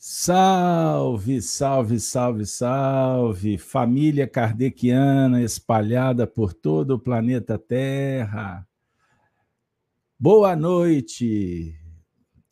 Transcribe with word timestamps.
Salve, 0.00 1.42
salve, 1.42 1.98
salve, 1.98 2.46
salve, 2.46 3.58
família 3.58 4.28
kardeciana 4.28 5.42
espalhada 5.42 6.24
por 6.24 6.54
todo 6.54 6.92
o 6.92 6.98
planeta 7.00 7.58
Terra. 7.58 8.64
Boa 10.16 10.54
noite, 10.54 11.74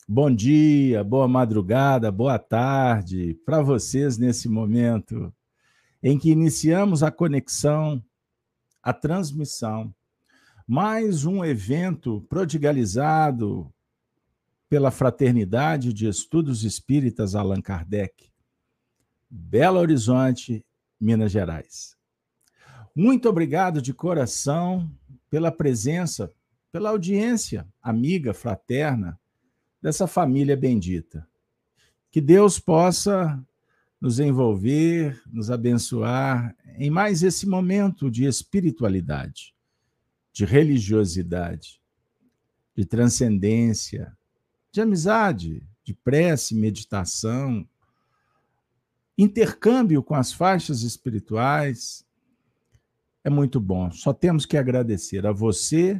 bom 0.05 0.29
dia, 0.29 1.05
boa 1.05 1.25
madrugada, 1.25 2.11
boa 2.11 2.37
tarde 2.37 3.33
para 3.45 3.61
vocês 3.61 4.17
nesse 4.17 4.49
momento 4.49 5.33
em 6.03 6.19
que 6.19 6.29
iniciamos 6.29 7.01
a 7.01 7.09
conexão, 7.09 8.03
a 8.83 8.91
transmissão. 8.91 9.95
Mais 10.67 11.23
um 11.23 11.45
evento 11.45 12.25
prodigalizado 12.27 13.73
pela 14.69 14.91
Fraternidade 14.91 15.93
de 15.93 16.07
Estudos 16.07 16.63
Espíritas 16.63 17.35
Allan 17.35 17.61
Kardec, 17.61 18.29
Belo 19.29 19.79
Horizonte, 19.79 20.65
Minas 20.99 21.31
Gerais. 21.31 21.95
Muito 22.95 23.29
obrigado 23.29 23.81
de 23.81 23.93
coração 23.93 24.91
pela 25.29 25.51
presença, 25.51 26.33
pela 26.71 26.89
audiência 26.89 27.67
amiga, 27.81 28.33
fraterna 28.33 29.19
dessa 29.81 30.07
família 30.07 30.57
bendita. 30.57 31.27
Que 32.09 32.19
Deus 32.19 32.59
possa 32.59 33.39
nos 34.01 34.19
envolver, 34.19 35.21
nos 35.31 35.51
abençoar 35.51 36.55
em 36.77 36.89
mais 36.89 37.23
esse 37.23 37.47
momento 37.47 38.09
de 38.09 38.25
espiritualidade, 38.25 39.53
de 40.33 40.45
religiosidade, 40.45 41.81
de 42.75 42.85
transcendência, 42.85 44.16
de 44.77 44.81
amizade, 44.81 45.67
de 45.83 45.91
prece, 45.91 46.53
meditação, 46.53 47.67
intercâmbio 49.17 50.03
com 50.03 50.13
as 50.13 50.31
faixas 50.31 50.83
espirituais. 50.83 52.05
É 53.23 53.29
muito 53.29 53.59
bom. 53.59 53.89
Só 53.89 54.13
temos 54.13 54.45
que 54.45 54.55
agradecer 54.55 55.25
a 55.25 55.31
você, 55.31 55.99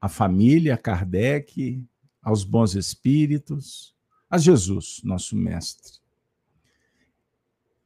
a 0.00 0.08
família, 0.08 0.78
Kardec, 0.78 1.86
aos 2.22 2.44
bons 2.44 2.74
espíritos, 2.74 3.94
a 4.30 4.38
Jesus, 4.38 5.02
nosso 5.04 5.36
mestre. 5.36 5.98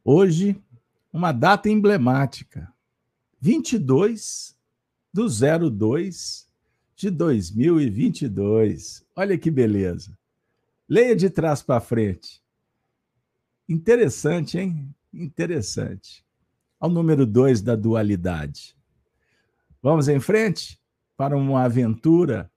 Hoje, 0.05 0.55
uma 1.11 1.33
data 1.33 1.69
emblemática, 1.69 2.73
22 3.41 4.57
do 5.11 5.27
02 5.27 6.46
de 6.97 7.11
2022. 7.11 9.05
Olha 9.15 9.37
que 9.37 9.51
beleza. 9.51 10.17
Leia 10.89 11.15
de 11.15 11.29
trás 11.29 11.61
para 11.61 11.79
frente. 11.79 12.41
Interessante, 13.69 14.57
hein? 14.57 14.93
Interessante. 15.13 16.25
Ao 16.79 16.89
número 16.89 17.25
2 17.25 17.61
da 17.61 17.75
dualidade. 17.75 18.75
Vamos 19.81 20.07
em 20.07 20.19
frente 20.19 20.81
para 21.15 21.37
uma 21.37 21.63
aventura 21.63 22.51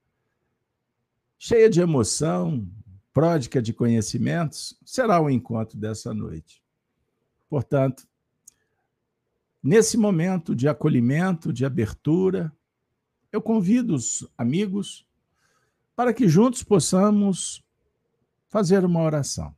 cheia 1.37 1.69
de 1.69 1.79
emoção, 1.79 2.67
pródica 3.13 3.61
de 3.61 3.73
conhecimentos. 3.73 4.75
Será 4.83 5.21
o 5.21 5.29
encontro 5.29 5.77
dessa 5.77 6.15
noite. 6.15 6.63
Portanto, 7.47 8.07
nesse 9.61 9.97
momento 9.97 10.55
de 10.55 10.67
acolhimento, 10.67 11.53
de 11.53 11.63
abertura, 11.63 12.51
eu 13.31 13.41
convido 13.41 13.95
os 13.95 14.27
amigos 14.37 15.05
para 15.95 16.13
que 16.13 16.27
juntos 16.27 16.63
possamos 16.63 17.63
fazer 18.47 18.83
uma 18.83 19.01
oração. 19.01 19.55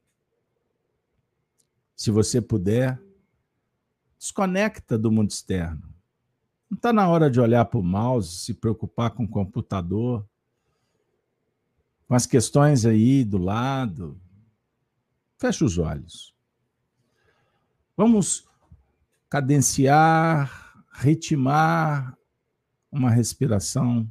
Se 1.96 2.12
você 2.12 2.42
puder, 2.42 3.02
desconecta 4.20 4.98
do 4.98 5.12
mundo 5.12 5.32
externo. 5.32 5.94
Não 6.70 6.76
está 6.76 6.92
na 6.94 7.08
hora 7.08 7.30
de 7.30 7.40
olhar 7.40 7.66
para 7.66 7.80
o 7.80 7.84
mouse, 7.84 8.38
se 8.38 8.54
preocupar 8.54 9.12
com 9.12 9.24
o 9.24 9.30
computador, 9.30 10.28
com 12.08 12.16
as 12.16 12.26
questões 12.26 12.86
aí 12.86 13.24
do 13.24 13.38
lado. 13.38 14.20
Feche 15.38 15.64
os 15.64 15.78
olhos. 15.78 16.34
Vamos 17.96 18.48
cadenciar, 19.30 20.86
ritmar 20.94 22.18
uma 22.94 23.10
respiração 23.10 24.08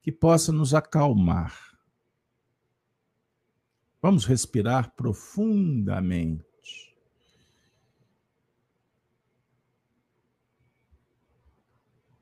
que 0.00 0.10
possa 0.10 0.50
nos 0.50 0.72
acalmar. 0.72 1.78
Vamos 4.00 4.24
respirar 4.24 4.96
profundamente. 4.96 6.42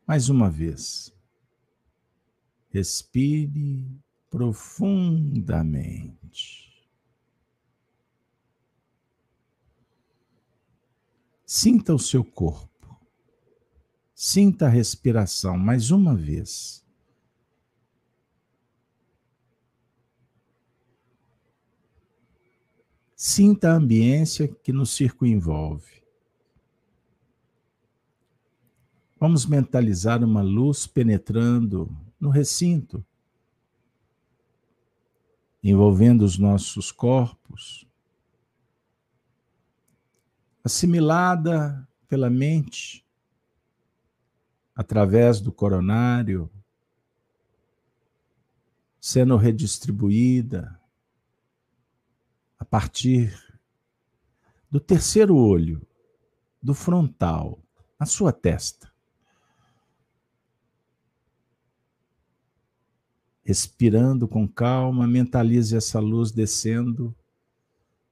Mais 0.07 0.29
uma 0.29 0.51
vez. 0.51 1.17
Respire 2.69 3.87
profundamente. 4.29 6.69
Sinta 11.47 11.95
o 11.95 11.99
seu 11.99 12.23
corpo. 12.25 12.70
Sinta 14.23 14.67
a 14.67 14.69
respiração 14.69 15.57
mais 15.57 15.91
uma 15.91 16.15
vez. 16.15 16.85
Sinta 23.17 23.71
a 23.71 23.77
ambiência 23.77 24.47
que 24.47 24.75
nos 24.75 24.91
circunvolve. 24.95 26.03
Vamos 29.19 29.47
mentalizar 29.47 30.23
uma 30.23 30.43
luz 30.43 30.87
penetrando 30.87 31.89
no 32.21 32.29
recinto, 32.29 33.03
envolvendo 35.65 36.27
os 36.27 36.37
nossos 36.37 36.93
corpos, 36.93 37.87
assimilada 40.63 41.89
pela 42.07 42.29
mente 42.29 43.03
através 44.81 45.43
do 45.43 45.53
coronário, 45.53 46.51
sendo 48.99 49.37
redistribuída 49.37 50.81
a 52.59 52.65
partir 52.65 53.39
do 54.71 54.81
terceiro 54.81 55.37
olho, 55.37 55.87
do 56.63 56.73
frontal, 56.73 57.63
na 57.99 58.07
sua 58.07 58.33
testa. 58.33 58.91
Respirando 63.45 64.27
com 64.27 64.49
calma, 64.49 65.07
mentalize 65.07 65.77
essa 65.77 66.01
luz 66.01 66.33
descendo 66.33 67.15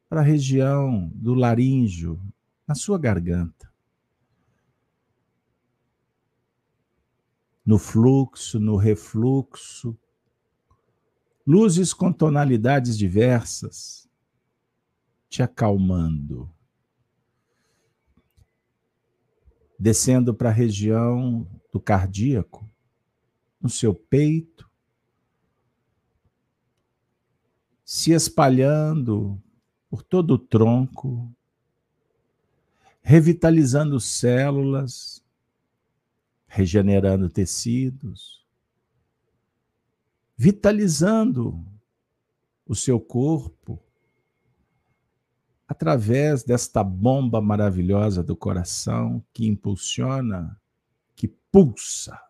para 0.07 0.21
a 0.21 0.25
região 0.25 1.11
do 1.15 1.33
laríngeo, 1.33 2.21
na 2.67 2.75
sua 2.75 2.99
garganta. 2.99 3.68
No 7.69 7.79
fluxo, 7.79 8.59
no 8.59 8.77
refluxo, 8.77 9.95
luzes 11.47 11.93
com 11.93 12.11
tonalidades 12.11 12.97
diversas, 12.97 14.09
te 15.29 15.43
acalmando, 15.43 16.51
descendo 19.79 20.33
para 20.33 20.49
a 20.49 20.53
região 20.53 21.47
do 21.71 21.79
cardíaco, 21.79 22.67
no 23.61 23.69
seu 23.69 23.95
peito, 23.95 24.67
se 27.85 28.13
espalhando 28.13 29.39
por 29.91 30.03
todo 30.03 30.31
o 30.33 30.39
tronco, 30.39 31.31
revitalizando 33.03 34.01
células, 34.01 35.23
regenerando 36.59 37.31
tecidos, 37.31 38.45
vitalizando 40.37 41.65
o 42.67 42.75
seu 42.75 42.99
corpo 42.99 43.81
através 45.69 46.43
desta 46.43 46.83
bomba 46.83 47.41
maravilhosa 47.41 48.25
do 48.25 48.35
coração 48.35 49.25
que 49.33 49.47
impulsiona, 49.47 50.61
que 51.15 51.29
pulsa. 51.29 52.21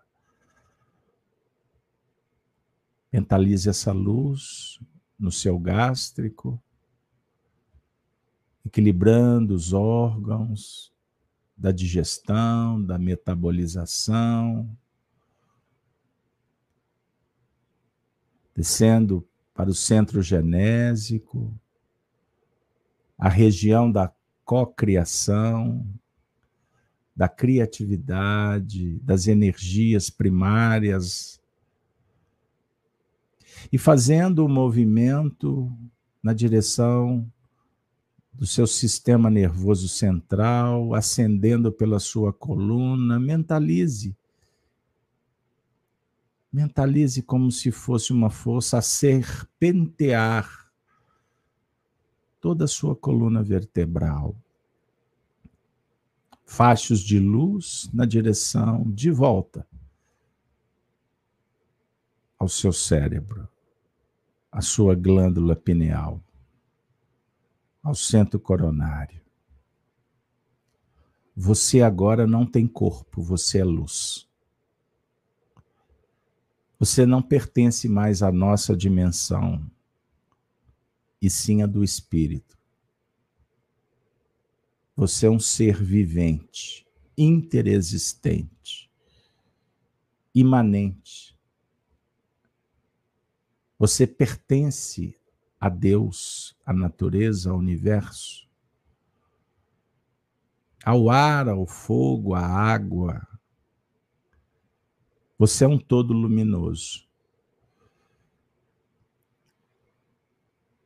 Mentalize 3.10 3.66
essa 3.70 3.92
luz 3.92 4.78
no 5.18 5.32
seu 5.32 5.58
gástrico, 5.58 6.62
equilibrando 8.62 9.54
os 9.54 9.72
órgãos, 9.72 10.92
da 11.58 11.72
digestão, 11.72 12.80
da 12.80 12.96
metabolização, 12.96 14.70
descendo 18.54 19.26
para 19.52 19.68
o 19.68 19.74
centro 19.74 20.22
genésico, 20.22 21.52
a 23.18 23.28
região 23.28 23.90
da 23.90 24.12
cocriação, 24.44 25.84
da 27.14 27.28
criatividade, 27.28 29.00
das 29.00 29.26
energias 29.26 30.08
primárias, 30.08 31.40
e 33.72 33.76
fazendo 33.76 34.44
o 34.44 34.48
movimento 34.48 35.72
na 36.22 36.32
direção 36.32 37.28
do 38.38 38.46
seu 38.46 38.68
sistema 38.68 39.28
nervoso 39.28 39.88
central, 39.88 40.94
ascendendo 40.94 41.72
pela 41.72 41.98
sua 41.98 42.32
coluna, 42.32 43.18
mentalize. 43.18 44.16
Mentalize 46.52 47.20
como 47.20 47.50
se 47.50 47.72
fosse 47.72 48.12
uma 48.12 48.30
força 48.30 48.78
a 48.78 48.82
serpentear 48.82 50.70
toda 52.40 52.66
a 52.66 52.68
sua 52.68 52.94
coluna 52.94 53.42
vertebral. 53.42 54.36
Fachos 56.46 57.00
de 57.00 57.18
luz 57.18 57.90
na 57.92 58.04
direção 58.04 58.88
de 58.88 59.10
volta 59.10 59.66
ao 62.38 62.48
seu 62.48 62.72
cérebro, 62.72 63.48
à 64.50 64.62
sua 64.62 64.94
glândula 64.94 65.56
pineal, 65.56 66.22
ao 67.82 67.94
centro 67.94 68.38
coronário. 68.38 69.20
Você 71.34 71.82
agora 71.82 72.26
não 72.26 72.44
tem 72.44 72.66
corpo, 72.66 73.22
você 73.22 73.58
é 73.58 73.64
luz. 73.64 74.28
Você 76.78 77.04
não 77.04 77.20
pertence 77.20 77.88
mais 77.88 78.22
à 78.22 78.30
nossa 78.30 78.76
dimensão, 78.76 79.68
e 81.20 81.28
sim 81.28 81.62
à 81.62 81.66
do 81.66 81.82
espírito. 81.82 82.56
Você 84.96 85.26
é 85.26 85.30
um 85.30 85.38
ser 85.40 85.82
vivente, 85.82 86.86
interexistente, 87.16 88.90
imanente. 90.34 91.36
Você 93.78 94.06
pertence 94.06 95.17
a 95.60 95.68
Deus, 95.68 96.56
à 96.64 96.72
natureza, 96.72 97.50
ao 97.50 97.58
universo, 97.58 98.48
ao 100.84 101.10
ar, 101.10 101.48
ao 101.48 101.66
fogo, 101.66 102.34
à 102.34 102.40
água. 102.40 103.26
Você 105.36 105.64
é 105.64 105.68
um 105.68 105.78
todo 105.78 106.12
luminoso. 106.12 107.06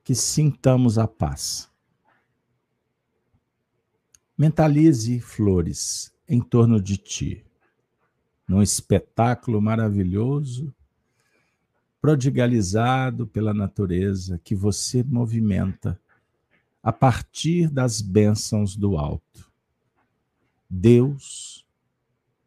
Que 0.02 0.14
sintamos 0.14 0.98
a 0.98 1.06
paz. 1.06 1.70
Mentalize 4.36 5.20
flores 5.20 6.12
em 6.26 6.40
torno 6.40 6.80
de 6.80 6.96
ti, 6.96 7.46
num 8.48 8.62
espetáculo 8.62 9.60
maravilhoso 9.60 10.74
prodigalizado 12.02 13.28
pela 13.28 13.54
natureza 13.54 14.40
que 14.42 14.56
você 14.56 15.04
movimenta 15.04 16.00
a 16.82 16.92
partir 16.92 17.70
das 17.70 18.00
bênçãos 18.00 18.74
do 18.74 18.98
alto. 18.98 19.48
Deus 20.68 21.64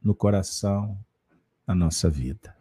no 0.04 0.14
coração 0.14 1.00
da 1.66 1.74
nossa 1.74 2.10
vida. 2.10 2.54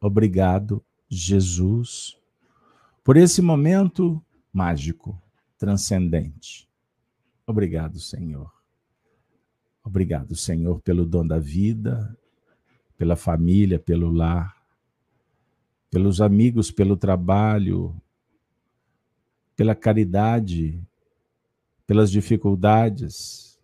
Obrigado, 0.00 0.84
Jesus, 1.08 2.18
por 3.04 3.16
esse 3.16 3.40
momento 3.40 4.20
mágico, 4.52 5.16
transcendente. 5.56 6.68
Obrigado, 7.46 8.00
Senhor. 8.00 8.52
Obrigado, 9.84 10.34
Senhor, 10.34 10.80
pelo 10.80 11.06
dom 11.06 11.24
da 11.24 11.38
vida, 11.38 12.18
pela 12.98 13.14
família, 13.14 13.78
pelo 13.78 14.10
lar 14.10 14.55
pelos 15.90 16.20
amigos, 16.20 16.70
pelo 16.70 16.96
trabalho, 16.96 17.94
pela 19.54 19.74
caridade, 19.74 20.80
pelas 21.86 22.10
dificuldades. 22.10 23.58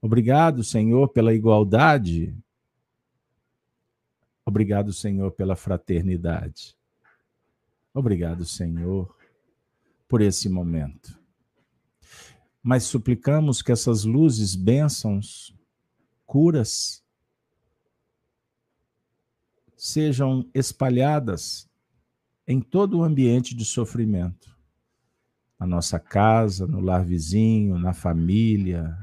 Obrigado, 0.00 0.62
Senhor, 0.62 1.08
pela 1.08 1.34
igualdade. 1.34 2.34
Obrigado, 4.44 4.92
Senhor, 4.92 5.32
pela 5.32 5.56
fraternidade. 5.56 6.76
Obrigado, 7.92 8.44
Senhor, 8.44 9.14
por 10.08 10.20
esse 10.20 10.48
momento. 10.48 11.18
Mas 12.62 12.84
suplicamos 12.84 13.62
que 13.62 13.72
essas 13.72 14.04
luzes, 14.04 14.54
bênçãos, 14.54 15.54
curas, 16.26 16.99
sejam 19.80 20.46
espalhadas 20.52 21.66
em 22.46 22.60
todo 22.60 22.98
o 22.98 23.02
ambiente 23.02 23.54
de 23.54 23.64
sofrimento. 23.64 24.54
Na 25.58 25.66
nossa 25.66 25.98
casa, 25.98 26.66
no 26.66 26.80
lar 26.80 27.02
vizinho, 27.02 27.78
na 27.78 27.94
família, 27.94 28.94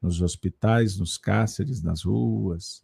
nos 0.00 0.22
hospitais, 0.22 0.96
nos 0.96 1.18
cárceres, 1.18 1.82
nas 1.82 2.04
ruas. 2.04 2.82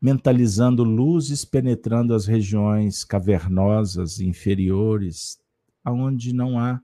Mentalizando 0.00 0.82
luzes 0.82 1.44
penetrando 1.44 2.12
as 2.12 2.26
regiões 2.26 3.04
cavernosas 3.04 4.18
inferiores, 4.18 5.40
aonde 5.84 6.32
não 6.32 6.58
há 6.58 6.82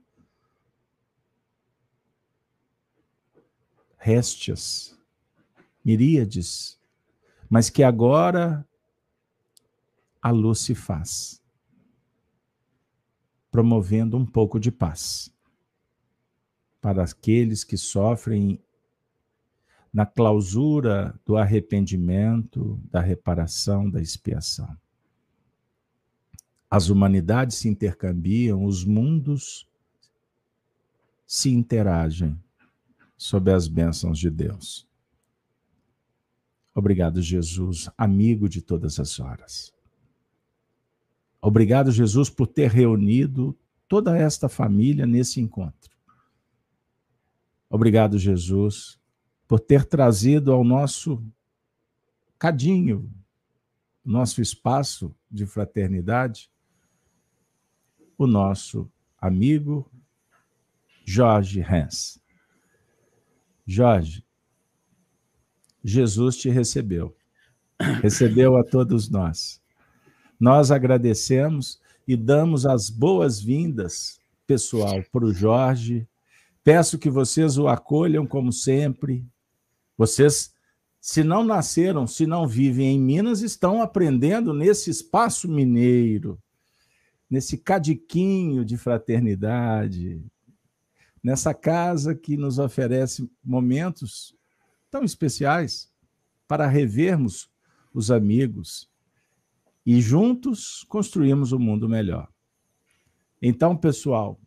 réstias, 3.97 4.97
miríades 5.83 6.78
mas 7.49 7.69
que 7.69 7.83
agora 7.83 8.65
a 10.21 10.29
luz 10.29 10.59
se 10.59 10.75
faz, 10.75 11.41
promovendo 13.49 14.15
um 14.17 14.25
pouco 14.25 14.59
de 14.59 14.71
paz 14.71 15.33
para 16.79 17.03
aqueles 17.03 17.63
que 17.63 17.77
sofrem 17.77 18.61
na 19.91 20.05
clausura 20.05 21.19
do 21.25 21.35
arrependimento, 21.35 22.79
da 22.91 23.01
reparação, 23.01 23.89
da 23.89 23.99
expiação. 23.99 24.77
As 26.69 26.89
humanidades 26.89 27.57
se 27.57 27.67
intercambiam, 27.67 28.63
os 28.63 28.85
mundos 28.85 29.67
se 31.25 31.49
interagem 31.49 32.39
sob 33.17 33.51
as 33.51 33.67
bênçãos 33.67 34.19
de 34.19 34.29
Deus. 34.29 34.88
Obrigado, 36.73 37.21
Jesus, 37.21 37.89
amigo 37.97 38.47
de 38.47 38.61
todas 38.61 38.99
as 38.99 39.19
horas. 39.19 39.73
Obrigado, 41.41 41.91
Jesus, 41.91 42.29
por 42.29 42.47
ter 42.47 42.69
reunido 42.69 43.57
toda 43.87 44.17
esta 44.17 44.47
família 44.47 45.05
nesse 45.05 45.39
encontro. 45.39 45.97
Obrigado, 47.69 48.17
Jesus, 48.17 48.99
por 49.47 49.59
ter 49.59 49.85
trazido 49.85 50.51
ao 50.51 50.63
nosso 50.63 51.23
cadinho, 52.37 53.11
nosso 54.03 54.41
espaço 54.41 55.15
de 55.29 55.45
fraternidade, 55.45 56.51
o 58.17 58.25
nosso 58.25 58.91
amigo 59.17 59.89
Jorge 61.05 61.61
Hens. 61.61 62.21
Jorge, 63.65 64.25
Jesus 65.83 66.37
te 66.37 66.49
recebeu. 66.49 67.15
Recebeu 68.01 68.57
a 68.57 68.63
todos 68.63 69.09
nós. 69.09 69.61
Nós 70.39 70.71
agradecemos 70.71 71.79
e 72.07 72.15
damos 72.15 72.65
as 72.65 72.89
boas-vindas, 72.89 74.19
pessoal, 74.45 75.03
para 75.11 75.25
o 75.25 75.33
Jorge. 75.33 76.07
Peço 76.63 76.97
que 76.97 77.09
vocês 77.09 77.57
o 77.57 77.67
acolham 77.67 78.25
como 78.25 78.51
sempre. 78.51 79.25
Vocês, 79.97 80.53
se 80.99 81.23
não 81.23 81.43
nasceram, 81.43 82.07
se 82.07 82.25
não 82.25 82.47
vivem 82.47 82.95
em 82.95 82.99
Minas, 82.99 83.41
estão 83.41 83.81
aprendendo 83.81 84.53
nesse 84.53 84.89
espaço 84.89 85.47
mineiro, 85.47 86.39
nesse 87.29 87.57
cadiquinho 87.57 88.65
de 88.65 88.77
fraternidade, 88.77 90.21
nessa 91.23 91.53
casa 91.53 92.15
que 92.15 92.35
nos 92.35 92.59
oferece 92.59 93.29
momentos 93.43 94.33
tão 94.89 95.03
especiais 95.03 95.91
para 96.47 96.67
revermos 96.67 97.49
os 97.93 98.11
amigos 98.11 98.89
e 99.85 100.01
juntos 100.01 100.83
construirmos 100.83 101.51
um 101.51 101.59
mundo 101.59 101.87
melhor. 101.87 102.27
Então, 103.41 103.75
pessoal, 103.75 104.39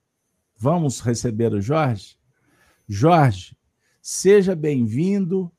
vamos 0.56 1.00
receber 1.00 1.52
o 1.52 1.60
Jorge? 1.60 2.16
Jorge, 2.88 3.56
seja 4.00 4.54
bem-vindo 4.54 5.50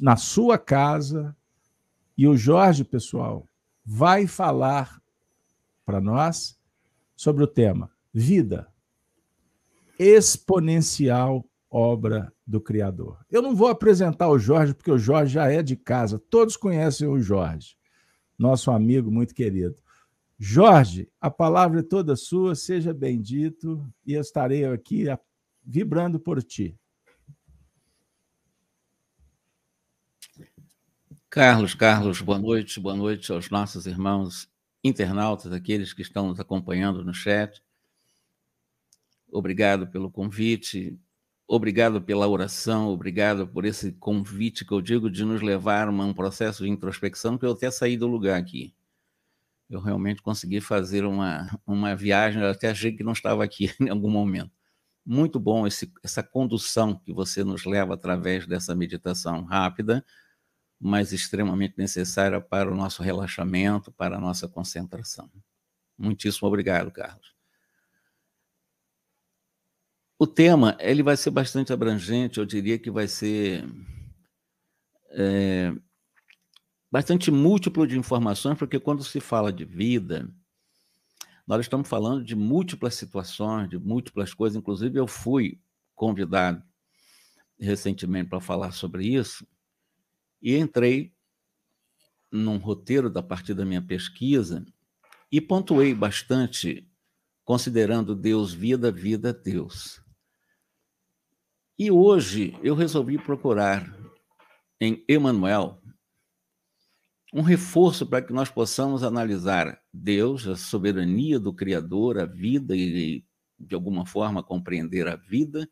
na 0.00 0.16
sua 0.16 0.58
casa. 0.58 1.36
E 2.16 2.26
o 2.26 2.36
Jorge, 2.36 2.82
pessoal, 2.82 3.48
vai 3.84 4.26
falar 4.26 5.00
para 5.84 6.00
nós 6.00 6.58
sobre 7.14 7.44
o 7.44 7.46
tema 7.46 7.90
vida, 8.12 8.66
exponencial 9.98 11.46
obra 11.76 12.32
do 12.46 12.58
Criador. 12.58 13.18
Eu 13.30 13.42
não 13.42 13.54
vou 13.54 13.68
apresentar 13.68 14.28
o 14.28 14.38
Jorge, 14.38 14.72
porque 14.72 14.90
o 14.90 14.98
Jorge 14.98 15.34
já 15.34 15.52
é 15.52 15.62
de 15.62 15.76
casa, 15.76 16.18
todos 16.18 16.56
conhecem 16.56 17.06
o 17.06 17.20
Jorge, 17.20 17.76
nosso 18.38 18.70
amigo 18.70 19.10
muito 19.10 19.34
querido. 19.34 19.76
Jorge, 20.38 21.10
a 21.20 21.30
palavra 21.30 21.80
é 21.80 21.82
toda 21.82 22.16
sua, 22.16 22.54
seja 22.54 22.94
bendito 22.94 23.86
e 24.06 24.14
estarei 24.14 24.64
aqui 24.64 25.04
vibrando 25.62 26.18
por 26.18 26.42
ti. 26.42 26.74
Carlos, 31.28 31.74
Carlos, 31.74 32.22
boa 32.22 32.38
noite, 32.38 32.80
boa 32.80 32.96
noite 32.96 33.30
aos 33.30 33.50
nossos 33.50 33.86
irmãos 33.86 34.48
internautas, 34.82 35.52
aqueles 35.52 35.92
que 35.92 36.00
estão 36.00 36.28
nos 36.28 36.40
acompanhando 36.40 37.04
no 37.04 37.12
chat. 37.12 37.62
Obrigado 39.30 39.86
pelo 39.88 40.10
convite, 40.10 40.98
obrigado 41.48 42.00
pela 42.02 42.26
oração, 42.28 42.88
obrigado 42.88 43.46
por 43.46 43.64
esse 43.64 43.92
convite 43.92 44.64
que 44.64 44.72
eu 44.72 44.80
digo 44.80 45.10
de 45.10 45.24
nos 45.24 45.42
levar 45.42 45.88
a 45.88 45.90
um 45.90 46.12
processo 46.12 46.64
de 46.64 46.70
introspecção, 46.70 47.38
que 47.38 47.46
eu 47.46 47.52
até 47.52 47.70
saí 47.70 47.96
do 47.96 48.06
lugar 48.06 48.38
aqui. 48.38 48.74
Eu 49.68 49.80
realmente 49.80 50.22
consegui 50.22 50.60
fazer 50.60 51.04
uma, 51.04 51.48
uma 51.66 51.94
viagem, 51.94 52.42
eu 52.42 52.50
até 52.50 52.70
achei 52.70 52.92
que 52.92 53.02
não 53.04 53.12
estava 53.12 53.44
aqui 53.44 53.70
em 53.80 53.88
algum 53.88 54.10
momento. 54.10 54.50
Muito 55.04 55.38
bom 55.38 55.66
esse, 55.66 55.92
essa 56.02 56.22
condução 56.22 56.98
que 56.98 57.12
você 57.12 57.44
nos 57.44 57.64
leva 57.64 57.94
através 57.94 58.46
dessa 58.46 58.74
meditação 58.74 59.44
rápida, 59.44 60.04
mas 60.80 61.12
extremamente 61.12 61.74
necessária 61.78 62.40
para 62.40 62.70
o 62.70 62.74
nosso 62.74 63.02
relaxamento, 63.02 63.92
para 63.92 64.16
a 64.16 64.20
nossa 64.20 64.48
concentração. 64.48 65.30
Muitíssimo 65.98 66.48
obrigado, 66.48 66.90
Carlos. 66.90 67.35
O 70.18 70.26
tema 70.26 70.76
ele 70.80 71.02
vai 71.02 71.16
ser 71.16 71.30
bastante 71.30 71.72
abrangente, 71.72 72.38
eu 72.38 72.46
diria 72.46 72.78
que 72.78 72.90
vai 72.90 73.06
ser 73.06 73.68
é, 75.10 75.74
bastante 76.90 77.30
múltiplo 77.30 77.86
de 77.86 77.98
informações, 77.98 78.56
porque 78.56 78.80
quando 78.80 79.04
se 79.04 79.20
fala 79.20 79.52
de 79.52 79.64
vida, 79.64 80.32
nós 81.46 81.60
estamos 81.60 81.86
falando 81.86 82.24
de 82.24 82.34
múltiplas 82.34 82.94
situações, 82.94 83.68
de 83.68 83.78
múltiplas 83.78 84.32
coisas. 84.32 84.56
Inclusive, 84.56 84.98
eu 84.98 85.06
fui 85.06 85.60
convidado 85.94 86.62
recentemente 87.58 88.30
para 88.30 88.40
falar 88.40 88.72
sobre 88.72 89.06
isso, 89.06 89.46
e 90.40 90.56
entrei 90.56 91.14
num 92.30 92.56
roteiro 92.56 93.10
da 93.10 93.22
partir 93.22 93.54
da 93.54 93.64
minha 93.64 93.80
pesquisa 93.80 94.64
e 95.30 95.40
pontuei 95.40 95.94
bastante, 95.94 96.88
considerando 97.44 98.14
Deus 98.14 98.52
vida, 98.52 98.90
vida, 98.90 99.32
Deus. 99.32 100.05
E 101.78 101.90
hoje 101.90 102.58
eu 102.62 102.74
resolvi 102.74 103.18
procurar 103.18 103.94
em 104.80 105.04
Emmanuel 105.06 105.78
um 107.34 107.42
reforço 107.42 108.06
para 108.06 108.22
que 108.22 108.32
nós 108.32 108.48
possamos 108.48 109.02
analisar 109.02 109.78
Deus, 109.92 110.46
a 110.46 110.56
soberania 110.56 111.38
do 111.38 111.52
Criador, 111.52 112.18
a 112.18 112.24
vida 112.24 112.74
e, 112.74 113.22
de 113.58 113.74
alguma 113.74 114.06
forma, 114.06 114.42
compreender 114.42 115.06
a 115.06 115.16
vida 115.16 115.68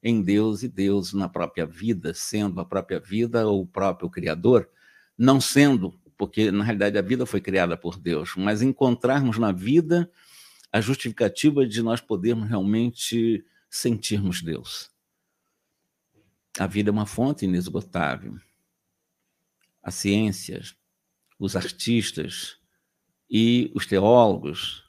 em 0.00 0.22
Deus 0.22 0.62
e 0.62 0.68
Deus 0.68 1.12
na 1.12 1.28
própria 1.28 1.66
vida, 1.66 2.14
sendo 2.14 2.60
a 2.60 2.64
própria 2.64 3.00
vida 3.00 3.48
o 3.48 3.66
próprio 3.66 4.08
Criador, 4.08 4.68
não 5.18 5.40
sendo, 5.40 5.92
porque 6.16 6.52
na 6.52 6.62
realidade 6.62 6.96
a 6.96 7.02
vida 7.02 7.26
foi 7.26 7.40
criada 7.40 7.76
por 7.76 7.98
Deus, 7.98 8.34
mas 8.36 8.62
encontrarmos 8.62 9.38
na 9.38 9.50
vida 9.50 10.08
a 10.70 10.80
justificativa 10.80 11.66
de 11.66 11.82
nós 11.82 12.00
podermos 12.00 12.48
realmente 12.48 13.44
sentirmos 13.68 14.40
Deus. 14.40 14.96
A 16.58 16.66
vida 16.66 16.90
é 16.90 16.92
uma 16.92 17.06
fonte 17.06 17.44
inesgotável. 17.44 18.36
As 19.82 19.94
ciências, 19.94 20.74
os 21.38 21.54
artistas 21.54 22.58
e 23.30 23.70
os 23.74 23.86
teólogos 23.86 24.88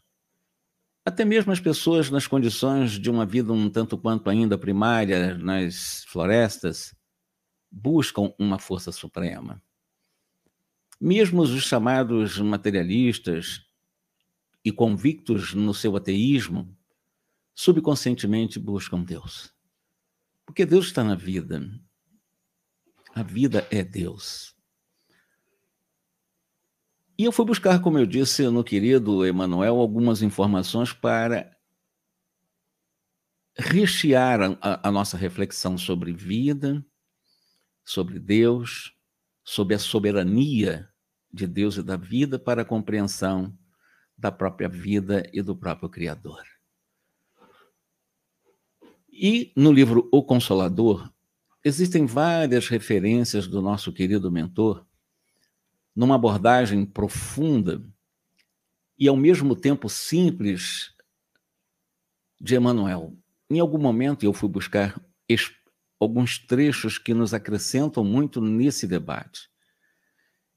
até 1.09 1.25
mesmo 1.25 1.51
as 1.51 1.59
pessoas 1.59 2.11
nas 2.11 2.27
condições 2.27 2.91
de 2.91 3.09
uma 3.09 3.25
vida 3.25 3.51
um 3.51 3.67
tanto 3.67 3.97
quanto 3.97 4.29
ainda 4.29 4.59
primária 4.59 5.35
nas 5.39 6.05
florestas 6.07 6.93
buscam 7.71 8.31
uma 8.37 8.59
força 8.59 8.91
suprema. 8.91 9.59
Mesmo 11.01 11.41
os 11.41 11.49
chamados 11.63 12.37
materialistas 12.39 13.65
e 14.63 14.71
convictos 14.71 15.55
no 15.55 15.73
seu 15.73 15.95
ateísmo, 15.95 16.77
subconscientemente 17.55 18.59
buscam 18.59 19.01
Deus. 19.01 19.51
Porque 20.49 20.65
Deus 20.65 20.87
está 20.87 21.03
na 21.03 21.13
vida. 21.13 21.61
A 23.13 23.21
vida 23.21 23.67
é 23.69 23.83
Deus. 23.83 24.55
E 27.15 27.23
eu 27.23 27.31
fui 27.31 27.45
buscar, 27.45 27.79
como 27.83 27.99
eu 27.99 28.05
disse 28.07 28.49
no 28.49 28.63
querido 28.63 29.23
Emanuel, 29.23 29.75
algumas 29.75 30.23
informações 30.23 30.91
para 30.91 31.55
rechear 33.55 34.41
a, 34.59 34.87
a, 34.87 34.91
nossa 34.91 35.15
reflexão 35.15 35.77
sobre 35.77 36.11
vida, 36.13 36.83
sobre 37.85 38.17
Deus, 38.17 38.91
sobre 39.43 39.75
a 39.75 39.79
soberania 39.79 40.89
de 41.31 41.45
Deus 41.45 41.77
e 41.77 41.83
da 41.83 41.95
vida 41.95 42.39
para 42.39 42.63
a 42.63 42.65
compreensão 42.65 43.55
da 44.17 44.31
própria 44.31 44.67
vida 44.67 45.29
e 45.31 45.43
do 45.43 45.55
próprio 45.55 45.89
Criador. 45.89 46.41
E 49.21 49.51
no 49.53 49.73
livro 49.73 50.07
O 50.13 50.23
Consolador, 50.23 51.11
existem 51.61 52.05
várias 52.05 52.69
referências 52.69 53.47
do 53.47 53.61
nosso 53.61 53.91
querido 53.91 54.31
mentor 54.31 54.87
numa 55.93 56.15
abordagem 56.15 56.85
profunda 56.85 57.83
e 58.97 59.09
ao 59.09 59.17
mesmo 59.17 59.57
tempo 59.57 59.89
simples 59.89 60.95
de 62.39 62.55
Emmanuel. 62.55 63.13
Em 63.49 63.59
algum 63.59 63.77
momento 63.77 64.23
eu 64.23 64.31
fui 64.31 64.47
buscar 64.47 64.97
alguns 65.99 66.39
trechos 66.39 66.97
que 66.97 67.13
nos 67.13 67.33
acrescentam 67.33 68.05
muito 68.05 68.39
nesse 68.39 68.87
debate. 68.87 69.49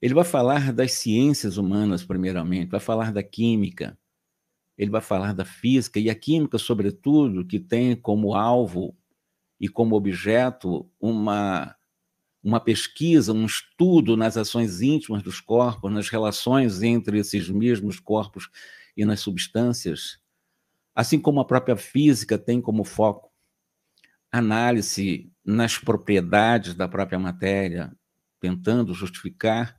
Ele 0.00 0.14
vai 0.14 0.24
falar 0.24 0.72
das 0.72 0.92
ciências 0.92 1.56
humanas, 1.56 2.04
primeiramente, 2.04 2.70
vai 2.70 2.78
falar 2.78 3.12
da 3.12 3.24
química, 3.24 3.98
ele 4.76 4.90
vai 4.90 5.00
falar 5.00 5.34
da 5.34 5.44
física 5.44 6.00
e 6.00 6.08
a 6.10 6.14
química, 6.14 6.58
sobretudo, 6.58 7.44
que 7.44 7.60
tem 7.60 7.94
como 7.94 8.34
alvo 8.34 8.96
e 9.60 9.68
como 9.68 9.96
objeto 9.96 10.88
uma 11.00 11.76
uma 12.42 12.58
pesquisa, 12.58 13.32
um 13.32 13.46
estudo 13.46 14.16
nas 14.16 14.36
ações 14.36 14.82
íntimas 14.82 15.22
dos 15.22 15.40
corpos, 15.40 15.92
nas 15.92 16.08
relações 16.08 16.82
entre 16.82 17.20
esses 17.20 17.48
mesmos 17.48 18.00
corpos 18.00 18.50
e 18.96 19.04
nas 19.04 19.20
substâncias, 19.20 20.18
assim 20.92 21.20
como 21.20 21.38
a 21.38 21.44
própria 21.44 21.76
física 21.76 22.36
tem 22.36 22.60
como 22.60 22.82
foco 22.82 23.30
análise 24.32 25.30
nas 25.44 25.78
propriedades 25.78 26.74
da 26.74 26.88
própria 26.88 27.18
matéria, 27.18 27.94
tentando 28.40 28.94
justificar 28.94 29.78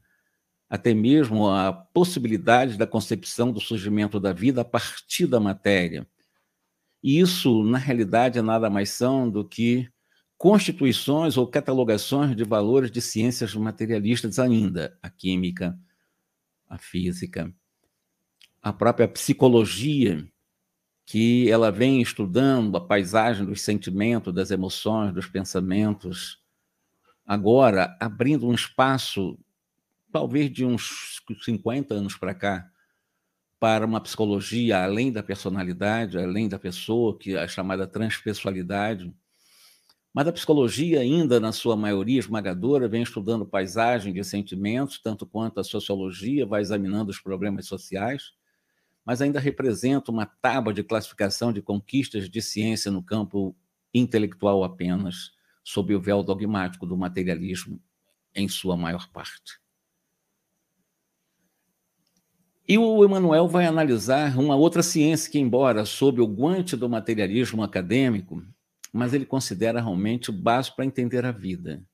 até 0.74 0.92
mesmo 0.92 1.48
a 1.48 1.72
possibilidade 1.72 2.80
da 2.80 2.88
concepção 2.88 3.52
do 3.52 3.60
surgimento 3.60 4.20
da 4.20 4.34
vida 4.34 4.62
a 4.62 4.66
partir 4.66 5.28
da 5.28 5.40
matéria. 5.40 6.08
E 7.04 7.20
isso, 7.20 7.64
na 7.64 7.78
realidade, 7.78 8.42
nada 8.42 8.72
mais 8.72 8.90
são 8.90 9.30
do 9.30 9.48
que 9.48 9.88
constituições 10.36 11.38
ou 11.38 11.46
catalogações 11.46 12.36
de 12.36 12.44
valores 12.44 12.90
de 12.90 13.04
ciências 13.04 13.54
materialistas 13.54 14.40
ainda, 14.40 14.98
a 15.00 15.12
química, 15.12 15.78
a 16.68 16.80
física, 16.80 17.54
a 18.60 18.74
própria 18.74 19.08
psicologia, 19.08 20.28
que 21.06 21.52
ela 21.52 21.72
vem 21.72 22.02
estudando 22.02 22.76
a 22.76 22.82
paisagem 22.82 23.46
dos 23.46 23.62
sentimentos, 23.62 24.34
das 24.34 24.50
emoções, 24.50 25.14
dos 25.14 25.28
pensamentos, 25.28 26.42
agora 27.24 27.96
abrindo 28.02 28.48
um 28.48 28.56
espaço, 28.56 29.38
talvez 30.14 30.52
de 30.52 30.64
uns 30.64 31.24
50 31.42 31.96
anos 31.96 32.16
para 32.16 32.36
cá, 32.36 32.70
para 33.60 33.84
uma 33.84 34.00
psicologia 34.00 34.84
além 34.84 35.12
da 35.12 35.24
personalidade, 35.24 36.20
além 36.20 36.48
da 36.48 36.60
pessoa, 36.60 37.18
que 37.18 37.36
é 37.36 37.40
a 37.40 37.48
chamada 37.48 37.88
transpessoalidade, 37.88 39.12
mas 40.14 40.28
a 40.28 40.32
psicologia, 40.32 41.00
ainda 41.00 41.40
na 41.40 41.52
sua 41.52 41.76
maioria 41.76 42.20
esmagadora, 42.20 42.88
vem 42.88 43.02
estudando 43.02 43.44
paisagem 43.44 44.14
de 44.14 44.24
sentimentos, 44.24 45.00
tanto 45.00 45.26
quanto 45.26 45.60
a 45.60 45.64
sociologia 45.64 46.46
vai 46.46 46.62
examinando 46.62 47.10
os 47.10 47.20
problemas 47.20 47.66
sociais, 47.66 48.34
mas 49.04 49.20
ainda 49.20 49.40
representa 49.40 50.12
uma 50.12 50.28
tábua 50.28 50.72
de 50.72 50.84
classificação 50.84 51.52
de 51.52 51.64
conquistas 51.64 52.30
de 52.30 52.42
ciência 52.44 52.92
no 52.92 53.02
campo 53.02 53.56
intelectual 53.92 54.64
apenas, 54.64 55.32
sob 55.64 55.96
o 55.96 56.00
véu 56.00 56.22
dogmático 56.22 56.86
do 56.86 56.96
materialismo, 56.96 57.82
em 58.36 58.48
sua 58.48 58.78
maior 58.78 59.10
parte. 59.12 59.63
E 62.66 62.78
o 62.78 63.04
Emanuel 63.04 63.48
vai 63.48 63.66
analisar 63.66 64.40
uma 64.40 64.56
outra 64.56 64.82
ciência 64.82 65.30
que, 65.30 65.38
embora 65.38 65.84
sob 65.86 66.22
o 66.22 66.28
guante 66.28 66.78
do 66.78 66.88
materialismo 66.88 67.62
acadêmico, 67.62 68.42
mas 68.92 69.14
ele 69.14 69.26
considera 69.26 69.82
realmente 69.82 70.30
o 70.30 70.34
básico 70.34 70.78
para 70.78 70.86
entender 70.86 71.26
a 71.26 71.32
vida, 71.32 71.86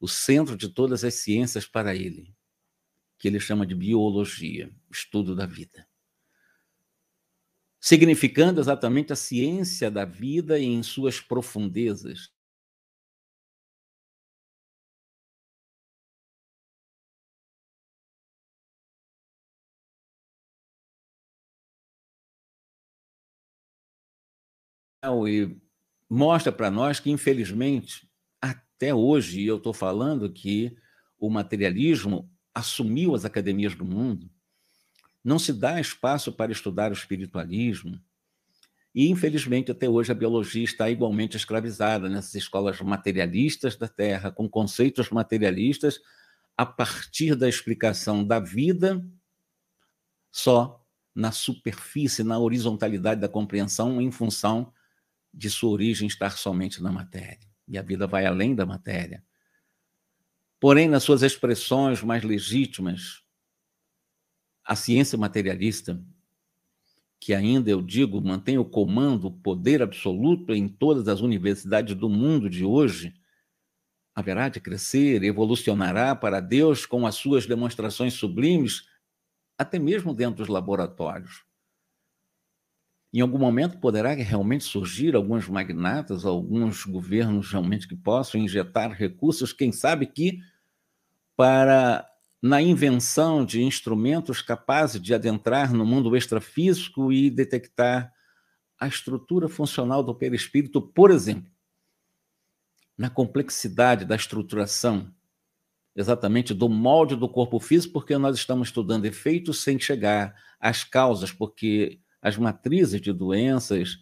o 0.00 0.08
centro 0.08 0.56
de 0.56 0.70
todas 0.70 1.04
as 1.04 1.14
ciências 1.14 1.66
para 1.66 1.94
ele, 1.94 2.34
que 3.18 3.28
ele 3.28 3.38
chama 3.38 3.66
de 3.66 3.74
biologia, 3.74 4.70
estudo 4.90 5.36
da 5.36 5.44
vida. 5.44 5.86
Significando 7.78 8.58
exatamente 8.58 9.12
a 9.12 9.16
ciência 9.16 9.90
da 9.90 10.06
vida 10.06 10.58
em 10.58 10.82
suas 10.82 11.20
profundezas, 11.20 12.30
e 25.26 25.56
mostra 26.08 26.52
para 26.52 26.70
nós 26.70 27.00
que, 27.00 27.10
infelizmente, 27.10 28.06
até 28.40 28.94
hoje, 28.94 29.44
eu 29.44 29.56
estou 29.56 29.72
falando 29.72 30.30
que 30.30 30.76
o 31.18 31.30
materialismo 31.30 32.30
assumiu 32.54 33.14
as 33.14 33.24
academias 33.24 33.74
do 33.74 33.84
mundo, 33.84 34.28
não 35.24 35.38
se 35.38 35.52
dá 35.52 35.80
espaço 35.80 36.32
para 36.32 36.52
estudar 36.52 36.90
o 36.90 36.94
espiritualismo, 36.94 37.98
e, 38.94 39.08
infelizmente, 39.08 39.70
até 39.70 39.88
hoje 39.88 40.10
a 40.10 40.14
biologia 40.14 40.64
está 40.64 40.90
igualmente 40.90 41.36
escravizada 41.36 42.08
nessas 42.08 42.34
escolas 42.34 42.80
materialistas 42.80 43.76
da 43.76 43.86
Terra, 43.86 44.32
com 44.32 44.48
conceitos 44.48 45.10
materialistas 45.10 46.00
a 46.56 46.66
partir 46.66 47.36
da 47.36 47.48
explicação 47.48 48.24
da 48.24 48.40
vida 48.40 49.02
só 50.32 50.84
na 51.14 51.32
superfície, 51.32 52.24
na 52.24 52.38
horizontalidade 52.38 53.20
da 53.20 53.28
compreensão, 53.28 54.00
em 54.00 54.10
função 54.10 54.72
de 55.32 55.48
sua 55.48 55.70
origem 55.70 56.06
estar 56.06 56.36
somente 56.36 56.82
na 56.82 56.90
matéria. 56.90 57.48
E 57.66 57.78
a 57.78 57.82
vida 57.82 58.06
vai 58.06 58.26
além 58.26 58.54
da 58.54 58.66
matéria. 58.66 59.24
Porém, 60.58 60.88
nas 60.88 61.02
suas 61.02 61.22
expressões 61.22 62.02
mais 62.02 62.22
legítimas, 62.22 63.22
a 64.64 64.76
ciência 64.76 65.16
materialista, 65.16 66.02
que 67.18 67.34
ainda 67.34 67.70
eu 67.70 67.82
digo 67.82 68.20
mantém 68.20 68.58
o 68.58 68.64
comando, 68.64 69.26
o 69.28 69.32
poder 69.32 69.82
absoluto 69.82 70.54
em 70.54 70.68
todas 70.68 71.08
as 71.08 71.20
universidades 71.20 71.94
do 71.94 72.08
mundo 72.08 72.48
de 72.48 72.64
hoje, 72.64 73.14
haverá 74.14 74.48
de 74.48 74.60
crescer, 74.60 75.22
evolucionará 75.22 76.14
para 76.14 76.40
Deus 76.40 76.84
com 76.84 77.06
as 77.06 77.14
suas 77.14 77.46
demonstrações 77.46 78.14
sublimes, 78.14 78.86
até 79.56 79.78
mesmo 79.78 80.14
dentro 80.14 80.36
dos 80.36 80.48
laboratórios. 80.48 81.44
Em 83.12 83.20
algum 83.20 83.38
momento 83.38 83.78
poderá 83.78 84.12
realmente 84.14 84.64
surgir 84.64 85.16
alguns 85.16 85.48
magnatas, 85.48 86.24
alguns 86.24 86.84
governos 86.84 87.50
realmente 87.50 87.88
que 87.88 87.96
possam 87.96 88.40
injetar 88.40 88.92
recursos, 88.92 89.52
quem 89.52 89.72
sabe 89.72 90.06
que 90.06 90.38
para 91.36 92.06
na 92.42 92.62
invenção 92.62 93.44
de 93.44 93.62
instrumentos 93.62 94.40
capazes 94.40 95.00
de 95.00 95.12
adentrar 95.12 95.74
no 95.74 95.84
mundo 95.84 96.16
extrafísico 96.16 97.12
e 97.12 97.30
detectar 97.30 98.12
a 98.78 98.86
estrutura 98.86 99.48
funcional 99.48 100.02
do 100.02 100.14
perispírito, 100.14 100.80
por 100.80 101.10
exemplo, 101.10 101.50
na 102.96 103.10
complexidade 103.10 104.04
da 104.04 104.16
estruturação 104.16 105.12
exatamente 105.94 106.54
do 106.54 106.68
molde 106.68 107.16
do 107.16 107.28
corpo 107.28 107.58
físico, 107.58 107.94
porque 107.94 108.16
nós 108.16 108.36
estamos 108.36 108.68
estudando 108.68 109.04
efeitos 109.04 109.62
sem 109.62 109.78
chegar 109.78 110.34
às 110.58 110.84
causas, 110.84 111.32
porque 111.32 112.00
as 112.22 112.36
matrizes 112.36 113.00
de 113.00 113.12
doenças 113.12 113.98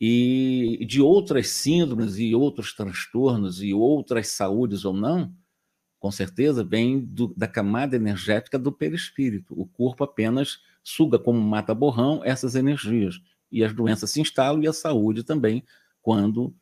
e 0.00 0.84
de 0.86 1.00
outras 1.00 1.48
síndromes 1.48 2.18
e 2.18 2.34
outros 2.34 2.74
transtornos 2.74 3.62
e 3.62 3.72
outras 3.72 4.28
saúdes 4.28 4.84
ou 4.84 4.92
não, 4.92 5.32
com 5.98 6.10
certeza 6.10 6.62
vem 6.62 7.00
do, 7.00 7.34
da 7.36 7.48
camada 7.48 7.96
energética 7.96 8.58
do 8.58 8.70
perispírito. 8.70 9.58
O 9.58 9.66
corpo 9.66 10.04
apenas 10.04 10.60
suga 10.84 11.18
como 11.18 11.40
mata-borrão 11.40 12.22
essas 12.24 12.54
energias. 12.54 13.20
E 13.50 13.64
as 13.64 13.72
doenças 13.72 14.10
se 14.10 14.20
instalam 14.20 14.62
e 14.62 14.68
a 14.68 14.72
saúde 14.72 15.24
também, 15.24 15.64
quando 16.02 16.54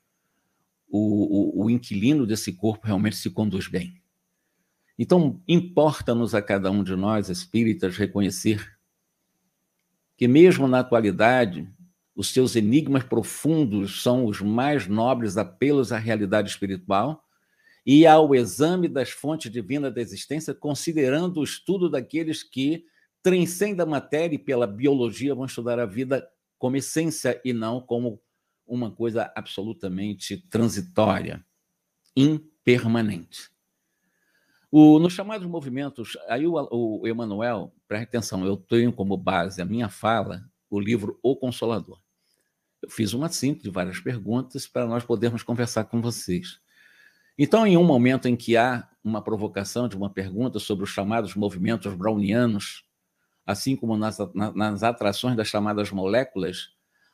o, 0.89 1.61
o, 1.61 1.65
o 1.65 1.71
inquilino 1.71 2.27
desse 2.27 2.53
corpo 2.53 2.87
realmente 2.87 3.17
se 3.17 3.29
conduz 3.31 3.67
bem. 3.67 4.01
Então, 4.99 5.43
importa-nos 5.49 6.35
a 6.35 6.41
cada 6.41 6.71
um 6.71 6.85
de 6.85 6.95
nós, 6.95 7.29
espíritas, 7.29 7.97
reconhecer 7.97 8.74
que, 10.17 10.29
mesmo 10.29 10.69
na 10.69 10.81
atualidade, 10.81 11.69
os 12.15 12.29
seus 12.29 12.55
enigmas 12.55 13.03
profundos 13.03 14.03
são 14.03 14.27
os 14.27 14.41
mais 14.41 14.87
nobres 14.87 15.37
apelos 15.37 15.93
à 15.93 15.99
realidade 15.99 16.49
espiritual 16.49 17.25
e 17.85 18.07
ao 18.07 18.35
exame 18.35 18.89
das 18.89 19.11
fontes 19.11 19.51
divinas 19.51 19.93
da 19.95 20.01
existência, 20.01 20.55
considerando 20.55 21.41
o 21.41 21.45
estudo 21.45 21.91
daqueles 21.91 22.43
que 22.43 22.85
transcendem 23.23 23.83
a 23.83 23.87
matéria 23.87 24.37
e, 24.37 24.39
pela 24.39 24.67
biologia, 24.67 25.35
vão 25.35 25.45
estudar 25.45 25.79
a 25.79 25.87
vida 25.87 26.27
como 26.59 26.77
essência 26.77 27.41
e 27.45 27.53
não 27.53 27.81
como 27.81 28.21
uma 28.67 28.91
coisa 28.91 29.31
absolutamente 29.35 30.39
transitória, 30.49 31.45
impermanente. 32.17 33.51
O, 34.71 34.99
nos 34.99 35.13
chamados 35.13 35.47
movimentos, 35.47 36.17
aí 36.29 36.47
o, 36.47 36.55
o 36.71 37.07
Emanuel, 37.07 37.73
preste 37.95 38.09
atenção, 38.09 38.45
eu 38.45 38.57
tenho 38.57 38.93
como 38.93 39.17
base 39.17 39.63
a 39.63 39.65
minha 39.65 39.89
fala 39.89 40.43
o 40.69 40.81
livro 40.81 41.17
O 41.23 41.37
Consolador. 41.37 42.01
Eu 42.83 42.91
fiz 42.91 43.13
uma 43.13 43.29
síntese 43.29 43.63
de 43.63 43.71
várias 43.71 44.01
perguntas 44.01 44.67
para 44.67 44.85
nós 44.85 45.05
podermos 45.05 45.45
conversar 45.45 45.85
com 45.85 46.03
vocês. 46.03 46.59
Então, 47.39 47.65
em 47.65 47.77
um 47.77 47.85
momento 47.85 48.27
em 48.27 48.35
que 48.35 48.57
há 48.57 48.89
uma 49.03 49.23
provocação 49.23 49.87
de 49.87 49.97
uma 49.97 50.11
pergunta 50.11 50.59
sobre 50.59 50.83
os 50.83 50.91
chamados 50.91 51.37
movimentos 51.37 51.95
brownianos, 51.95 52.85
assim 53.47 53.77
como 53.77 53.97
nas, 53.97 54.19
nas 54.35 54.83
atrações 54.83 55.37
das 55.37 55.47
chamadas 55.47 55.93
moléculas, 55.93 56.71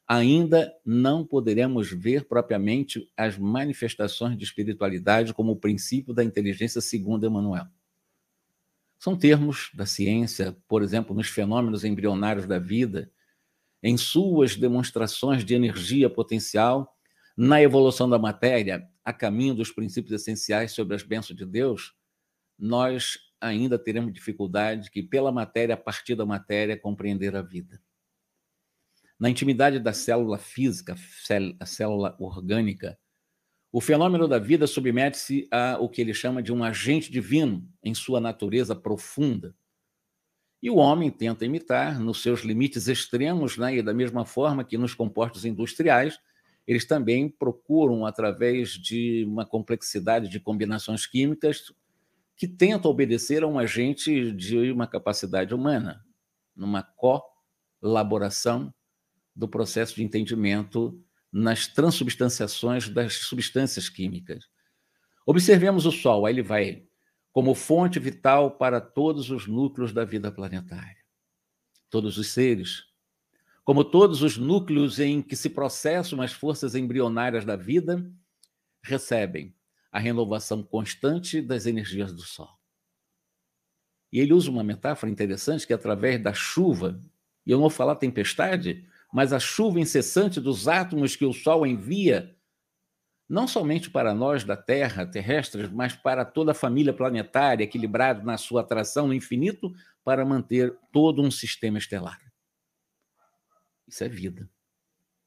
ainda 0.08 0.72
não 0.84 1.26
poderemos 1.26 1.90
ver 1.90 2.26
propriamente 2.26 3.06
as 3.14 3.36
manifestações 3.36 4.38
de 4.38 4.44
espiritualidade 4.44 5.34
como 5.34 5.52
o 5.52 5.56
princípio 5.56 6.14
da 6.14 6.24
inteligência 6.24 6.80
segundo 6.80 7.26
Emmanuel. 7.26 7.66
São 9.00 9.16
termos 9.16 9.70
da 9.72 9.86
ciência, 9.86 10.54
por 10.68 10.82
exemplo, 10.82 11.16
nos 11.16 11.26
fenômenos 11.26 11.84
embrionários 11.84 12.46
da 12.46 12.58
vida, 12.58 13.10
em 13.82 13.96
suas 13.96 14.56
demonstrações 14.56 15.42
de 15.42 15.54
energia 15.54 16.10
potencial, 16.10 16.94
na 17.34 17.62
evolução 17.62 18.10
da 18.10 18.18
matéria, 18.18 18.86
a 19.02 19.10
caminho 19.10 19.54
dos 19.54 19.72
princípios 19.72 20.12
essenciais 20.12 20.72
sobre 20.72 20.94
as 20.94 21.02
bênçãos 21.02 21.34
de 21.38 21.46
Deus, 21.46 21.94
nós 22.58 23.18
ainda 23.40 23.78
teremos 23.78 24.12
dificuldade 24.12 24.90
que, 24.90 25.02
pela 25.02 25.32
matéria, 25.32 25.74
a 25.74 25.78
partir 25.78 26.14
da 26.14 26.26
matéria, 26.26 26.78
compreender 26.78 27.34
a 27.34 27.40
vida. 27.40 27.80
Na 29.18 29.30
intimidade 29.30 29.78
da 29.78 29.94
célula 29.94 30.36
física, 30.36 30.94
a 31.58 31.64
célula 31.64 32.14
orgânica, 32.20 32.98
o 33.72 33.80
fenômeno 33.80 34.26
da 34.26 34.38
vida 34.38 34.66
submete-se 34.66 35.46
a 35.50 35.78
o 35.78 35.88
que 35.88 36.00
ele 36.00 36.12
chama 36.12 36.42
de 36.42 36.52
um 36.52 36.64
agente 36.64 37.10
divino 37.10 37.64
em 37.82 37.94
sua 37.94 38.20
natureza 38.20 38.74
profunda. 38.74 39.54
E 40.62 40.68
o 40.68 40.76
homem 40.76 41.10
tenta 41.10 41.44
imitar 41.44 41.98
nos 41.98 42.20
seus 42.20 42.40
limites 42.40 42.88
extremos, 42.88 43.56
né? 43.56 43.76
e 43.76 43.82
da 43.82 43.94
mesma 43.94 44.24
forma 44.24 44.64
que 44.64 44.76
nos 44.76 44.92
compostos 44.92 45.44
industriais, 45.44 46.18
eles 46.66 46.84
também 46.84 47.28
procuram, 47.28 48.04
através 48.04 48.70
de 48.70 49.24
uma 49.26 49.46
complexidade 49.46 50.28
de 50.28 50.40
combinações 50.40 51.06
químicas, 51.06 51.72
que 52.36 52.48
tentam 52.48 52.90
obedecer 52.90 53.42
a 53.42 53.46
um 53.46 53.58
agente 53.58 54.32
de 54.32 54.70
uma 54.70 54.86
capacidade 54.86 55.54
humana, 55.54 56.04
numa 56.54 56.82
colaboração 57.80 58.74
do 59.34 59.48
processo 59.48 59.94
de 59.94 60.02
entendimento 60.02 61.02
nas 61.32 61.66
transubstanciações 61.66 62.88
das 62.88 63.14
substâncias 63.14 63.88
químicas. 63.88 64.48
Observemos 65.24 65.86
o 65.86 65.92
Sol, 65.92 66.26
aí 66.26 66.34
ele 66.34 66.42
vai 66.42 66.86
como 67.32 67.54
fonte 67.54 68.00
vital 68.00 68.52
para 68.52 68.80
todos 68.80 69.30
os 69.30 69.46
núcleos 69.46 69.92
da 69.92 70.04
vida 70.04 70.32
planetária. 70.32 70.96
Todos 71.88 72.18
os 72.18 72.28
seres, 72.28 72.84
como 73.64 73.84
todos 73.84 74.22
os 74.22 74.36
núcleos 74.36 74.98
em 74.98 75.22
que 75.22 75.36
se 75.36 75.50
processam 75.50 76.20
as 76.20 76.32
forças 76.32 76.74
embrionárias 76.74 77.44
da 77.44 77.54
vida, 77.54 78.10
recebem 78.82 79.54
a 79.92 79.98
renovação 79.98 80.62
constante 80.62 81.40
das 81.40 81.66
energias 81.66 82.12
do 82.12 82.22
Sol. 82.22 82.58
E 84.12 84.18
ele 84.18 84.32
usa 84.32 84.50
uma 84.50 84.64
metáfora 84.64 85.10
interessante 85.10 85.66
que, 85.66 85.72
através 85.72 86.20
da 86.20 86.32
chuva, 86.32 87.00
e 87.46 87.50
eu 87.50 87.58
não 87.58 87.62
vou 87.62 87.70
falar 87.70 87.96
tempestade, 87.96 88.88
mas 89.12 89.32
a 89.32 89.38
chuva 89.40 89.80
incessante 89.80 90.40
dos 90.40 90.68
átomos 90.68 91.16
que 91.16 91.24
o 91.24 91.32
Sol 91.32 91.66
envia 91.66 92.36
não 93.28 93.46
somente 93.46 93.88
para 93.88 94.12
nós 94.12 94.42
da 94.42 94.56
Terra, 94.56 95.06
terrestres, 95.06 95.70
mas 95.70 95.94
para 95.94 96.24
toda 96.24 96.50
a 96.50 96.54
família 96.54 96.92
planetária, 96.92 97.62
equilibrado 97.62 98.26
na 98.26 98.36
sua 98.36 98.60
atração 98.60 99.06
no 99.06 99.14
infinito, 99.14 99.72
para 100.02 100.24
manter 100.24 100.76
todo 100.90 101.22
um 101.22 101.30
sistema 101.30 101.78
estelar. 101.78 102.18
Isso 103.86 104.02
é 104.02 104.08
vida. 104.08 104.50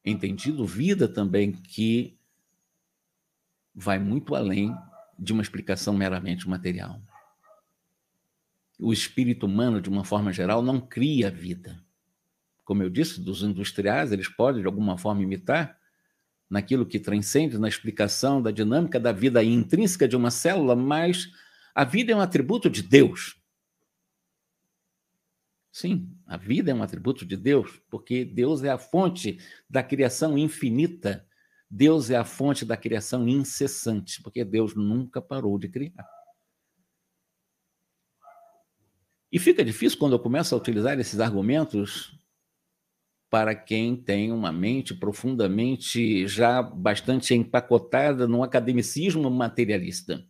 Entendido 0.04 0.65
vida 0.65 1.08
também 1.08 1.54
que 1.54 2.19
vai 3.74 3.98
muito 3.98 4.36
além 4.36 4.76
de 5.17 5.32
uma 5.32 5.41
explicação 5.41 5.93
meramente 5.93 6.48
material. 6.48 7.02
O 8.78 8.91
espírito 8.91 9.46
humano, 9.46 9.80
de 9.80 9.89
uma 9.89 10.04
forma 10.04 10.34
geral, 10.34 10.62
não 10.62 10.82
cria 10.82 11.32
vida. 11.32 11.82
Como 12.63 12.82
eu 12.82 12.89
disse, 12.89 13.21
dos 13.21 13.43
industriais, 13.43 14.12
eles 14.12 14.28
podem, 14.28 14.62
de 14.62 14.67
alguma 14.67 14.97
forma, 14.97 15.21
imitar, 15.21 15.78
naquilo 16.49 16.86
que 16.86 16.99
transcende, 16.99 17.58
na 17.58 17.67
explicação 17.67 18.41
da 18.41 18.52
dinâmica 18.52 18.99
da 18.99 19.12
vida 19.12 19.43
intrínseca 19.43 20.08
de 20.08 20.15
uma 20.15 20.30
célula, 20.30 20.76
mas 20.76 21.32
a 21.73 21.84
vida 21.84 22.12
é 22.12 22.15
um 22.15 22.21
atributo 22.21 22.69
de 22.69 22.84
Deus. 22.84 23.41
Sim, 25.71 26.15
a 26.28 26.38
vida 26.38 26.69
é 26.69 26.73
um 26.73 26.84
atributo 26.84 27.26
de 27.26 27.36
Deus, 27.36 27.82
porque 27.89 28.23
Deus 28.23 28.63
é 28.63 28.69
a 28.69 28.78
fonte 28.78 29.39
da 29.67 29.82
criação 29.82 30.38
infinita. 30.38 31.28
Deus 31.67 32.12
é 32.12 32.15
a 32.15 32.23
fonte 32.23 32.63
da 32.63 32.78
criação 32.78 33.28
incessante, 33.28 34.21
porque 34.21 34.45
Deus 34.45 34.76
nunca 34.76 35.19
parou 35.19 35.58
de 35.58 35.67
criar. 35.67 36.08
E 39.32 39.39
fica 39.39 39.65
difícil 39.65 39.97
quando 39.97 40.13
eu 40.13 40.19
começo 40.19 40.54
a 40.54 40.58
utilizar 40.60 40.99
esses 40.99 41.19
argumentos 41.19 42.15
para 43.34 43.56
quem 43.56 43.96
tem 43.96 44.32
uma 44.32 44.52
mente 44.52 44.93
profundamente 44.93 46.28
já 46.28 46.62
bastante 46.62 47.34
empacotada 47.34 48.28
no 48.28 48.43
academicismo 48.43 49.28
materialista. 49.28 50.24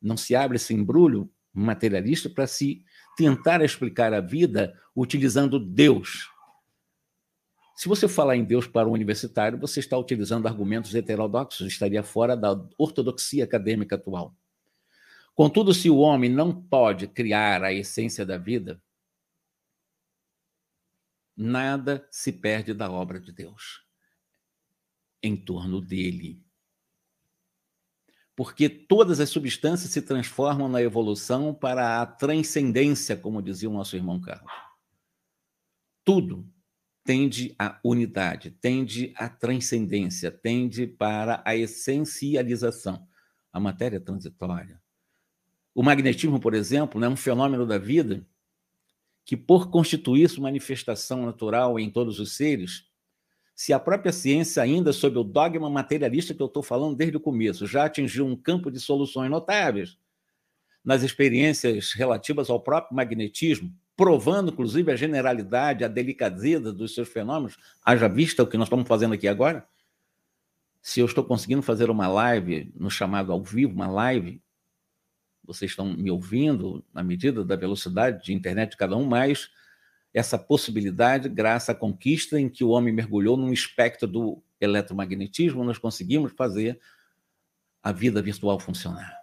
Não 0.00 0.16
se 0.16 0.36
abre 0.36 0.58
esse 0.58 0.72
embrulho 0.72 1.28
materialista 1.52 2.30
para 2.30 2.46
se 2.46 2.84
tentar 3.16 3.64
explicar 3.64 4.14
a 4.14 4.20
vida 4.20 4.80
utilizando 4.94 5.58
Deus. 5.58 6.30
Se 7.74 7.88
você 7.88 8.06
falar 8.06 8.36
em 8.36 8.44
Deus 8.44 8.68
para 8.68 8.86
um 8.86 8.92
universitário, 8.92 9.58
você 9.58 9.80
está 9.80 9.98
utilizando 9.98 10.46
argumentos 10.46 10.94
heterodoxos, 10.94 11.66
estaria 11.66 12.04
fora 12.04 12.36
da 12.36 12.64
ortodoxia 12.78 13.42
acadêmica 13.42 13.96
atual. 13.96 14.36
Contudo, 15.34 15.74
se 15.74 15.90
o 15.90 15.96
homem 15.96 16.30
não 16.30 16.52
pode 16.52 17.08
criar 17.08 17.64
a 17.64 17.72
essência 17.72 18.24
da 18.24 18.38
vida, 18.38 18.80
nada 21.38 22.06
se 22.10 22.32
perde 22.32 22.74
da 22.74 22.90
obra 22.90 23.20
de 23.20 23.30
Deus 23.30 23.86
em 25.22 25.36
torno 25.36 25.80
dele. 25.80 26.42
Porque 28.34 28.68
todas 28.68 29.20
as 29.20 29.30
substâncias 29.30 29.90
se 29.90 30.02
transformam 30.02 30.68
na 30.68 30.82
evolução 30.82 31.54
para 31.54 32.02
a 32.02 32.06
transcendência, 32.06 33.16
como 33.16 33.42
dizia 33.42 33.70
o 33.70 33.72
nosso 33.72 33.96
irmão 33.96 34.20
Carlos. 34.20 34.52
Tudo 36.04 36.48
tende 37.04 37.54
à 37.58 37.80
unidade, 37.84 38.50
tende 38.50 39.12
à 39.16 39.28
transcendência, 39.28 40.30
tende 40.30 40.86
para 40.86 41.42
a 41.44 41.56
essencialização. 41.56 43.08
A 43.52 43.58
matéria 43.58 44.00
transitória. 44.00 44.80
O 45.74 45.82
magnetismo, 45.82 46.38
por 46.38 46.54
exemplo, 46.54 47.02
é 47.02 47.08
um 47.08 47.16
fenômeno 47.16 47.66
da 47.66 47.78
vida 47.78 48.26
que, 49.28 49.36
por 49.36 49.68
constituir-se 49.68 50.40
manifestação 50.40 51.26
natural 51.26 51.78
em 51.78 51.90
todos 51.90 52.18
os 52.18 52.34
seres, 52.34 52.86
se 53.54 53.74
a 53.74 53.78
própria 53.78 54.10
ciência, 54.10 54.62
ainda 54.62 54.90
sob 54.90 55.18
o 55.18 55.22
dogma 55.22 55.68
materialista 55.68 56.32
que 56.32 56.40
eu 56.40 56.46
estou 56.46 56.62
falando 56.62 56.96
desde 56.96 57.18
o 57.18 57.20
começo, 57.20 57.66
já 57.66 57.84
atingiu 57.84 58.24
um 58.24 58.34
campo 58.34 58.70
de 58.70 58.80
soluções 58.80 59.30
notáveis 59.30 59.98
nas 60.82 61.02
experiências 61.02 61.92
relativas 61.92 62.48
ao 62.48 62.58
próprio 62.58 62.96
magnetismo, 62.96 63.70
provando, 63.94 64.50
inclusive, 64.50 64.90
a 64.90 64.96
generalidade, 64.96 65.84
a 65.84 65.88
delicadeza 65.88 66.72
dos 66.72 66.94
seus 66.94 67.10
fenômenos, 67.10 67.58
haja 67.84 68.08
vista 68.08 68.42
o 68.42 68.46
que 68.46 68.56
nós 68.56 68.68
estamos 68.68 68.88
fazendo 68.88 69.12
aqui 69.12 69.28
agora? 69.28 69.68
Se 70.80 71.00
eu 71.00 71.04
estou 71.04 71.22
conseguindo 71.22 71.60
fazer 71.60 71.90
uma 71.90 72.08
live, 72.08 72.72
no 72.74 72.90
chamado 72.90 73.30
ao 73.30 73.42
vivo, 73.42 73.74
uma 73.74 73.88
live, 73.88 74.40
vocês 75.48 75.70
estão 75.70 75.86
me 75.86 76.10
ouvindo 76.10 76.84
na 76.92 77.02
medida 77.02 77.42
da 77.42 77.56
velocidade 77.56 78.22
de 78.22 78.34
internet 78.34 78.72
de 78.72 78.76
cada 78.76 78.94
um, 78.94 79.06
mas 79.06 79.48
essa 80.12 80.38
possibilidade, 80.38 81.26
graças 81.26 81.70
à 81.70 81.74
conquista 81.74 82.38
em 82.38 82.50
que 82.50 82.62
o 82.62 82.68
homem 82.68 82.92
mergulhou 82.92 83.34
num 83.34 83.50
espectro 83.50 84.06
do 84.06 84.42
eletromagnetismo, 84.60 85.64
nós 85.64 85.78
conseguimos 85.78 86.32
fazer 86.32 86.78
a 87.82 87.92
vida 87.92 88.20
virtual 88.20 88.60
funcionar. 88.60 89.16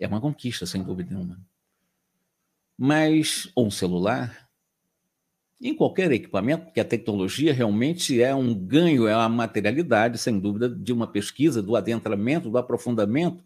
É 0.00 0.08
uma 0.08 0.20
conquista, 0.20 0.66
sem 0.66 0.82
dúvida 0.82 1.14
nenhuma. 1.14 1.40
Mas, 2.76 3.48
ou 3.54 3.68
um 3.68 3.70
celular, 3.70 4.48
em 5.60 5.74
qualquer 5.74 6.10
equipamento, 6.10 6.64
porque 6.64 6.80
a 6.80 6.84
tecnologia 6.84 7.52
realmente 7.52 8.20
é 8.20 8.34
um 8.34 8.52
ganho, 8.52 9.06
é 9.06 9.14
uma 9.14 9.28
materialidade, 9.28 10.18
sem 10.18 10.38
dúvida, 10.38 10.68
de 10.68 10.92
uma 10.92 11.06
pesquisa, 11.06 11.62
do 11.62 11.76
adentramento, 11.76 12.50
do 12.50 12.58
aprofundamento 12.58 13.44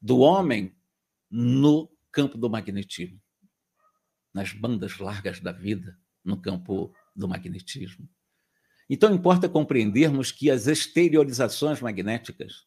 do 0.00 0.18
homem 0.18 0.75
no 1.38 1.92
campo 2.10 2.38
do 2.38 2.48
magnetismo, 2.48 3.20
nas 4.32 4.54
bandas 4.54 4.96
largas 4.96 5.38
da 5.38 5.52
vida, 5.52 5.98
no 6.24 6.40
campo 6.40 6.94
do 7.14 7.28
magnetismo. 7.28 8.08
Então, 8.88 9.14
importa 9.14 9.46
compreendermos 9.46 10.32
que 10.32 10.50
as 10.50 10.66
exteriorizações 10.66 11.78
magnéticas, 11.82 12.66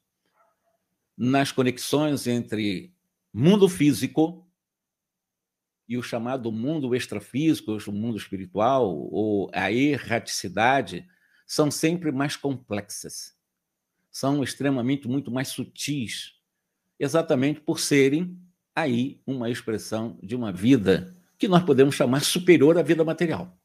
nas 1.17 1.51
conexões 1.51 2.27
entre 2.27 2.93
mundo 3.34 3.67
físico 3.67 4.47
e 5.88 5.97
o 5.97 6.03
chamado 6.03 6.51
mundo 6.51 6.93
extrafísico, 6.93 7.75
o 7.88 7.91
mundo 7.91 8.19
espiritual, 8.19 8.88
ou 8.88 9.49
a 9.51 9.71
erraticidade, 9.71 11.10
são 11.47 11.71
sempre 11.71 12.12
mais 12.12 12.36
complexas, 12.36 13.36
são 14.12 14.43
extremamente 14.43 15.08
muito 15.08 15.32
mais 15.32 15.47
sutis, 15.47 16.36
exatamente 16.99 17.60
por 17.62 17.79
serem 17.79 18.39
aí 18.80 19.22
uma 19.26 19.50
expressão 19.50 20.18
de 20.22 20.36
uma 20.36 20.52
vida 20.52 21.13
que 21.38 21.48
nós 21.48 21.63
podemos 21.63 21.96
chamar 21.96 22.22
superior 22.22 22.78
à 22.78 22.82
vida 22.82 23.04
material. 23.04 23.58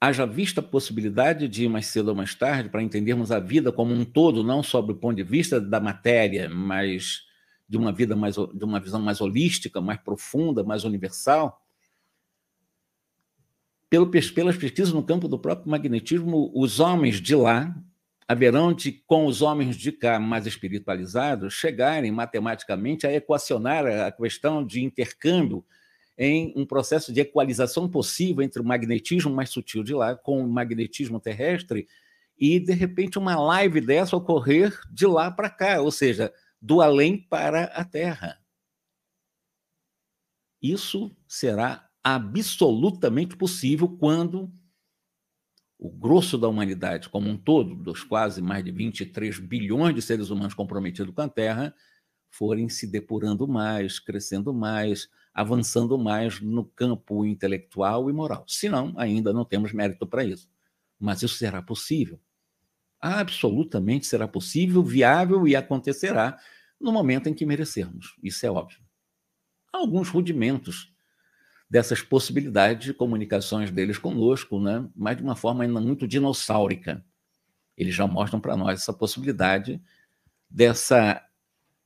Haja 0.00 0.24
vista 0.24 0.60
a 0.60 0.64
possibilidade 0.64 1.46
de, 1.46 1.68
mais 1.68 1.86
cedo 1.86 2.08
ou 2.08 2.14
mais 2.14 2.34
tarde, 2.34 2.70
para 2.70 2.82
entendermos 2.82 3.30
a 3.30 3.38
vida 3.38 3.70
como 3.70 3.92
um 3.92 4.04
todo, 4.04 4.42
não 4.42 4.62
só 4.62 4.80
do 4.80 4.94
ponto 4.94 5.16
de 5.16 5.22
vista 5.22 5.60
da 5.60 5.78
matéria, 5.78 6.48
mas 6.48 7.22
de 7.68 7.76
uma 7.76 7.92
vida 7.92 8.16
mais 8.16 8.34
de 8.34 8.64
uma 8.64 8.80
visão 8.80 9.00
mais 9.00 9.20
holística, 9.20 9.80
mais 9.80 10.00
profunda, 10.00 10.64
mais 10.64 10.84
universal. 10.84 11.62
Pelo, 13.90 14.10
pelas 14.10 14.56
pesquisas 14.56 14.92
no 14.92 15.02
campo 15.02 15.28
do 15.28 15.38
próprio 15.38 15.70
magnetismo, 15.70 16.50
os 16.54 16.80
homens 16.80 17.20
de 17.20 17.34
lá 17.34 17.74
haverão 18.30 18.72
de, 18.72 18.92
com 18.92 19.26
os 19.26 19.42
homens 19.42 19.74
de 19.74 19.90
cá 19.90 20.20
mais 20.20 20.46
espiritualizados, 20.46 21.52
chegarem 21.52 22.12
matematicamente 22.12 23.04
a 23.04 23.12
equacionar 23.12 23.84
a 23.84 24.12
questão 24.12 24.64
de 24.64 24.84
intercâmbio 24.84 25.64
em 26.16 26.52
um 26.54 26.64
processo 26.64 27.12
de 27.12 27.18
equalização 27.18 27.88
possível 27.90 28.44
entre 28.44 28.62
o 28.62 28.64
magnetismo 28.64 29.34
mais 29.34 29.50
sutil 29.50 29.82
de 29.82 29.92
lá 29.92 30.14
com 30.14 30.40
o 30.44 30.48
magnetismo 30.48 31.18
terrestre 31.18 31.88
e, 32.38 32.60
de 32.60 32.72
repente, 32.72 33.18
uma 33.18 33.34
live 33.34 33.80
dessa 33.80 34.16
ocorrer 34.16 34.78
de 34.92 35.08
lá 35.08 35.28
para 35.28 35.50
cá, 35.50 35.80
ou 35.80 35.90
seja, 35.90 36.32
do 36.62 36.80
além 36.80 37.18
para 37.18 37.64
a 37.64 37.84
Terra. 37.84 38.38
Isso 40.62 41.10
será 41.26 41.90
absolutamente 42.04 43.36
possível 43.36 43.88
quando 43.88 44.52
o 45.80 45.90
grosso 45.90 46.36
da 46.36 46.46
humanidade 46.46 47.08
como 47.08 47.30
um 47.30 47.38
todo, 47.38 47.74
dos 47.74 48.04
quase 48.04 48.42
mais 48.42 48.62
de 48.62 48.70
23 48.70 49.38
bilhões 49.38 49.94
de 49.94 50.02
seres 50.02 50.28
humanos 50.28 50.52
comprometidos 50.52 51.14
com 51.14 51.22
a 51.22 51.28
Terra, 51.28 51.74
forem 52.30 52.68
se 52.68 52.86
depurando 52.86 53.48
mais, 53.48 53.98
crescendo 53.98 54.52
mais, 54.52 55.08
avançando 55.32 55.98
mais 55.98 56.38
no 56.38 56.66
campo 56.66 57.24
intelectual 57.24 58.10
e 58.10 58.12
moral. 58.12 58.44
Senão, 58.46 58.92
ainda 58.98 59.32
não 59.32 59.42
temos 59.42 59.72
mérito 59.72 60.06
para 60.06 60.22
isso. 60.22 60.50
Mas 60.98 61.22
isso 61.22 61.36
será 61.36 61.62
possível. 61.62 62.20
Absolutamente 63.00 64.06
será 64.06 64.28
possível, 64.28 64.82
viável 64.82 65.48
e 65.48 65.56
acontecerá 65.56 66.38
no 66.78 66.92
momento 66.92 67.26
em 67.30 67.34
que 67.34 67.46
merecermos. 67.46 68.14
Isso 68.22 68.44
é 68.44 68.50
óbvio. 68.50 68.80
Há 69.72 69.78
alguns 69.78 70.10
rudimentos 70.10 70.92
dessas 71.70 72.02
possibilidades 72.02 72.86
de 72.86 72.92
comunicações 72.92 73.70
deles 73.70 73.96
conosco, 73.96 74.60
né? 74.60 74.88
mas 74.96 75.16
de 75.16 75.22
uma 75.22 75.36
forma 75.36 75.62
ainda 75.62 75.80
muito 75.80 76.08
dinossáurica. 76.08 77.04
Eles 77.76 77.94
já 77.94 78.08
mostram 78.08 78.40
para 78.40 78.56
nós 78.56 78.80
essa 78.80 78.92
possibilidade 78.92 79.80
dessa 80.50 81.24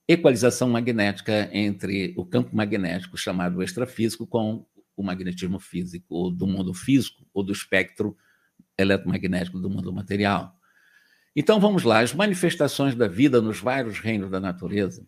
equalização 0.09 0.71
magnética 0.71 1.51
entre 1.53 2.15
o 2.17 2.25
campo 2.25 2.57
magnético 2.57 3.19
chamado 3.19 3.63
extrafísico 3.63 4.27
com 4.27 4.67
o 4.97 5.03
magnetismo 5.03 5.59
físico, 5.59 6.07
ou 6.15 6.31
do 6.31 6.47
mundo 6.47 6.73
físico, 6.73 7.27
ou 7.35 7.43
do 7.43 7.53
espectro 7.53 8.17
eletromagnético 8.79 9.59
do 9.59 9.69
mundo 9.69 9.93
material. 9.93 10.59
Então 11.37 11.61
vamos 11.61 11.83
lá, 11.83 12.01
as 12.01 12.15
manifestações 12.15 12.95
da 12.95 13.09
vida 13.09 13.43
nos 13.43 13.61
vários 13.61 13.99
reinos 13.99 14.31
da 14.31 14.41
natureza, 14.41 15.07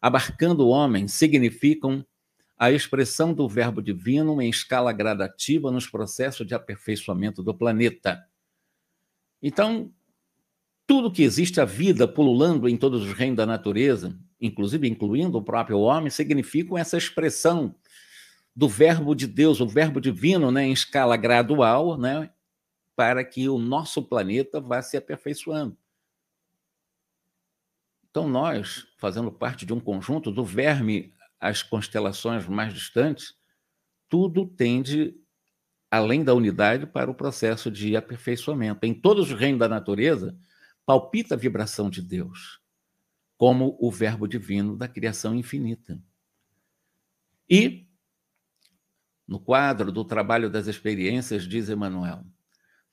abarcando 0.00 0.66
o 0.66 0.70
homem, 0.70 1.06
significam 1.06 2.04
a 2.62 2.70
expressão 2.70 3.34
do 3.34 3.48
verbo 3.48 3.82
divino 3.82 4.40
em 4.40 4.48
escala 4.48 4.92
gradativa 4.92 5.68
nos 5.72 5.88
processos 5.88 6.46
de 6.46 6.54
aperfeiçoamento 6.54 7.42
do 7.42 7.52
planeta. 7.52 8.24
Então, 9.42 9.92
tudo 10.86 11.10
que 11.10 11.24
existe 11.24 11.60
a 11.60 11.64
vida 11.64 12.06
pululando 12.06 12.68
em 12.68 12.76
todos 12.76 13.02
os 13.02 13.12
reinos 13.14 13.38
da 13.38 13.44
natureza, 13.44 14.16
inclusive 14.40 14.88
incluindo 14.88 15.36
o 15.38 15.42
próprio 15.42 15.80
homem, 15.80 16.08
significam 16.08 16.78
essa 16.78 16.96
expressão 16.96 17.74
do 18.54 18.68
verbo 18.68 19.12
de 19.16 19.26
Deus, 19.26 19.60
o 19.60 19.66
verbo 19.66 20.00
divino, 20.00 20.52
né, 20.52 20.62
em 20.62 20.72
escala 20.72 21.16
gradual, 21.16 21.98
né, 21.98 22.30
para 22.94 23.24
que 23.24 23.48
o 23.48 23.58
nosso 23.58 24.04
planeta 24.04 24.60
vá 24.60 24.80
se 24.80 24.96
aperfeiçoando. 24.96 25.76
Então, 28.08 28.28
nós, 28.28 28.86
fazendo 28.98 29.32
parte 29.32 29.66
de 29.66 29.72
um 29.72 29.80
conjunto 29.80 30.30
do 30.30 30.44
verme 30.44 31.12
às 31.42 31.60
constelações 31.60 32.46
mais 32.46 32.72
distantes, 32.72 33.34
tudo 34.08 34.46
tende, 34.46 35.12
além 35.90 36.22
da 36.22 36.32
unidade, 36.32 36.86
para 36.86 37.10
o 37.10 37.14
processo 37.14 37.68
de 37.68 37.96
aperfeiçoamento. 37.96 38.86
Em 38.86 38.94
todos 38.94 39.32
os 39.32 39.38
reinos 39.38 39.58
da 39.58 39.68
natureza, 39.68 40.38
palpita 40.86 41.34
a 41.34 41.38
vibração 41.38 41.90
de 41.90 42.00
Deus, 42.00 42.60
como 43.36 43.76
o 43.80 43.90
Verbo 43.90 44.28
divino 44.28 44.76
da 44.76 44.86
criação 44.86 45.34
infinita. 45.34 46.00
E, 47.50 47.88
no 49.26 49.40
quadro 49.40 49.90
do 49.90 50.04
trabalho 50.04 50.48
das 50.48 50.68
experiências, 50.68 51.42
diz 51.42 51.68
Emmanuel, 51.68 52.24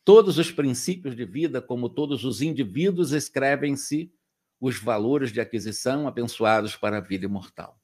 todos 0.03 0.39
os 0.39 0.51
princípios 0.51 1.15
de 1.15 1.23
vida, 1.23 1.61
como 1.61 1.87
todos 1.87 2.25
os 2.25 2.41
indivíduos, 2.41 3.11
escrevem-se 3.11 4.11
os 4.59 4.79
valores 4.79 5.31
de 5.31 5.39
aquisição 5.39 6.07
abençoados 6.07 6.75
para 6.75 6.97
a 6.97 7.01
vida 7.01 7.25
imortal. 7.25 7.79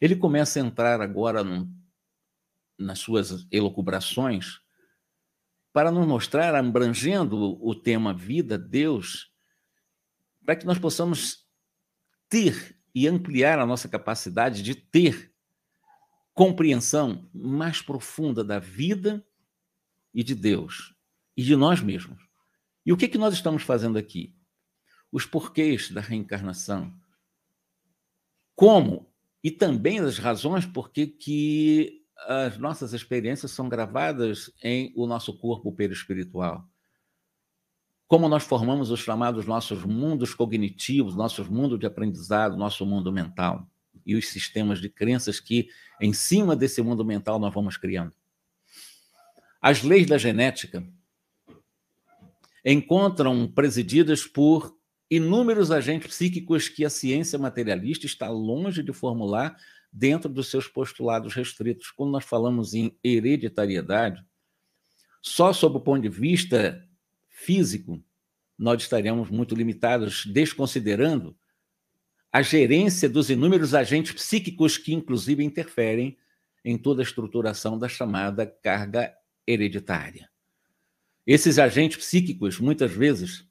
Ele 0.00 0.16
começa 0.16 0.60
a 0.60 0.62
entrar 0.64 1.00
agora 1.00 1.42
num, 1.42 1.72
nas 2.78 2.98
suas 2.98 3.46
elucubrações 3.50 4.60
para 5.72 5.90
nos 5.90 6.06
mostrar, 6.06 6.54
abrangendo 6.54 7.58
o 7.64 7.74
tema 7.74 8.14
vida, 8.14 8.58
Deus, 8.58 9.30
para 10.44 10.56
que 10.56 10.66
nós 10.66 10.78
possamos 10.78 11.46
ter 12.28 12.78
e 12.94 13.06
ampliar 13.06 13.58
a 13.58 13.66
nossa 13.66 13.88
capacidade 13.88 14.62
de 14.62 14.74
ter 14.74 15.32
compreensão 16.34 17.28
mais 17.34 17.82
profunda 17.82 18.44
da 18.44 18.58
vida 18.58 19.24
e 20.14 20.22
de 20.22 20.34
Deus 20.34 20.94
e 21.36 21.42
de 21.42 21.54
nós 21.54 21.80
mesmos. 21.80 22.20
E 22.84 22.92
o 22.92 22.96
que, 22.96 23.08
que 23.08 23.18
nós 23.18 23.34
estamos 23.34 23.62
fazendo 23.62 23.98
aqui? 23.98 24.34
Os 25.12 25.26
porquês 25.26 25.90
da 25.90 26.00
reencarnação. 26.00 26.92
Como? 28.54 29.07
E 29.42 29.50
também 29.50 30.00
as 30.00 30.18
razões 30.18 30.66
por 30.66 30.90
que 30.90 32.02
as 32.26 32.58
nossas 32.58 32.92
experiências 32.92 33.52
são 33.52 33.68
gravadas 33.68 34.50
em 34.62 34.92
o 34.96 35.06
nosso 35.06 35.32
corpo 35.38 35.72
perispiritual. 35.72 36.66
Como 38.08 38.28
nós 38.28 38.42
formamos 38.42 38.90
os 38.90 39.00
chamados 39.00 39.46
nossos 39.46 39.84
mundos 39.84 40.34
cognitivos, 40.34 41.14
nossos 41.14 41.48
mundos 41.48 41.78
de 41.78 41.86
aprendizado, 41.86 42.56
nosso 42.56 42.84
mundo 42.86 43.12
mental 43.12 43.68
e 44.04 44.16
os 44.16 44.28
sistemas 44.28 44.80
de 44.80 44.88
crenças 44.88 45.38
que, 45.38 45.68
em 46.00 46.12
cima 46.14 46.56
desse 46.56 46.80
mundo 46.80 47.04
mental, 47.04 47.38
nós 47.38 47.52
vamos 47.52 47.76
criando. 47.76 48.14
As 49.60 49.82
leis 49.82 50.06
da 50.06 50.16
genética 50.16 50.82
encontram 52.64 53.46
presididas 53.46 54.24
por 54.24 54.77
inúmeros 55.10 55.70
agentes 55.70 56.14
psíquicos 56.14 56.68
que 56.68 56.84
a 56.84 56.90
ciência 56.90 57.38
materialista 57.38 58.06
está 58.06 58.28
longe 58.28 58.82
de 58.82 58.92
formular 58.92 59.56
dentro 59.92 60.28
dos 60.28 60.48
seus 60.48 60.68
postulados 60.68 61.34
restritos. 61.34 61.90
Quando 61.90 62.12
nós 62.12 62.24
falamos 62.24 62.74
em 62.74 62.96
hereditariedade, 63.02 64.22
só 65.22 65.52
sob 65.52 65.78
o 65.78 65.80
ponto 65.80 66.02
de 66.02 66.08
vista 66.08 66.86
físico, 67.28 68.02
nós 68.58 68.82
estaríamos 68.82 69.30
muito 69.30 69.54
limitados, 69.54 70.26
desconsiderando 70.26 71.36
a 72.30 72.42
gerência 72.42 73.08
dos 73.08 73.30
inúmeros 73.30 73.74
agentes 73.74 74.12
psíquicos 74.12 74.76
que, 74.76 74.92
inclusive, 74.92 75.42
interferem 75.42 76.18
em 76.64 76.76
toda 76.76 77.00
a 77.00 77.04
estruturação 77.04 77.78
da 77.78 77.88
chamada 77.88 78.46
carga 78.46 79.14
hereditária. 79.46 80.28
Esses 81.26 81.58
agentes 81.58 81.98
psíquicos, 81.98 82.60
muitas 82.60 82.92
vezes, 82.92 83.47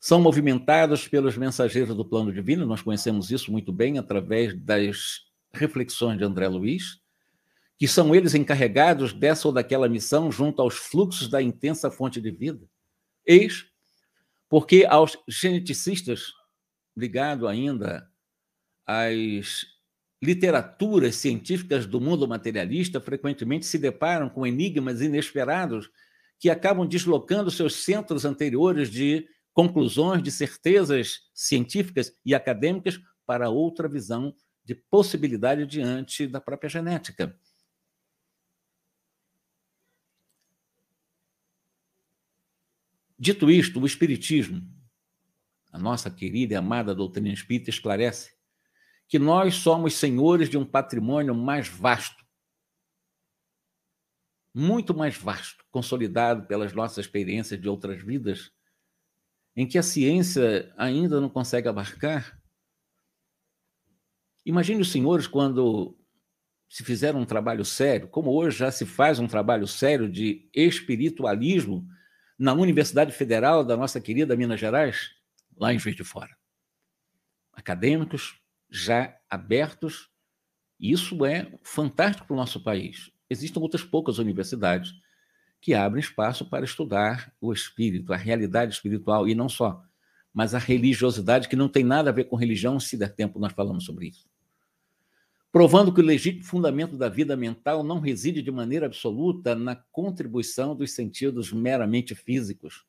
são 0.00 0.20
movimentados 0.20 1.06
pelos 1.06 1.36
mensageiros 1.36 1.94
do 1.94 2.04
plano 2.04 2.32
divino, 2.32 2.64
nós 2.64 2.80
conhecemos 2.80 3.30
isso 3.30 3.52
muito 3.52 3.70
bem 3.70 3.98
através 3.98 4.58
das 4.58 5.26
reflexões 5.52 6.16
de 6.16 6.24
André 6.24 6.48
Luiz, 6.48 6.98
que 7.78 7.86
são 7.86 8.14
eles 8.14 8.34
encarregados 8.34 9.12
dessa 9.12 9.46
ou 9.46 9.52
daquela 9.52 9.88
missão 9.88 10.32
junto 10.32 10.62
aos 10.62 10.74
fluxos 10.74 11.28
da 11.28 11.42
intensa 11.42 11.90
fonte 11.90 12.20
de 12.20 12.30
vida. 12.30 12.66
Eis 13.26 13.70
porque 14.50 14.84
aos 14.84 15.16
geneticistas, 15.28 16.32
ligado 16.96 17.46
ainda 17.46 18.10
às 18.84 19.64
literaturas 20.20 21.14
científicas 21.14 21.86
do 21.86 22.00
mundo 22.00 22.26
materialista, 22.26 23.00
frequentemente 23.00 23.64
se 23.64 23.78
deparam 23.78 24.28
com 24.28 24.44
enigmas 24.44 25.00
inesperados 25.00 25.88
que 26.38 26.50
acabam 26.50 26.86
deslocando 26.86 27.50
seus 27.50 27.76
centros 27.76 28.24
anteriores 28.24 28.90
de 28.90 29.28
conclusões, 29.60 30.22
de 30.22 30.30
certezas 30.30 31.28
científicas 31.34 32.18
e 32.24 32.34
acadêmicas 32.34 32.98
para 33.26 33.50
outra 33.50 33.86
visão 33.86 34.34
de 34.64 34.74
possibilidade 34.74 35.66
diante 35.66 36.26
da 36.26 36.40
própria 36.40 36.70
genética. 36.70 37.38
Dito 43.18 43.50
isto, 43.50 43.78
o 43.78 43.84
Espiritismo, 43.84 44.66
a 45.70 45.78
nossa 45.78 46.10
querida 46.10 46.54
e 46.54 46.56
amada 46.56 46.94
doutrina 46.94 47.28
espírita, 47.28 47.68
esclarece 47.68 48.32
que 49.06 49.18
nós 49.18 49.56
somos 49.56 49.92
senhores 49.92 50.48
de 50.48 50.56
um 50.56 50.64
patrimônio 50.64 51.34
mais 51.34 51.68
vasto, 51.68 52.24
muito 54.54 54.94
mais 54.94 55.18
vasto, 55.18 55.62
consolidado 55.70 56.46
pelas 56.46 56.72
nossas 56.72 57.04
experiências 57.04 57.60
de 57.60 57.68
outras 57.68 58.02
vidas, 58.02 58.50
em 59.56 59.66
que 59.66 59.78
a 59.78 59.82
ciência 59.82 60.72
ainda 60.76 61.20
não 61.20 61.28
consegue 61.28 61.68
abarcar 61.68 62.40
Imagine 64.44 64.80
os 64.80 64.90
senhores 64.90 65.26
quando 65.26 65.96
se 66.68 66.84
fizeram 66.84 67.20
um 67.20 67.24
trabalho 67.24 67.64
sério, 67.64 68.08
como 68.08 68.30
hoje 68.32 68.58
já 68.58 68.70
se 68.70 68.86
faz 68.86 69.18
um 69.18 69.26
trabalho 69.26 69.66
sério 69.66 70.10
de 70.10 70.48
espiritualismo 70.54 71.86
na 72.38 72.54
Universidade 72.54 73.12
Federal 73.12 73.64
da 73.64 73.76
nossa 73.76 74.00
querida 74.00 74.36
Minas 74.36 74.58
Gerais, 74.58 75.10
lá 75.56 75.74
em 75.74 75.78
Juiz 75.78 75.96
de 75.96 76.04
Fora. 76.04 76.34
Acadêmicos 77.52 78.40
já 78.70 79.14
abertos, 79.28 80.08
isso 80.78 81.24
é 81.26 81.52
fantástico 81.62 82.28
para 82.28 82.34
o 82.34 82.36
nosso 82.36 82.62
país. 82.62 83.10
Existem 83.28 83.62
outras 83.62 83.84
poucas 83.84 84.18
universidades 84.18 84.94
que 85.60 85.74
abrem 85.74 86.00
espaço 86.00 86.44
para 86.44 86.64
estudar 86.64 87.32
o 87.40 87.52
espírito, 87.52 88.12
a 88.12 88.16
realidade 88.16 88.72
espiritual, 88.72 89.28
e 89.28 89.34
não 89.34 89.48
só, 89.48 89.82
mas 90.32 90.54
a 90.54 90.58
religiosidade, 90.58 91.48
que 91.48 91.56
não 91.56 91.68
tem 91.68 91.84
nada 91.84 92.10
a 92.10 92.12
ver 92.12 92.24
com 92.24 92.36
religião, 92.36 92.80
se 92.80 92.96
der 92.96 93.14
tempo 93.14 93.38
nós 93.38 93.52
falamos 93.52 93.84
sobre 93.84 94.08
isso 94.08 94.30
provando 95.52 95.92
que 95.92 96.00
o 96.00 96.04
legítimo 96.04 96.44
fundamento 96.44 96.96
da 96.96 97.08
vida 97.08 97.36
mental 97.36 97.82
não 97.82 97.98
reside 97.98 98.42
de 98.42 98.50
maneira 98.50 98.86
absoluta 98.86 99.54
na 99.54 99.74
contribuição 99.74 100.76
dos 100.76 100.92
sentidos 100.92 101.52
meramente 101.52 102.14
físicos, 102.14 102.84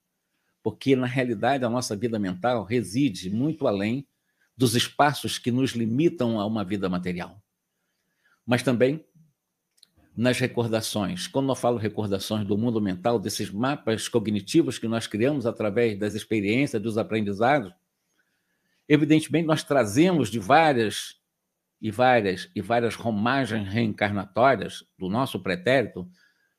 porque 0.61 0.95
na 0.95 1.07
realidade 1.07 1.65
a 1.65 1.69
nossa 1.69 1.95
vida 1.95 2.19
mental 2.19 2.63
reside 2.63 3.29
muito 3.29 3.67
além 3.67 4.07
dos 4.55 4.75
espaços 4.75 5.39
que 5.39 5.51
nos 5.51 5.71
limitam 5.71 6.39
a 6.39 6.45
uma 6.45 6.63
vida 6.63 6.87
material. 6.87 7.41
Mas 8.45 8.61
também 8.61 9.03
nas 10.15 10.39
recordações. 10.39 11.27
Quando 11.27 11.49
eu 11.49 11.55
falo 11.55 11.77
recordações 11.77 12.45
do 12.45 12.57
mundo 12.57 12.81
mental, 12.81 13.17
desses 13.19 13.49
mapas 13.49 14.07
cognitivos 14.07 14.77
que 14.77 14.87
nós 14.87 15.07
criamos 15.07 15.45
através 15.45 15.97
das 15.97 16.13
experiências, 16.13 16.81
dos 16.81 16.97
aprendizados, 16.97 17.73
evidentemente 18.87 19.47
nós 19.47 19.63
trazemos 19.63 20.29
de 20.29 20.39
várias 20.39 21.19
e 21.81 21.89
várias 21.89 22.49
e 22.55 22.61
várias 22.61 22.95
romagens 22.95 23.67
reencarnatórias 23.67 24.83
do 24.97 25.09
nosso 25.09 25.39
pretérito, 25.39 26.07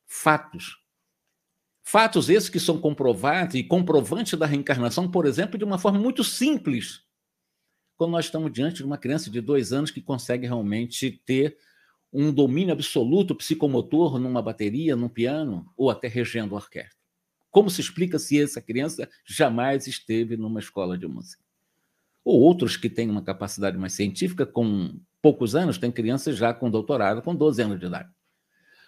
fatos. 0.06 0.78
Fatos 1.84 2.28
esses 2.28 2.48
que 2.48 2.60
são 2.60 2.80
comprovados 2.80 3.54
e 3.54 3.62
comprovantes 3.62 4.38
da 4.38 4.46
reencarnação, 4.46 5.10
por 5.10 5.26
exemplo, 5.26 5.58
de 5.58 5.64
uma 5.64 5.78
forma 5.78 5.98
muito 5.98 6.24
simples, 6.24 7.04
quando 7.96 8.12
nós 8.12 8.24
estamos 8.24 8.52
diante 8.52 8.78
de 8.78 8.84
uma 8.84 8.98
criança 8.98 9.30
de 9.30 9.40
dois 9.40 9.72
anos 9.72 9.90
que 9.90 10.00
consegue 10.00 10.46
realmente 10.46 11.22
ter 11.24 11.56
um 12.12 12.32
domínio 12.32 12.72
absoluto 12.72 13.34
psicomotor 13.34 14.18
numa 14.18 14.42
bateria, 14.42 14.94
num 14.94 15.08
piano, 15.08 15.66
ou 15.76 15.90
até 15.90 16.08
regendo 16.08 16.54
orquestra. 16.54 17.00
Como 17.50 17.70
se 17.70 17.80
explica 17.80 18.18
se 18.18 18.40
essa 18.40 18.60
criança 18.60 19.08
jamais 19.24 19.86
esteve 19.86 20.36
numa 20.36 20.60
escola 20.60 20.98
de 20.98 21.06
música? 21.06 21.42
Ou 22.24 22.40
outros 22.40 22.76
que 22.76 22.90
têm 22.90 23.10
uma 23.10 23.22
capacidade 23.22 23.78
mais 23.78 23.94
científica, 23.94 24.46
com 24.46 24.98
poucos 25.20 25.54
anos, 25.54 25.78
têm 25.78 25.90
crianças 25.90 26.36
já 26.36 26.52
com 26.52 26.70
doutorado, 26.70 27.22
com 27.22 27.34
12 27.34 27.62
anos 27.62 27.80
de 27.80 27.86
idade. 27.86 28.10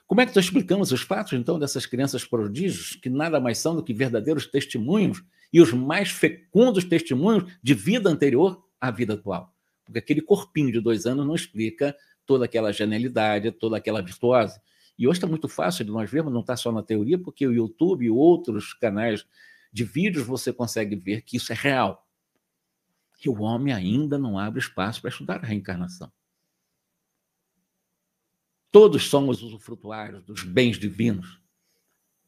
Como 0.06 0.20
é 0.20 0.26
que 0.26 0.36
nós 0.36 0.44
explicamos 0.44 0.92
os 0.92 1.00
fatos, 1.00 1.32
então, 1.32 1.58
dessas 1.58 1.86
crianças 1.86 2.24
prodígios, 2.24 2.96
que 2.96 3.08
nada 3.08 3.40
mais 3.40 3.58
são 3.58 3.74
do 3.74 3.82
que 3.82 3.94
verdadeiros 3.94 4.46
testemunhos 4.46 5.22
e 5.52 5.60
os 5.60 5.72
mais 5.72 6.10
fecundos 6.10 6.84
testemunhos 6.84 7.50
de 7.62 7.74
vida 7.74 8.10
anterior 8.10 8.62
à 8.80 8.90
vida 8.90 9.14
atual? 9.14 9.54
Porque 9.84 9.98
aquele 9.98 10.20
corpinho 10.20 10.72
de 10.72 10.80
dois 10.80 11.06
anos 11.06 11.26
não 11.26 11.34
explica 11.34 11.96
toda 12.26 12.44
aquela 12.44 12.72
genialidade, 12.72 13.50
toda 13.50 13.76
aquela 13.76 14.02
virtuose. 14.02 14.60
E 14.98 15.08
hoje 15.08 15.18
está 15.18 15.26
muito 15.26 15.48
fácil 15.48 15.84
de 15.84 15.90
nós 15.90 16.10
vermos, 16.10 16.32
não 16.32 16.40
está 16.40 16.56
só 16.56 16.70
na 16.70 16.82
teoria, 16.82 17.18
porque 17.18 17.46
o 17.46 17.52
YouTube 17.52 18.04
e 18.04 18.10
outros 18.10 18.72
canais 18.72 19.26
de 19.72 19.84
vídeos 19.84 20.26
você 20.26 20.52
consegue 20.52 20.94
ver 20.94 21.22
que 21.22 21.36
isso 21.36 21.52
é 21.52 21.56
real. 21.56 22.06
Que 23.18 23.28
o 23.28 23.42
homem 23.42 23.74
ainda 23.74 24.18
não 24.18 24.38
abre 24.38 24.60
espaço 24.60 25.00
para 25.00 25.10
estudar 25.10 25.42
a 25.42 25.46
reencarnação. 25.46 26.12
Todos 28.70 29.08
somos 29.08 29.42
usufrutuários 29.42 30.22
dos 30.24 30.42
bens 30.42 30.78
divinos. 30.78 31.40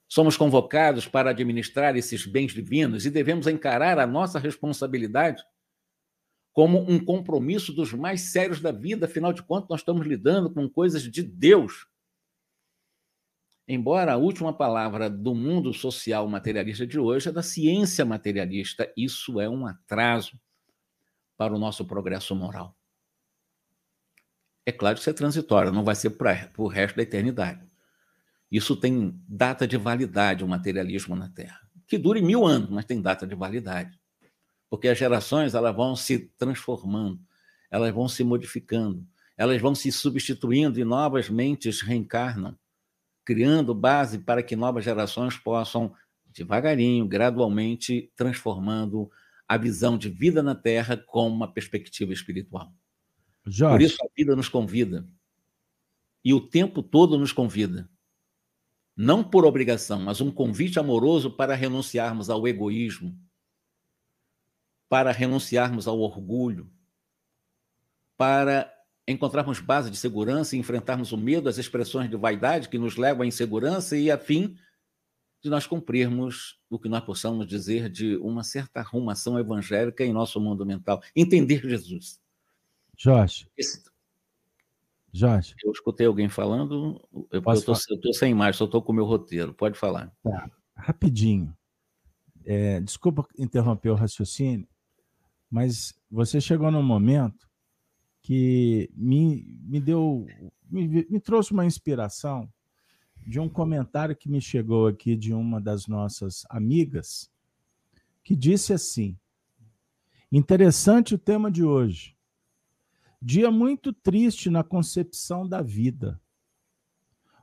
Somos 0.08 0.36
convocados 0.36 1.06
para 1.08 1.30
administrar 1.30 1.96
esses 1.96 2.24
bens 2.24 2.52
divinos 2.52 3.04
e 3.04 3.10
devemos 3.10 3.46
encarar 3.48 3.98
a 3.98 4.06
nossa 4.06 4.38
responsabilidade 4.38 5.42
como 6.56 6.90
um 6.90 6.98
compromisso 6.98 7.70
dos 7.70 7.92
mais 7.92 8.32
sérios 8.32 8.62
da 8.62 8.72
vida, 8.72 9.04
afinal 9.04 9.30
de 9.30 9.42
contas, 9.42 9.68
nós 9.68 9.80
estamos 9.80 10.06
lidando 10.06 10.48
com 10.48 10.66
coisas 10.66 11.02
de 11.02 11.22
Deus. 11.22 11.86
Embora 13.68 14.14
a 14.14 14.16
última 14.16 14.54
palavra 14.54 15.10
do 15.10 15.34
mundo 15.34 15.74
social 15.74 16.26
materialista 16.26 16.86
de 16.86 16.98
hoje 16.98 17.28
é 17.28 17.32
da 17.32 17.42
ciência 17.42 18.06
materialista, 18.06 18.90
isso 18.96 19.38
é 19.38 19.46
um 19.46 19.66
atraso 19.66 20.40
para 21.36 21.54
o 21.54 21.58
nosso 21.58 21.84
progresso 21.84 22.34
moral. 22.34 22.74
É 24.64 24.72
claro 24.72 24.94
que 24.94 25.02
isso 25.02 25.10
é 25.10 25.12
transitório, 25.12 25.70
não 25.70 25.84
vai 25.84 25.94
ser 25.94 26.08
para 26.08 26.50
o 26.56 26.68
resto 26.68 26.96
da 26.96 27.02
eternidade. 27.02 27.70
Isso 28.50 28.74
tem 28.74 29.22
data 29.28 29.68
de 29.68 29.76
validade, 29.76 30.42
o 30.42 30.48
materialismo 30.48 31.14
na 31.14 31.28
Terra. 31.28 31.60
Que 31.86 31.98
dure 31.98 32.22
mil 32.22 32.46
anos, 32.46 32.70
mas 32.70 32.86
tem 32.86 33.02
data 33.02 33.26
de 33.26 33.34
validade. 33.34 34.00
Porque 34.68 34.88
as 34.88 34.98
gerações 34.98 35.54
elas 35.54 35.74
vão 35.74 35.94
se 35.94 36.30
transformando, 36.36 37.20
elas 37.70 37.94
vão 37.94 38.08
se 38.08 38.24
modificando, 38.24 39.06
elas 39.36 39.60
vão 39.60 39.74
se 39.74 39.92
substituindo 39.92 40.80
e 40.80 40.84
novas 40.84 41.28
mentes 41.28 41.80
reencarnam, 41.80 42.58
criando 43.24 43.74
base 43.74 44.18
para 44.18 44.42
que 44.42 44.56
novas 44.56 44.84
gerações 44.84 45.36
possam, 45.36 45.94
devagarinho, 46.32 47.06
gradualmente, 47.06 48.10
transformando 48.16 49.10
a 49.48 49.56
visão 49.56 49.96
de 49.96 50.08
vida 50.08 50.42
na 50.42 50.54
Terra 50.54 50.96
com 50.96 51.28
uma 51.28 51.52
perspectiva 51.52 52.12
espiritual. 52.12 52.72
Jorge. 53.46 53.76
Por 53.76 53.82
isso 53.82 53.96
a 54.04 54.08
vida 54.16 54.34
nos 54.34 54.48
convida. 54.48 55.06
E 56.24 56.34
o 56.34 56.40
tempo 56.40 56.82
todo 56.82 57.16
nos 57.16 57.32
convida. 57.32 57.88
Não 58.96 59.22
por 59.22 59.44
obrigação, 59.44 60.00
mas 60.00 60.20
um 60.20 60.30
convite 60.30 60.78
amoroso 60.78 61.30
para 61.30 61.54
renunciarmos 61.54 62.28
ao 62.30 62.48
egoísmo, 62.48 63.16
para 64.88 65.12
renunciarmos 65.12 65.88
ao 65.88 65.98
orgulho, 65.98 66.70
para 68.16 68.72
encontrarmos 69.06 69.60
base 69.60 69.90
de 69.90 69.96
segurança 69.96 70.56
e 70.56 70.58
enfrentarmos 70.58 71.12
o 71.12 71.16
medo, 71.16 71.48
as 71.48 71.58
expressões 71.58 72.10
de 72.10 72.16
vaidade 72.16 72.68
que 72.68 72.78
nos 72.78 72.96
levam 72.96 73.22
à 73.22 73.26
insegurança 73.26 73.96
e 73.96 74.10
a 74.10 74.18
fim 74.18 74.56
de 75.42 75.50
nós 75.50 75.66
cumprirmos 75.66 76.58
o 76.68 76.78
que 76.78 76.88
nós 76.88 77.04
possamos 77.04 77.46
dizer 77.46 77.88
de 77.88 78.16
uma 78.16 78.42
certa 78.42 78.80
arrumação 78.80 79.38
evangélica 79.38 80.04
em 80.04 80.12
nosso 80.12 80.40
mundo 80.40 80.66
mental, 80.66 81.00
entender 81.14 81.60
Jesus. 81.68 82.20
Jorge. 82.96 83.48
Esse... 83.56 83.84
Jorge. 85.12 85.54
Eu 85.64 85.70
escutei 85.70 86.06
alguém 86.06 86.28
falando, 86.28 87.00
eu 87.30 87.42
estou 87.52 88.12
sem 88.12 88.32
imagem, 88.32 88.58
só 88.58 88.64
estou 88.64 88.82
com 88.82 88.92
o 88.92 88.94
meu 88.94 89.04
roteiro. 89.04 89.54
Pode 89.54 89.78
falar. 89.78 90.12
Tá. 90.22 90.50
Rapidinho. 90.74 91.56
É, 92.44 92.80
desculpa 92.80 93.26
interromper 93.38 93.90
o 93.90 93.94
raciocínio, 93.94 94.68
mas 95.50 95.94
você 96.10 96.40
chegou 96.40 96.70
num 96.70 96.82
momento 96.82 97.48
que 98.22 98.90
me, 98.94 99.60
me 99.62 99.80
deu, 99.80 100.26
me, 100.68 101.06
me 101.08 101.20
trouxe 101.20 101.52
uma 101.52 101.64
inspiração 101.64 102.48
de 103.26 103.40
um 103.40 103.48
comentário 103.48 104.16
que 104.16 104.28
me 104.28 104.40
chegou 104.40 104.86
aqui 104.86 105.16
de 105.16 105.34
uma 105.34 105.60
das 105.60 105.86
nossas 105.86 106.44
amigas, 106.48 107.30
que 108.22 108.36
disse 108.36 108.72
assim: 108.72 109.18
interessante 110.30 111.14
o 111.14 111.18
tema 111.18 111.50
de 111.50 111.64
hoje. 111.64 112.16
Dia 113.20 113.50
muito 113.50 113.92
triste 113.92 114.50
na 114.50 114.62
concepção 114.62 115.48
da 115.48 115.62
vida, 115.62 116.20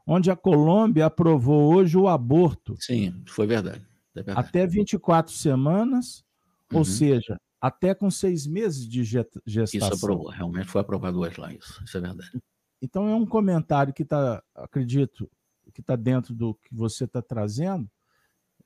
onde 0.06 0.32
a 0.32 0.36
Colômbia 0.36 1.08
aprovou 1.08 1.74
hoje 1.74 1.98
o 1.98 2.08
aborto. 2.08 2.76
Sim, 2.80 3.24
foi 3.28 3.48
verdade. 3.48 3.86
É 4.16 4.22
verdade. 4.22 4.48
Até 4.48 4.68
24 4.68 5.34
semanas, 5.34 6.24
uhum. 6.72 6.80
ou 6.80 6.86
seja, 6.86 7.40
até 7.64 7.96
com 7.96 8.12
seis 8.12 8.46
meses 8.46 8.86
de 8.86 9.06
gestação. 9.06 9.64
Isso 9.64 9.94
aprovou, 9.94 10.28
realmente 10.28 10.68
foi 10.68 10.82
aprovado 10.82 11.22
hoje 11.22 11.40
lá, 11.40 11.54
isso, 11.54 11.82
isso 11.82 11.98
é 11.98 12.02
verdade. 12.02 12.44
Então 12.82 13.08
é 13.08 13.16
um 13.16 13.26
comentário 13.26 13.94
que 13.94 14.04
está, 14.04 14.44
acredito, 14.54 15.32
que 15.74 15.80
está 15.80 15.96
dentro 15.96 16.34
do 16.34 16.56
que 16.56 16.76
você 16.76 17.06
está 17.06 17.22
trazendo. 17.22 17.90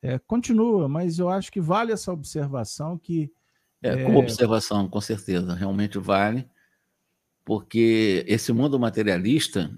É, 0.02 0.18
continua, 0.18 0.90
mas 0.90 1.20
eu 1.20 1.30
acho 1.30 1.52
que 1.52 1.62
vale 1.62 1.92
essa 1.92 2.12
observação 2.12 2.98
que. 2.98 3.32
É, 3.84 4.04
como 4.04 4.18
é... 4.18 4.22
observação, 4.24 4.90
com 4.90 5.00
certeza, 5.00 5.54
realmente 5.54 6.00
vale 6.00 6.50
porque 7.46 8.26
esse 8.28 8.52
mundo 8.52 8.80
materialista 8.80 9.72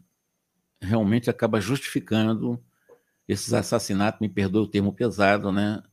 realmente 0.82 1.29
acaba 1.29 1.60
justificando 1.60 2.58
esses 3.27 3.53
assassinatos, 3.53 4.21
me 4.21 4.29
perdoe 4.29 4.63
o 4.63 4.67
termo 4.67 4.93
pesado, 4.93 5.51
né, 5.51 5.84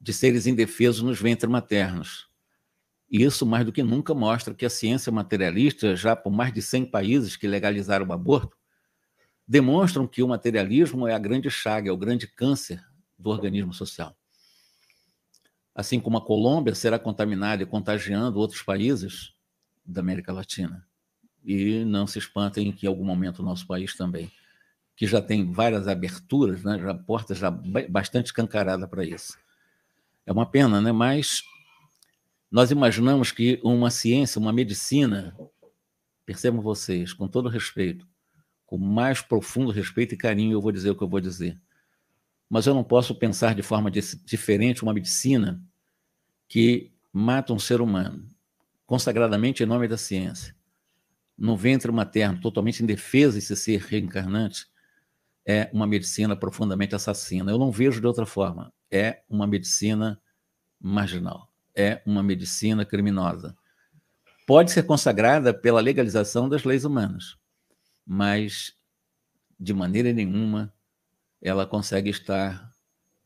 de 0.00 0.12
seres 0.12 0.46
indefesos 0.46 1.02
nos 1.02 1.20
ventres 1.20 1.48
maternos. 1.48 2.31
E 3.12 3.22
isso, 3.22 3.44
mais 3.44 3.66
do 3.66 3.70
que 3.70 3.82
nunca, 3.82 4.14
mostra 4.14 4.54
que 4.54 4.64
a 4.64 4.70
ciência 4.70 5.12
materialista, 5.12 5.94
já 5.94 6.16
por 6.16 6.32
mais 6.32 6.50
de 6.50 6.62
100 6.62 6.86
países 6.86 7.36
que 7.36 7.46
legalizaram 7.46 8.06
o 8.06 8.12
aborto, 8.12 8.56
demonstram 9.46 10.06
que 10.06 10.22
o 10.22 10.28
materialismo 10.28 11.06
é 11.06 11.12
a 11.12 11.18
grande 11.18 11.50
chaga, 11.50 11.90
é 11.90 11.92
o 11.92 11.96
grande 11.96 12.26
câncer 12.26 12.82
do 13.18 13.28
organismo 13.28 13.74
social. 13.74 14.16
Assim 15.74 16.00
como 16.00 16.16
a 16.16 16.24
Colômbia 16.24 16.74
será 16.74 16.98
contaminada 16.98 17.62
e 17.62 17.66
contagiando 17.66 18.38
outros 18.38 18.62
países 18.62 19.34
da 19.84 20.00
América 20.00 20.32
Latina 20.32 20.86
e 21.44 21.84
não 21.84 22.06
se 22.06 22.18
espantem 22.18 22.72
que 22.72 22.86
em 22.86 22.88
algum 22.88 23.04
momento 23.04 23.40
o 23.40 23.44
nosso 23.44 23.66
país 23.66 23.94
também, 23.94 24.30
que 24.96 25.06
já 25.06 25.20
tem 25.20 25.52
várias 25.52 25.86
aberturas, 25.86 26.62
né, 26.62 26.78
já 26.78 26.94
portas 26.94 27.36
já 27.36 27.50
bastante 27.50 28.26
escancaradas 28.26 28.88
para 28.88 29.04
isso. 29.04 29.36
É 30.24 30.32
uma 30.32 30.46
pena, 30.46 30.80
né? 30.80 30.92
Mas 30.92 31.42
nós 32.52 32.70
imaginamos 32.70 33.32
que 33.32 33.58
uma 33.64 33.90
ciência, 33.90 34.38
uma 34.38 34.52
medicina, 34.52 35.34
percebam 36.26 36.60
vocês, 36.60 37.14
com 37.14 37.26
todo 37.26 37.48
respeito, 37.48 38.06
com 38.66 38.76
mais 38.76 39.22
profundo 39.22 39.72
respeito 39.72 40.12
e 40.12 40.18
carinho, 40.18 40.52
eu 40.52 40.60
vou 40.60 40.70
dizer 40.70 40.90
o 40.90 40.94
que 40.94 41.02
eu 41.02 41.08
vou 41.08 41.18
dizer. 41.18 41.58
Mas 42.50 42.66
eu 42.66 42.74
não 42.74 42.84
posso 42.84 43.14
pensar 43.14 43.54
de 43.54 43.62
forma 43.62 43.90
diferente 43.90 44.82
uma 44.82 44.92
medicina 44.92 45.64
que 46.46 46.92
mata 47.10 47.54
um 47.54 47.58
ser 47.58 47.80
humano, 47.80 48.28
consagradamente 48.84 49.62
em 49.62 49.66
nome 49.66 49.88
da 49.88 49.96
ciência, 49.96 50.54
no 51.38 51.56
ventre 51.56 51.90
materno, 51.90 52.38
totalmente 52.38 52.82
indefesa 52.82 53.38
esse 53.38 53.56
ser 53.56 53.80
reencarnante, 53.80 54.66
é 55.46 55.70
uma 55.72 55.86
medicina 55.86 56.36
profundamente 56.36 56.94
assassina. 56.94 57.50
Eu 57.50 57.58
não 57.58 57.72
vejo 57.72 57.98
de 57.98 58.06
outra 58.06 58.26
forma. 58.26 58.72
É 58.90 59.22
uma 59.28 59.46
medicina 59.46 60.20
marginal. 60.78 61.51
É 61.74 62.02
uma 62.04 62.22
medicina 62.22 62.84
criminosa. 62.84 63.56
Pode 64.46 64.72
ser 64.72 64.82
consagrada 64.82 65.54
pela 65.54 65.80
legalização 65.80 66.48
das 66.48 66.64
leis 66.64 66.84
humanas, 66.84 67.36
mas 68.06 68.74
de 69.58 69.72
maneira 69.72 70.12
nenhuma 70.12 70.72
ela 71.40 71.66
consegue 71.66 72.10
estar 72.10 72.72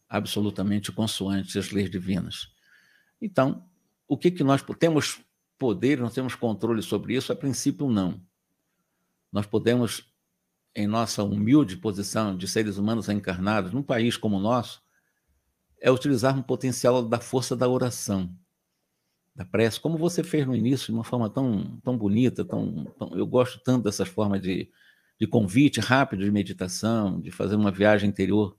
absolutamente 0.08 0.92
consoante 0.92 1.58
às 1.58 1.70
leis 1.70 1.90
divinas. 1.90 2.48
Então, 3.20 3.66
o 4.06 4.16
que, 4.16 4.30
que 4.30 4.44
nós 4.44 4.62
temos 4.78 5.20
poder, 5.58 5.98
nós 5.98 6.14
temos 6.14 6.34
controle 6.34 6.82
sobre 6.82 7.14
isso? 7.14 7.32
A 7.32 7.36
princípio, 7.36 7.90
não. 7.90 8.20
Nós 9.32 9.46
podemos, 9.46 10.10
em 10.74 10.86
nossa 10.86 11.22
humilde 11.22 11.76
posição 11.76 12.36
de 12.36 12.46
seres 12.46 12.78
humanos 12.78 13.08
encarnados, 13.08 13.72
num 13.72 13.82
país 13.82 14.16
como 14.16 14.36
o 14.36 14.40
nosso, 14.40 14.82
é 15.86 15.90
utilizar 15.92 16.36
um 16.36 16.42
potencial 16.42 17.00
da 17.00 17.20
força 17.20 17.54
da 17.54 17.68
oração, 17.68 18.36
da 19.32 19.44
prece, 19.44 19.78
como 19.78 19.96
você 19.96 20.24
fez 20.24 20.44
no 20.44 20.52
início, 20.52 20.86
de 20.86 20.92
uma 20.92 21.04
forma 21.04 21.30
tão, 21.30 21.78
tão 21.84 21.96
bonita, 21.96 22.44
tão, 22.44 22.86
tão 22.98 23.16
eu 23.16 23.24
gosto 23.24 23.60
tanto 23.62 23.84
dessas 23.84 24.08
formas 24.08 24.42
de, 24.42 24.68
de 25.16 25.28
convite 25.28 25.78
rápido 25.78 26.24
de 26.24 26.30
meditação, 26.32 27.20
de 27.20 27.30
fazer 27.30 27.54
uma 27.54 27.70
viagem 27.70 28.08
interior, 28.08 28.58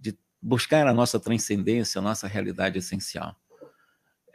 de 0.00 0.18
buscar 0.40 0.86
a 0.86 0.94
nossa 0.94 1.20
transcendência, 1.20 1.98
a 1.98 2.02
nossa 2.02 2.26
realidade 2.26 2.78
essencial. 2.78 3.36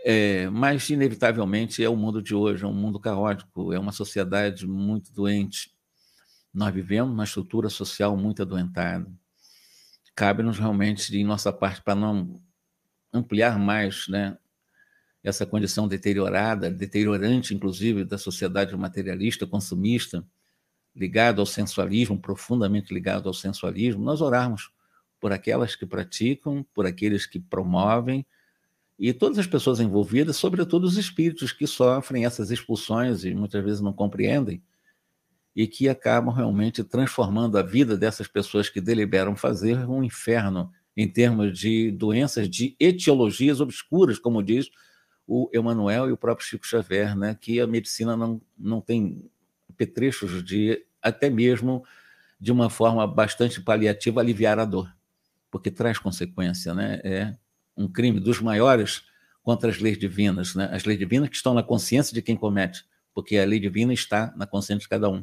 É, 0.06 0.48
mas, 0.52 0.88
inevitavelmente, 0.92 1.84
é 1.84 1.90
o 1.90 1.96
mundo 1.96 2.22
de 2.22 2.36
hoje, 2.36 2.66
é 2.66 2.68
um 2.68 2.74
mundo 2.74 3.00
caótico, 3.00 3.74
é 3.74 3.80
uma 3.80 3.92
sociedade 3.92 4.68
muito 4.68 5.12
doente. 5.12 5.72
Nós 6.54 6.72
vivemos 6.72 7.12
uma 7.12 7.24
estrutura 7.24 7.68
social 7.68 8.16
muito 8.16 8.44
adoentada. 8.44 9.12
Cabe-nos 10.20 10.60
realmente, 10.60 11.16
em 11.16 11.24
nossa 11.24 11.50
parte, 11.50 11.82
para 11.82 11.96
não 11.96 12.42
ampliar 13.14 13.58
mais 13.58 14.06
né, 14.10 14.38
essa 15.24 15.46
condição 15.46 15.88
deteriorada, 15.88 16.70
deteriorante, 16.70 17.54
inclusive, 17.56 18.04
da 18.04 18.18
sociedade 18.18 18.76
materialista, 18.76 19.48
consumista, 19.48 20.22
ligado 20.94 21.40
ao 21.40 21.46
sensualismo, 21.46 22.20
profundamente 22.20 22.94
ligado 22.94 23.30
ao 23.30 23.34
sensualismo, 23.34 24.04
nós 24.04 24.20
orarmos 24.20 24.70
por 25.22 25.32
aquelas 25.32 25.74
que 25.74 25.86
praticam, 25.86 26.66
por 26.74 26.86
aqueles 26.86 27.26
que 27.26 27.40
promovem, 27.40 28.26
e 29.00 29.14
todas 29.14 29.40
as 29.40 29.48
pessoas 29.48 29.80
envolvidas, 29.80 30.36
sobretudo 30.36 30.84
os 30.84 30.98
espíritos 30.98 31.54
que 31.54 31.66
sofrem 31.66 32.26
essas 32.26 32.52
expulsões 32.52 33.24
e 33.24 33.34
muitas 33.34 33.64
vezes 33.64 33.80
não 33.80 33.94
compreendem, 33.94 34.62
e 35.60 35.68
que 35.68 35.89
acabam 35.89 36.34
realmente 36.34 36.86
transformando 36.86 37.57
a 37.57 37.62
vida 37.62 37.97
dessas 37.97 38.30
pessoas 38.30 38.70
que 38.70 38.80
deliberam 38.80 39.36
fazer 39.36 39.78
um 39.89 40.01
inferno 40.01 40.72
em 40.95 41.05
termos 41.05 41.60
de 41.60 41.91
doenças 41.91 42.49
de 42.49 42.78
etiologias 42.80 43.60
obscuras, 43.60 44.18
como 44.18 44.41
diz 44.41 44.70
o 45.28 45.49
Emanuel 45.51 46.07
e 46.07 46.14
o 46.14 46.18
próprio 46.18 46.47
Chico 46.47 46.66
Xavier, 46.66 47.14
né, 47.14 47.38
que 47.38 47.60
a 47.60 47.68
medicina 47.68 48.16
não, 48.16 48.41
não 48.57 48.80
tem 48.80 49.30
petrechos 49.76 50.41
de 50.45 50.82
até 51.01 51.30
mesmo 51.30 51.84
de 52.39 52.53
uma 52.53 52.70
forma 52.70 53.05
bastante 53.05 53.60
paliativa 53.60 54.22
aliviar 54.22 54.60
a 54.60 54.64
dor, 54.64 54.89
porque 55.51 55.70
traz 55.70 55.97
consequência, 55.97 56.74
né? 56.74 57.01
É 57.03 57.36
um 57.76 57.89
crime 57.89 58.22
dos 58.22 58.39
maiores 58.39 59.03
contra 59.43 59.70
as 59.70 59.78
leis 59.78 59.97
divinas, 59.97 60.55
né? 60.55 60.70
As 60.72 60.86
leis 60.86 60.97
divinas 60.97 61.28
que 61.28 61.36
estão 61.36 61.53
na 61.53 61.64
consciência 61.64 62.14
de 62.14 62.22
quem 62.22 62.38
comete, 62.38 62.86
porque 63.14 63.38
a 63.38 63.45
lei 63.45 63.60
divina 63.60 63.91
está 63.91 64.34
na 64.38 64.47
consciência 64.47 64.84
de 64.84 64.88
cada 64.88 65.10
um. 65.10 65.22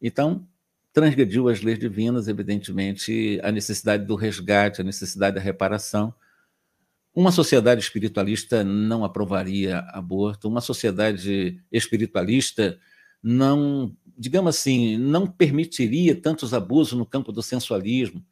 Então, 0.00 0.46
transgrediu 0.92 1.48
as 1.48 1.60
leis 1.60 1.78
divinas, 1.78 2.28
evidentemente, 2.28 3.40
a 3.42 3.50
necessidade 3.50 4.04
do 4.04 4.14
resgate, 4.14 4.80
a 4.80 4.84
necessidade 4.84 5.36
da 5.36 5.42
reparação. 5.42 6.14
Uma 7.14 7.32
sociedade 7.32 7.80
espiritualista 7.80 8.62
não 8.62 9.04
aprovaria 9.04 9.80
aborto, 9.90 10.48
uma 10.48 10.60
sociedade 10.60 11.60
espiritualista 11.70 12.78
não, 13.22 13.96
digamos 14.18 14.56
assim, 14.56 14.98
não 14.98 15.26
permitiria 15.26 16.14
tantos 16.14 16.52
abusos 16.52 16.98
no 16.98 17.06
campo 17.06 17.32
do 17.32 17.42
sensualismo, 17.42 18.24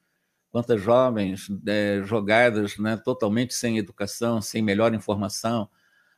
quantas 0.51 0.81
jovens 0.83 1.49
é, 1.67 2.03
jogadas 2.05 2.77
né, 2.77 2.97
totalmente 2.97 3.55
sem 3.55 3.79
educação, 3.79 4.43
sem 4.43 4.61
melhor 4.61 4.95
informação, 4.95 5.69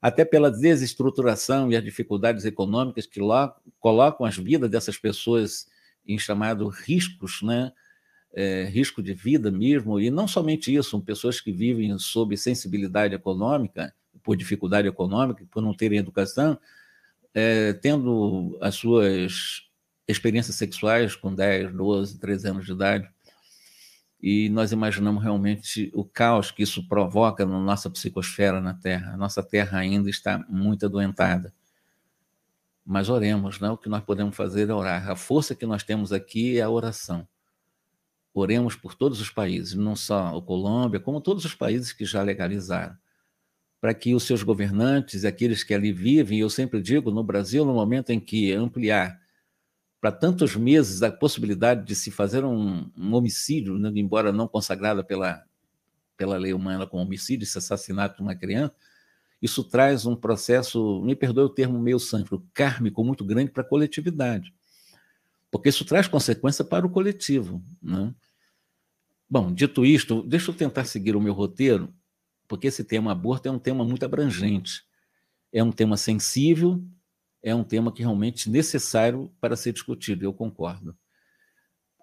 até 0.05 0.23
pela 0.23 0.51
desestruturação 0.51 1.73
e 1.73 1.77
as 1.77 1.83
dificuldades 1.83 2.45
econômicas 2.45 3.07
que 3.07 3.19
lá 3.19 3.57
colocam 3.81 4.27
as 4.27 4.37
vidas 4.37 4.69
dessas 4.69 4.99
pessoas 4.99 5.67
em 6.07 6.19
chamados 6.19 6.79
riscos, 6.81 7.41
né? 7.41 7.73
É, 8.31 8.65
risco 8.65 9.03
de 9.03 9.15
vida 9.15 9.51
mesmo, 9.51 9.99
e 9.99 10.11
não 10.11 10.29
somente 10.29 10.75
isso, 10.75 10.91
são 10.91 11.01
pessoas 11.01 11.41
que 11.41 11.51
vivem 11.51 11.97
sob 11.99 12.37
sensibilidade 12.37 13.15
econômica, 13.15 13.95
por 14.23 14.37
dificuldade 14.37 14.87
econômica, 14.87 15.47
por 15.51 15.63
não 15.63 15.73
terem 15.73 16.01
educação, 16.01 16.59
é, 17.33 17.73
tendo 17.73 18.59
as 18.61 18.75
suas 18.75 19.63
experiências 20.07 20.57
sexuais 20.57 21.17
com 21.17 21.35
10, 21.35 21.73
12, 21.73 22.19
13 22.19 22.49
anos 22.49 22.67
de 22.67 22.73
idade, 22.73 23.09
e 24.21 24.49
nós 24.49 24.73
imaginamos 24.73 25.23
realmente 25.23 25.91
o 25.95 26.05
caos 26.05 26.51
que 26.51 26.63
isso 26.63 26.87
provoca 26.89 27.45
na 27.45 27.61
nossa 27.61 27.91
psicosfera 27.91 28.61
na 28.61 28.75
Terra. 28.75 29.13
A 29.13 29.17
nossa 29.17 29.43
Terra 29.43 29.79
ainda 29.79 30.09
está 30.09 30.39
muito 30.49 30.87
adoentada. 30.87 31.53
Mas 32.85 33.09
oremos, 33.09 33.61
né? 33.61 33.71
o 33.71 33.77
que 33.77 33.89
nós 33.89 34.03
podemos 34.03 34.35
fazer 34.35 34.69
é 34.71 34.75
orar. 34.75 35.11
A 35.11 35.17
força 35.17 35.55
que 35.55 35.67
nós 35.67 35.83
temos 35.83 36.13
aqui 36.13 36.59
é 36.59 36.63
a 36.63 36.71
oração. 36.71 37.27
Oremos 38.33 38.75
por 38.75 38.95
todos 38.95 39.21
os 39.21 39.31
países, 39.31 39.75
não 39.75 39.95
só 39.95 40.37
a 40.37 40.43
Colômbia, 40.43 41.01
como 41.01 41.21
todos 41.21 41.45
os 41.45 41.55
países 41.55 41.93
que 41.93 42.05
já 42.05 42.23
legalizaram 42.23 42.97
para 43.85 43.93
que 43.93 44.15
os 44.15 44.23
seus 44.23 44.43
governantes, 44.43 45.27
aqueles 45.27 45.63
que 45.63 45.75
ali 45.75 45.93
vivem, 45.93 46.39
eu 46.39 46.49
sempre 46.49 46.81
digo, 46.81 47.11
no 47.11 47.23
Brasil, 47.23 47.67
no 47.67 47.75
momento 47.75 48.09
em 48.09 48.19
que 48.19 48.51
ampliar 48.51 49.21
para 50.05 50.13
tantos 50.13 50.55
meses 50.55 51.03
a 51.03 51.11
possibilidade 51.11 51.87
de 51.87 51.95
se 51.95 52.11
fazer 52.11 52.45
um, 52.45 52.91
um 52.95 53.15
homicídio, 53.15 53.79
né, 53.79 53.91
embora 53.95 54.31
não 54.31 54.47
consagrada 54.47 55.03
pela, 55.03 55.43
pela 56.15 56.37
lei 56.37 56.53
humana 56.53 56.87
como 56.87 57.03
homicídio, 57.03 57.45
esse 57.45 57.57
assassinato 57.57 58.17
de 58.17 58.23
uma 58.23 58.35
criança, 58.35 58.75
isso 59.41 59.65
traz 59.65 60.05
um 60.05 60.15
processo, 60.15 61.01
me 61.03 61.17
perdoe 61.17 61.45
o 61.45 61.49
termo 61.49 61.79
meio 61.79 61.99
santo, 61.99 62.47
kármico 62.53 63.03
muito 63.03 63.25
grande 63.25 63.51
para 63.51 63.63
a 63.63 63.67
coletividade. 63.67 64.53
Porque 65.51 65.71
isso 65.71 65.87
traz 65.87 66.07
consequência 66.07 66.67
para 66.67 66.87
o 66.87 66.91
coletivo. 66.91 67.63
Né? 67.83 68.15
Bom, 69.27 69.51
dito 69.51 69.87
isto, 69.87 70.23
deixa 70.23 70.51
eu 70.51 70.55
tentar 70.55 70.85
seguir 70.85 71.17
o 71.17 71.21
meu 71.21 71.33
roteiro 71.33 71.91
porque 72.47 72.67
esse 72.67 72.85
tema 72.85 73.11
aborto 73.11 73.49
é 73.49 73.51
um 73.51 73.59
tema 73.59 73.87
muito 73.87 74.05
abrangente. 74.05 74.85
É 75.51 75.65
um 75.65 75.73
tema 75.73 75.97
sensível, 75.97 76.85
é 77.45 77.55
um 77.55 77.63
tema 77.63 77.93
que 77.93 78.01
realmente 78.01 78.49
necessário 78.49 79.31
para 79.39 79.55
ser 79.55 79.75
discutido, 79.75 80.25
eu 80.25 80.33
concordo. 80.33 80.97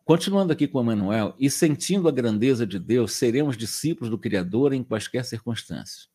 Continuando 0.05 0.53
aqui 0.53 0.67
com 0.67 0.79
o 0.79 0.83
Manuel, 0.83 1.35
e 1.39 1.49
sentindo 1.49 2.07
a 2.07 2.11
grandeza 2.11 2.65
de 2.65 2.77
Deus, 2.77 3.13
seremos 3.13 3.57
discípulos 3.57 4.11
do 4.11 4.19
Criador 4.19 4.71
em 4.71 4.83
quaisquer 4.83 5.25
circunstâncias. 5.25 6.07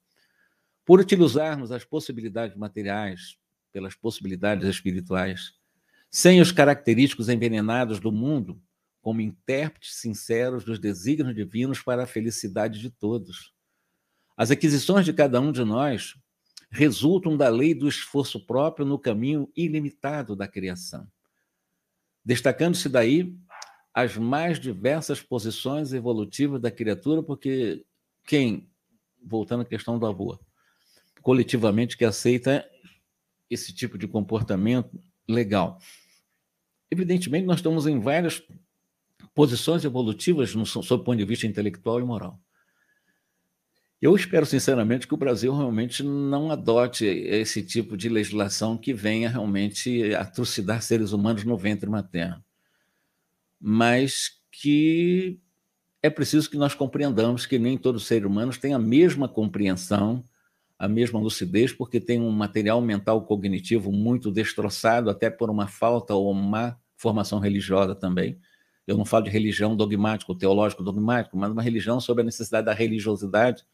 Por 0.85 1.01
utilizarmos 1.01 1.73
as 1.73 1.85
possibilidades 1.85 2.57
materiais 2.57 3.37
pelas 3.73 3.97
possibilidades 3.97 4.69
espirituais, 4.69 5.55
sem 6.09 6.41
os 6.41 6.53
característicos 6.53 7.29
envenenados 7.29 7.99
do 7.99 8.13
mundo, 8.13 8.63
como 9.03 9.21
intérpretes 9.21 9.97
sinceros 9.97 10.65
dos 10.65 10.79
desígnios 10.79 11.35
divinos 11.35 11.83
para 11.83 12.05
a 12.05 12.07
felicidade 12.07 12.81
de 12.81 12.91
todos. 12.91 13.53
As 14.37 14.53
aquisições 14.53 15.05
de 15.05 15.13
cada 15.13 15.41
um 15.41 15.51
de 15.51 15.65
nós 15.65 16.15
resultam 16.77 17.37
da 17.37 17.49
lei 17.49 17.75
do 17.75 17.89
esforço 17.89 18.45
próprio 18.45 18.85
no 18.85 18.99
caminho 18.99 19.51
ilimitado 19.57 20.37
da 20.37 20.47
criação. 20.47 21.09
Destacando-se 22.23 22.89
daí 22.89 23.35
as 23.95 24.17
mais 24.17 24.61
diversas 24.61 25.23
posições 25.23 25.95
evolutivas 25.95 26.61
da 26.61 26.71
criatura, 26.71 27.23
porque 27.23 27.83
quem, 28.27 28.71
voltando 29.25 29.63
à 29.63 29.65
questão 29.65 29.99
do 29.99 30.05
amor, 30.05 30.39
coletivamente 31.23 31.97
que 31.97 32.05
aceita 32.05 32.69
esse 33.49 33.73
tipo 33.73 33.97
de 33.97 34.07
comportamento 34.07 35.03
legal. 35.27 35.79
Evidentemente, 36.91 37.47
nós 37.47 37.57
estamos 37.57 37.87
em 37.87 37.99
várias 37.99 38.43
posições 39.35 39.83
evolutivas 39.85 40.55
no, 40.55 40.67
sob 40.67 41.01
o 41.01 41.05
ponto 41.05 41.17
de 41.17 41.25
vista 41.25 41.47
intelectual 41.47 42.01
e 42.01 42.05
moral. 42.05 42.39
Eu 44.01 44.15
espero, 44.15 44.45
sinceramente, 44.45 45.09
que 45.09 45.15
o 45.15 45.17
Brasil 45.17 45.55
realmente 45.57 46.03
não 46.03 46.51
adote 46.51 47.07
esse 47.07 47.63
tipo 47.63 47.97
de 47.97 48.11
legislação 48.11 48.77
que 48.77 48.93
venha 48.93 49.31
realmente 49.31 50.15
atrocidar 50.15 50.83
seres 50.83 51.13
humanos 51.13 51.45
no 51.45 51.57
ventre 51.57 51.89
materno. 51.89 52.45
Mas 53.59 54.39
que 54.53 55.41
é 56.03 56.11
preciso 56.11 56.51
que 56.51 56.59
nós 56.59 56.75
compreendamos 56.75 57.47
que 57.47 57.59
nem 57.59 57.79
todos 57.79 58.03
os 58.03 58.09
seres 58.09 58.27
humanos 58.27 58.59
têm 58.59 58.75
a 58.75 58.79
mesma 58.79 59.29
compreensão, 59.29 60.23
a 60.79 60.87
mesma 60.87 61.19
lucidez, 61.19 61.73
porque 61.73 61.99
tem 61.99 62.21
um 62.21 62.31
material 62.31 62.83
mental 62.83 63.25
cognitivo 63.25 63.91
muito 63.91 64.31
destroçado, 64.31 65.09
até 65.09 65.31
por 65.31 65.49
uma 65.49 65.67
falta 65.69 66.15
ou 66.15 66.31
uma 66.31 66.79
formação 66.99 67.39
religiosa 67.39 67.95
também. 67.95 68.39
Eu 68.87 68.99
não 68.99 69.07
falo 69.07 69.25
de 69.25 69.31
religião 69.31 69.75
dogmática, 69.75 70.35
teológico 70.35 70.83
dogmático, 70.83 71.37
mas 71.37 71.51
uma 71.51 71.63
religião 71.63 71.99
sobre 71.99 72.21
a 72.21 72.25
necessidade 72.27 72.67
da 72.67 72.75
religiosidade 72.75 73.65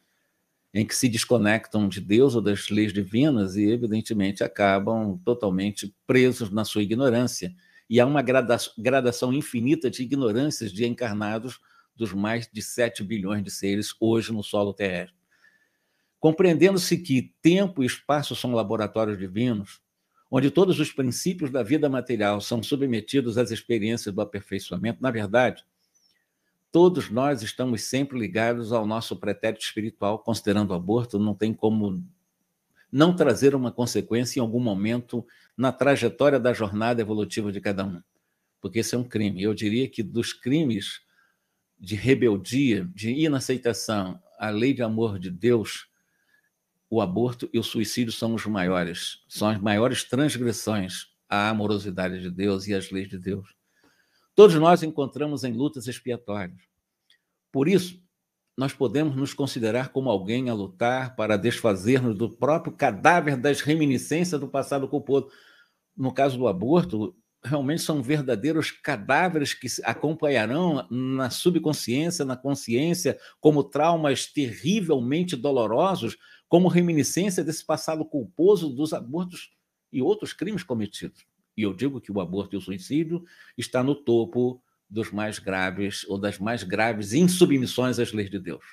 em 0.73 0.85
que 0.85 0.95
se 0.95 1.07
desconectam 1.07 1.87
de 1.87 2.01
Deus 2.01 2.35
ou 2.35 2.41
das 2.41 2.69
leis 2.69 2.91
divinas 2.91 3.55
e, 3.55 3.69
evidentemente, 3.69 4.43
acabam 4.43 5.19
totalmente 5.23 5.95
presos 6.07 6.49
na 6.49 6.65
sua 6.65 6.81
ignorância. 6.81 7.53
E 7.89 7.99
há 7.99 8.05
uma 8.05 8.23
gradação 8.23 9.31
infinita 9.31 9.89
de 9.91 10.01
ignorâncias 10.01 10.71
de 10.71 10.85
encarnados 10.85 11.59
dos 11.95 12.11
mais 12.11 12.49
de 12.51 12.61
7 12.61 13.03
bilhões 13.03 13.43
de 13.43 13.51
seres 13.51 13.93
hoje 13.99 14.33
no 14.33 14.41
solo 14.41 14.73
terrestre. 14.73 15.15
Compreendendo-se 16.19 16.97
que 16.97 17.35
tempo 17.41 17.83
e 17.83 17.85
espaço 17.85 18.35
são 18.35 18.53
laboratórios 18.53 19.17
divinos, 19.17 19.81
onde 20.31 20.49
todos 20.49 20.79
os 20.79 20.91
princípios 20.91 21.51
da 21.51 21.61
vida 21.61 21.87
material 21.87 22.41
são 22.41 22.63
submetidos 22.63 23.37
às 23.37 23.51
experiências 23.51 24.15
do 24.15 24.21
aperfeiçoamento, 24.21 25.03
na 25.03 25.11
verdade, 25.11 25.63
todos 26.73 27.11
nós 27.11 27.43
estamos 27.43 27.83
sempre 27.83 28.17
ligados 28.17 28.73
ao 28.73 28.83
nosso 28.83 29.15
pretérito 29.15 29.63
espiritual, 29.63 30.17
considerando 30.17 30.71
o 30.71 30.73
aborto, 30.73 31.19
não 31.19 31.35
tem 31.35 31.53
como 31.53 32.03
não 32.91 33.15
trazer 33.15 33.53
uma 33.53 33.71
consequência 33.71 34.39
em 34.39 34.41
algum 34.41 34.59
momento 34.59 35.23
na 35.55 35.71
trajetória 35.71 36.39
da 36.39 36.51
jornada 36.51 36.99
evolutiva 36.99 37.51
de 37.51 37.61
cada 37.61 37.85
um, 37.85 38.01
porque 38.59 38.79
esse 38.79 38.95
é 38.95 38.97
um 38.97 39.03
crime. 39.03 39.43
Eu 39.43 39.53
diria 39.53 39.87
que 39.87 40.01
dos 40.01 40.33
crimes 40.33 41.01
de 41.79 41.93
rebeldia, 41.93 42.89
de 42.91 43.11
inaceitação 43.11 44.19
à 44.39 44.49
lei 44.49 44.73
de 44.73 44.81
amor 44.81 45.19
de 45.19 45.29
Deus, 45.29 45.87
o 46.89 47.01
aborto 47.01 47.47
e 47.53 47.59
o 47.59 47.63
suicídio 47.63 48.11
são 48.11 48.33
os 48.33 48.47
maiores, 48.47 49.23
são 49.29 49.47
as 49.47 49.61
maiores 49.61 50.03
transgressões 50.03 51.05
à 51.29 51.49
amorosidade 51.49 52.19
de 52.19 52.31
Deus 52.31 52.67
e 52.67 52.73
às 52.73 52.89
leis 52.89 53.09
de 53.09 53.19
Deus. 53.19 53.47
Todos 54.35 54.55
nós 54.55 54.81
encontramos 54.81 55.43
em 55.43 55.53
lutas 55.53 55.87
expiatórias. 55.87 56.59
Por 57.51 57.67
isso, 57.67 58.01
nós 58.57 58.73
podemos 58.73 59.15
nos 59.15 59.33
considerar 59.33 59.89
como 59.89 60.09
alguém 60.09 60.49
a 60.49 60.53
lutar 60.53 61.15
para 61.15 61.37
desfazer-nos 61.37 62.17
do 62.17 62.29
próprio 62.29 62.73
cadáver 62.73 63.37
das 63.37 63.61
reminiscências 63.61 64.39
do 64.39 64.47
passado 64.47 64.87
culposo. 64.87 65.29
No 65.95 66.11
caso 66.11 66.37
do 66.37 66.47
aborto, 66.47 67.15
realmente 67.43 67.81
são 67.81 68.01
verdadeiros 68.01 68.71
cadáveres 68.71 69.53
que 69.53 69.67
acompanharão 69.83 70.87
na 70.89 71.29
subconsciência, 71.29 72.25
na 72.25 72.37
consciência, 72.37 73.19
como 73.39 73.63
traumas 73.63 74.25
terrivelmente 74.25 75.35
dolorosos, 75.35 76.17
como 76.47 76.67
reminiscência 76.67 77.43
desse 77.43 77.65
passado 77.65 78.05
culposo 78.05 78.69
dos 78.69 78.93
abortos 78.93 79.51
e 79.91 80.01
outros 80.01 80.33
crimes 80.33 80.63
cometidos. 80.63 81.25
E 81.55 81.63
eu 81.63 81.73
digo 81.73 82.01
que 82.01 82.11
o 82.11 82.19
aborto 82.19 82.55
e 82.55 82.57
o 82.57 82.61
suicídio 82.61 83.23
está 83.57 83.83
no 83.83 83.95
topo 83.95 84.61
dos 84.89 85.11
mais 85.11 85.39
graves 85.39 86.05
ou 86.07 86.17
das 86.17 86.37
mais 86.37 86.63
graves 86.63 87.13
insubmissões 87.13 87.99
às 87.99 88.11
leis 88.11 88.29
de 88.29 88.39
Deus, 88.39 88.63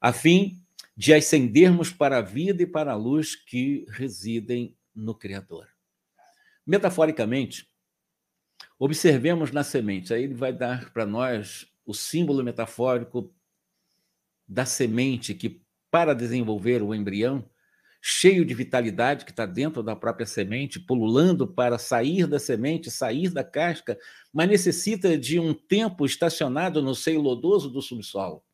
a 0.00 0.12
fim 0.12 0.60
de 0.96 1.12
ascendermos 1.12 1.90
para 1.90 2.18
a 2.18 2.22
vida 2.22 2.62
e 2.62 2.66
para 2.66 2.92
a 2.92 2.96
luz 2.96 3.34
que 3.34 3.84
residem 3.88 4.76
no 4.94 5.14
Criador. 5.14 5.68
Metaforicamente, 6.64 7.68
observemos 8.78 9.50
na 9.50 9.64
semente, 9.64 10.14
aí 10.14 10.22
ele 10.22 10.34
vai 10.34 10.52
dar 10.52 10.90
para 10.92 11.04
nós 11.04 11.66
o 11.84 11.92
símbolo 11.92 12.42
metafórico 12.42 13.34
da 14.46 14.64
semente 14.64 15.34
que, 15.34 15.60
para 15.90 16.14
desenvolver 16.14 16.82
o 16.82 16.94
embrião, 16.94 17.44
cheio 18.06 18.44
de 18.44 18.52
vitalidade 18.52 19.24
que 19.24 19.30
está 19.30 19.46
dentro 19.46 19.82
da 19.82 19.96
própria 19.96 20.26
semente, 20.26 20.78
pululando 20.78 21.48
para 21.48 21.78
sair 21.78 22.26
da 22.26 22.38
semente, 22.38 22.90
sair 22.90 23.30
da 23.30 23.42
casca, 23.42 23.98
mas 24.30 24.46
necessita 24.46 25.16
de 25.16 25.40
um 25.40 25.54
tempo 25.54 26.04
estacionado 26.04 26.82
no 26.82 26.94
seio 26.94 27.22
lodoso 27.22 27.70
do 27.70 27.80
subsolo. 27.80 28.44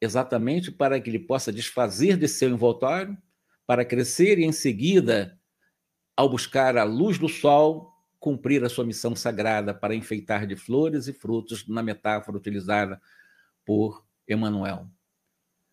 Exatamente 0.00 0.70
para 0.70 1.00
que 1.00 1.10
ele 1.10 1.18
possa 1.18 1.52
desfazer 1.52 2.16
de 2.16 2.28
seu 2.28 2.48
envoltório, 2.48 3.18
para 3.66 3.84
crescer 3.84 4.38
e, 4.38 4.44
em 4.44 4.52
seguida, 4.52 5.36
ao 6.16 6.30
buscar 6.30 6.78
a 6.78 6.84
luz 6.84 7.18
do 7.18 7.28
sol, 7.28 7.92
cumprir 8.20 8.62
a 8.62 8.68
sua 8.68 8.84
missão 8.84 9.16
sagrada 9.16 9.74
para 9.74 9.92
enfeitar 9.92 10.46
de 10.46 10.54
flores 10.54 11.08
e 11.08 11.12
frutos 11.12 11.66
na 11.66 11.82
metáfora 11.82 12.38
utilizada 12.38 13.02
por 13.66 14.06
Emmanuel. 14.28 14.88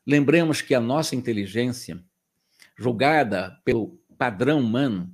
Lembremos 0.03 0.59
que 0.59 0.73
a 0.73 0.81
nossa 0.81 1.15
inteligência 1.15 2.03
julgada 2.77 3.59
pelo 3.65 3.99
padrão 4.17 4.59
humano, 4.59 5.11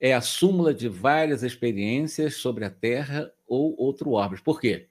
é 0.00 0.14
a 0.14 0.20
súmula 0.20 0.72
de 0.72 0.88
várias 0.88 1.42
experiências 1.42 2.36
sobre 2.36 2.64
a 2.64 2.70
Terra 2.70 3.32
ou 3.46 3.74
outro 3.78 4.10
orbe. 4.10 4.40
Por 4.42 4.60
quê? 4.60 4.88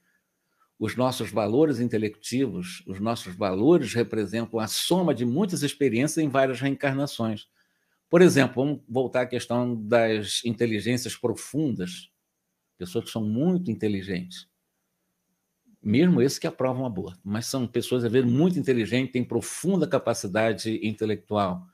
Os 0.79 0.95
nossos 0.95 1.29
valores 1.29 1.79
intelectivos, 1.79 2.83
os 2.87 2.99
nossos 2.99 3.35
valores 3.35 3.93
representam 3.93 4.59
a 4.59 4.67
soma 4.67 5.13
de 5.13 5.25
muitas 5.25 5.63
experiências 5.63 6.17
em 6.17 6.29
várias 6.29 6.59
reencarnações. 6.59 7.47
Por 8.09 8.21
exemplo, 8.21 8.63
vamos 8.63 8.81
voltar 8.89 9.21
à 9.21 9.25
questão 9.25 9.75
das 9.75 10.43
inteligências 10.43 11.15
profundas, 11.15 12.09
pessoas 12.77 13.05
que 13.05 13.11
são 13.11 13.23
muito 13.23 13.69
inteligentes, 13.69 14.49
mesmo 15.81 16.21
esses 16.21 16.37
que 16.37 16.47
aprovam 16.47 16.85
aborto, 16.85 17.19
mas 17.23 17.45
são 17.45 17.67
pessoas, 17.67 18.03
às 18.03 18.11
vezes, 18.11 18.29
muito 18.29 18.59
inteligentes, 18.59 19.11
têm 19.11 19.23
profunda 19.23 19.87
capacidade 19.87 20.79
intelectual, 20.85 21.67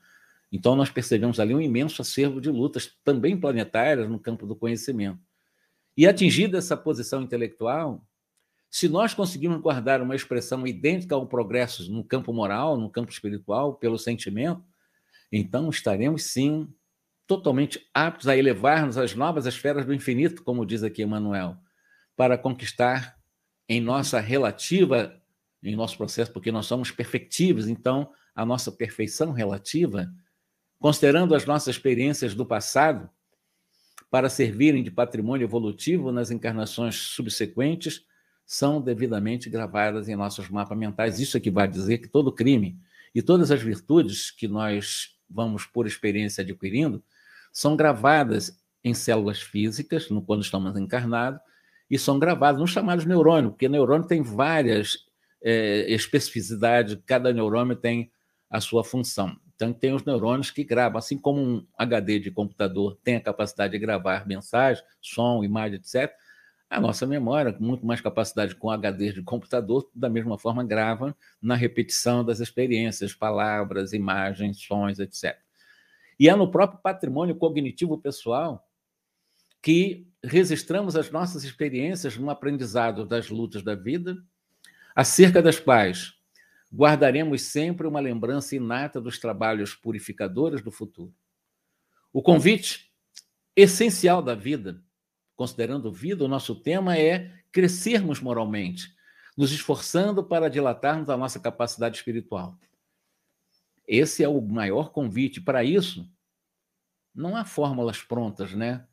então, 0.51 0.75
nós 0.75 0.89
percebemos 0.89 1.39
ali 1.39 1.53
um 1.53 1.61
imenso 1.61 2.01
acervo 2.01 2.39
de 2.39 2.49
lutas, 2.49 2.91
também 3.03 3.37
planetárias, 3.37 4.09
no 4.09 4.19
campo 4.19 4.45
do 4.45 4.55
conhecimento. 4.55 5.19
E 5.95 6.07
atingida 6.07 6.57
essa 6.57 6.77
posição 6.77 7.21
intelectual, 7.21 8.05
se 8.69 8.87
nós 8.87 9.13
conseguirmos 9.13 9.59
guardar 9.59 10.01
uma 10.01 10.15
expressão 10.15 10.65
idêntica 10.65 11.15
ao 11.15 11.27
progresso 11.27 11.91
no 11.91 12.03
campo 12.03 12.31
moral, 12.31 12.77
no 12.77 12.89
campo 12.89 13.11
espiritual, 13.11 13.75
pelo 13.75 13.97
sentimento, 13.97 14.63
então 15.31 15.69
estaremos 15.69 16.23
sim 16.23 16.71
totalmente 17.25 17.85
aptos 17.93 18.27
a 18.27 18.37
elevar-nos 18.37 18.97
às 18.97 19.13
novas 19.13 19.45
esferas 19.45 19.85
do 19.85 19.93
infinito, 19.93 20.43
como 20.43 20.65
diz 20.65 20.81
aqui 20.81 21.03
Emmanuel, 21.03 21.57
para 22.15 22.37
conquistar 22.37 23.17
em 23.67 23.81
nossa 23.81 24.19
relativa, 24.21 25.21
em 25.61 25.75
nosso 25.75 25.97
processo, 25.97 26.31
porque 26.31 26.53
nós 26.53 26.67
somos 26.67 26.89
perfectíveis, 26.89 27.67
então 27.67 28.09
a 28.33 28.45
nossa 28.45 28.71
perfeição 28.71 29.33
relativa 29.33 30.09
considerando 30.79 31.35
as 31.35 31.45
nossas 31.45 31.75
experiências 31.75 32.33
do 32.33 32.45
passado, 32.45 33.09
para 34.09 34.29
servirem 34.29 34.83
de 34.83 34.91
patrimônio 34.91 35.45
evolutivo 35.45 36.11
nas 36.11 36.31
encarnações 36.31 36.95
subsequentes, 36.95 38.05
são 38.45 38.81
devidamente 38.81 39.49
gravadas 39.49 40.07
em 40.07 40.15
nossos 40.15 40.49
mapas 40.49 40.77
mentais. 40.77 41.19
Isso 41.19 41.35
é 41.35 41.39
que 41.39 41.51
vai 41.51 41.67
dizer 41.67 41.97
que 41.97 42.07
todo 42.07 42.31
crime 42.31 42.79
e 43.13 43.21
todas 43.21 43.51
as 43.51 43.61
virtudes 43.61 44.31
que 44.31 44.47
nós 44.47 45.17
vamos, 45.29 45.65
por 45.65 45.85
experiência, 45.85 46.41
adquirindo, 46.41 47.03
são 47.51 47.75
gravadas 47.75 48.57
em 48.83 48.93
células 48.93 49.41
físicas, 49.41 50.09
no 50.09 50.21
quando 50.21 50.43
estamos 50.43 50.77
encarnados, 50.77 51.41
e 51.89 51.99
são 51.99 52.19
gravadas 52.19 52.61
nos 52.61 52.71
chamados 52.71 53.05
neurônios, 53.05 53.51
porque 53.51 53.67
neurônio 53.67 54.07
tem 54.07 54.21
várias 54.21 55.05
é, 55.41 55.91
especificidades, 55.91 56.97
cada 57.05 57.33
neurônio 57.33 57.75
tem 57.75 58.11
a 58.49 58.61
sua 58.61 58.83
função. 58.83 59.37
Então, 59.57 59.73
tem 59.73 59.91
os 59.91 60.05
neurônios 60.05 60.51
que 60.51 60.63
gravam, 60.63 60.99
assim 60.99 61.17
como 61.17 61.41
um 61.41 61.67
HD 61.75 62.19
de 62.19 62.29
computador 62.29 62.95
tem 63.03 63.15
a 63.15 63.21
capacidade 63.21 63.73
de 63.73 63.79
gravar 63.79 64.27
mensagem, 64.27 64.83
som, 65.01 65.43
imagem, 65.43 65.77
etc. 65.77 66.13
A 66.69 66.79
nossa 66.79 67.07
memória, 67.07 67.51
com 67.51 67.63
muito 67.63 67.83
mais 67.83 67.99
capacidade 67.99 68.53
com 68.53 68.69
HD 68.69 69.13
de 69.13 69.23
computador, 69.23 69.89
da 69.95 70.09
mesma 70.09 70.37
forma 70.37 70.63
grava 70.63 71.17
na 71.41 71.55
repetição 71.55 72.23
das 72.23 72.39
experiências, 72.39 73.15
palavras, 73.15 73.93
imagens, 73.93 74.61
sons, 74.61 74.99
etc. 74.99 75.35
E 76.19 76.29
é 76.29 76.35
no 76.35 76.51
próprio 76.51 76.79
patrimônio 76.79 77.35
cognitivo 77.35 77.97
pessoal 77.97 78.63
que 79.59 80.07
registramos 80.23 80.95
as 80.95 81.09
nossas 81.09 81.43
experiências 81.43 82.15
no 82.15 82.29
aprendizado 82.29 83.07
das 83.07 83.29
lutas 83.29 83.63
da 83.63 83.73
vida, 83.73 84.15
acerca 84.95 85.41
das 85.41 85.59
quais 85.59 86.16
guardaremos 86.77 87.41
sempre 87.41 87.87
uma 87.87 87.99
lembrança 87.99 88.55
inata 88.55 89.01
dos 89.01 89.17
trabalhos 89.17 89.73
purificadores 89.73 90.61
do 90.61 90.69
futuro. 90.69 91.11
O 92.13 92.21
convite 92.21 92.93
essencial 93.55 94.21
da 94.21 94.35
vida, 94.35 94.79
considerando 95.35 95.91
vida, 95.91 96.23
o 96.23 96.27
nosso 96.27 96.53
tema 96.53 96.95
é 96.95 97.33
crescermos 97.51 98.19
moralmente, 98.19 98.95
nos 99.35 99.51
esforçando 99.51 100.23
para 100.23 100.51
dilatarmos 100.51 101.09
a 101.09 101.17
nossa 101.17 101.39
capacidade 101.39 101.97
espiritual. 101.97 102.59
Esse 103.87 104.23
é 104.23 104.27
o 104.29 104.39
maior 104.39 104.91
convite. 104.91 105.41
Para 105.41 105.63
isso, 105.63 106.07
não 107.13 107.35
há 107.35 107.43
fórmulas 107.43 108.03
prontas, 108.03 108.53
né? 108.53 108.85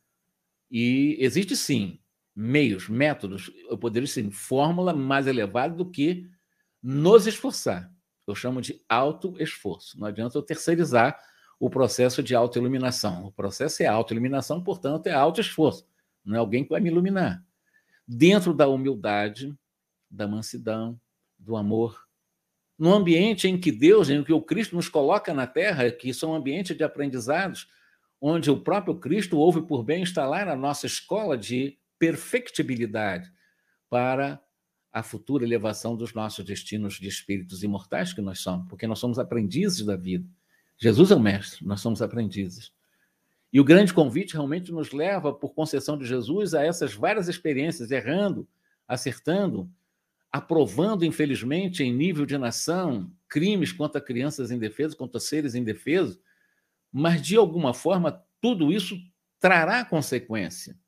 E 0.71 1.19
existe 1.21 1.55
sim 1.55 2.01
meios, 2.35 2.89
métodos, 2.89 3.53
eu 3.69 3.77
poderia 3.77 4.07
dizer, 4.07 4.29
fórmula 4.31 4.95
mais 4.95 5.27
elevada 5.27 5.75
do 5.75 5.91
que 5.91 6.33
nos 6.85 7.27
esforçar. 7.27 7.91
Eu 8.27 8.35
chamo 8.35 8.61
de 8.61 8.79
auto-esforço. 8.87 9.99
Não 9.99 10.07
adianta 10.07 10.37
eu 10.37 10.43
terceirizar 10.43 11.19
o 11.59 11.71
processo 11.71 12.23
de 12.23 12.35
autoiluminação. 12.35 13.25
O 13.25 13.33
processo 13.33 13.83
é 13.83 13.87
autoiluminação, 13.87 14.63
portanto, 14.63 15.07
é 15.07 15.13
auto-esforço. 15.13 15.89
Não 16.23 16.37
é 16.37 16.39
alguém 16.39 16.63
que 16.63 16.69
vai 16.69 16.81
me 16.81 16.91
iluminar. 16.91 17.43
Dentro 18.07 18.53
da 18.53 18.69
humildade, 18.69 19.55
da 20.11 20.29
mansidão, 20.29 21.01
do 21.39 21.57
amor, 21.57 22.05
no 22.79 22.93
ambiente 22.93 23.49
em 23.49 23.59
que 23.59 23.73
Deus, 23.73 24.11
em 24.11 24.23
que 24.23 24.33
o 24.33 24.43
Cristo 24.43 24.77
nos 24.77 24.89
coloca 24.89 25.33
na 25.33 25.47
Terra, 25.47 25.91
que 25.91 26.13
são 26.13 26.33
um 26.33 26.35
ambiente 26.35 26.75
de 26.75 26.85
aprendizados, 26.85 27.67
onde 28.21 28.51
o 28.51 28.61
próprio 28.61 28.97
Cristo 28.97 29.39
ouve 29.39 29.63
por 29.63 29.83
bem 29.83 30.03
instalar 30.03 30.49
a 30.49 30.57
nossa 30.57 30.87
escola 30.87 31.39
de 31.39 31.79
perfectibilidade 31.99 33.33
para 33.89 34.43
a 34.95 35.03
futura 35.03 35.43
elevação 35.43 35.97
dos 35.97 36.15
nossos 36.15 36.45
destinos 36.45 36.95
de 37.01 37.09
espíritos 37.09 37.65
imortais 37.65 38.13
que 38.13 38.21
nós 38.21 38.39
somos, 38.39 38.69
porque 38.69 38.87
nós 38.87 39.01
somos 39.01 39.19
aprendizes 39.19 39.85
da 39.85 39.97
vida. 39.97 40.25
Jesus 40.79 41.11
é 41.11 41.17
o 41.17 41.21
mestre, 41.21 41.67
nós 41.67 41.81
somos 41.81 42.01
aprendizes. 42.01 42.73
E 43.53 43.59
o 43.59 43.65
grande 43.65 43.93
convite 43.93 44.35
realmente 44.35 44.71
nos 44.71 44.93
leva, 44.93 45.35
por 45.35 45.53
concessão 45.53 45.99
de 45.99 46.07
Jesus, 46.07 46.55
a 46.55 46.65
essas 46.65 46.95
várias 46.95 47.27
experiências, 47.27 47.91
errando, 47.91 48.47
acertando, 48.87 49.69
aprovando, 50.31 51.05
infelizmente, 51.05 51.83
em 51.83 51.93
nível 51.93 52.25
de 52.25 52.39
nação, 52.39 53.11
crimes 53.29 53.73
contra 53.73 54.01
crianças 54.01 54.53
indefesas, 54.53 54.95
contra 54.95 55.19
seres 55.19 55.57
indefesos, 55.57 56.21
mas 56.93 57.21
de 57.21 57.37
alguma 57.37 57.75
forma 57.75 58.25
tudo 58.41 58.73
isso 58.73 58.97
trará 59.41 59.85
consequência. 59.85 60.79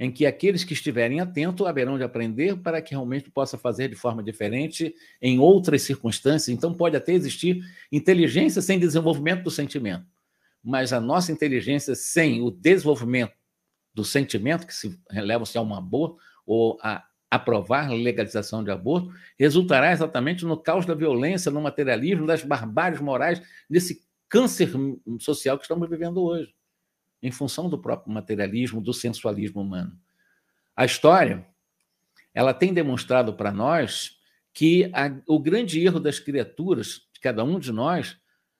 Em 0.00 0.10
que 0.10 0.24
aqueles 0.24 0.64
que 0.64 0.72
estiverem 0.72 1.20
atentos 1.20 1.66
haverão 1.66 1.98
de 1.98 2.02
aprender 2.02 2.56
para 2.56 2.80
que 2.80 2.92
realmente 2.92 3.30
possa 3.30 3.58
fazer 3.58 3.88
de 3.88 3.94
forma 3.94 4.22
diferente 4.22 4.94
em 5.20 5.38
outras 5.38 5.82
circunstâncias. 5.82 6.48
Então, 6.48 6.72
pode 6.72 6.96
até 6.96 7.12
existir 7.12 7.62
inteligência 7.92 8.62
sem 8.62 8.78
desenvolvimento 8.78 9.42
do 9.42 9.50
sentimento, 9.50 10.06
mas 10.64 10.94
a 10.94 11.00
nossa 11.00 11.30
inteligência 11.30 11.94
sem 11.94 12.40
o 12.40 12.50
desenvolvimento 12.50 13.34
do 13.92 14.02
sentimento, 14.02 14.66
que 14.66 14.74
se 14.74 14.98
releva-se 15.10 15.58
a 15.58 15.60
um 15.60 15.74
aborto 15.74 16.16
ou 16.46 16.78
a 16.80 17.04
aprovar 17.30 17.90
a 17.90 17.92
legalização 17.92 18.64
de 18.64 18.70
aborto, 18.70 19.12
resultará 19.38 19.92
exatamente 19.92 20.46
no 20.46 20.56
caos 20.56 20.86
da 20.86 20.94
violência, 20.94 21.52
no 21.52 21.60
materialismo, 21.60 22.26
das 22.26 22.42
barbáries 22.42 23.00
morais, 23.00 23.42
desse 23.68 24.00
câncer 24.30 24.72
social 25.18 25.58
que 25.58 25.64
estamos 25.64 25.88
vivendo 25.90 26.22
hoje 26.22 26.54
em 27.22 27.30
função 27.30 27.68
do 27.68 27.78
próprio 27.78 28.12
materialismo, 28.12 28.80
do 28.80 28.92
sensualismo 28.92 29.60
humano. 29.60 29.98
A 30.74 30.84
história, 30.84 31.46
ela 32.32 32.54
tem 32.54 32.72
demonstrado 32.72 33.34
para 33.34 33.52
nós 33.52 34.18
que 34.52 34.90
a, 34.94 35.14
o 35.26 35.38
grande 35.38 35.84
erro 35.84 36.00
das 36.00 36.18
criaturas, 36.18 37.02
de 37.12 37.20
cada 37.20 37.44
um 37.44 37.58
de 37.58 37.72
nós, 37.72 38.16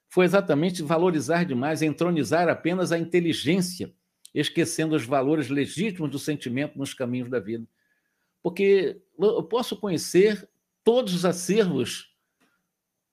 foi 0.08 0.24
exatamente 0.24 0.82
valorizar 0.82 1.44
demais, 1.44 1.82
entronizar 1.82 2.48
apenas 2.48 2.92
a 2.92 2.98
inteligência, 2.98 3.92
esquecendo 4.34 4.94
os 4.94 5.04
valores 5.04 5.48
legítimos 5.48 6.11
do 6.11 6.18
sentimento 6.18 6.78
nos 6.78 6.92
caminhos 6.92 7.30
da 7.30 7.38
vida. 7.38 7.66
Porque 8.42 9.00
eu 9.18 9.42
posso 9.44 9.76
conhecer 9.76 10.48
todos 10.82 11.14
os 11.14 11.24
acervos, 11.24 12.14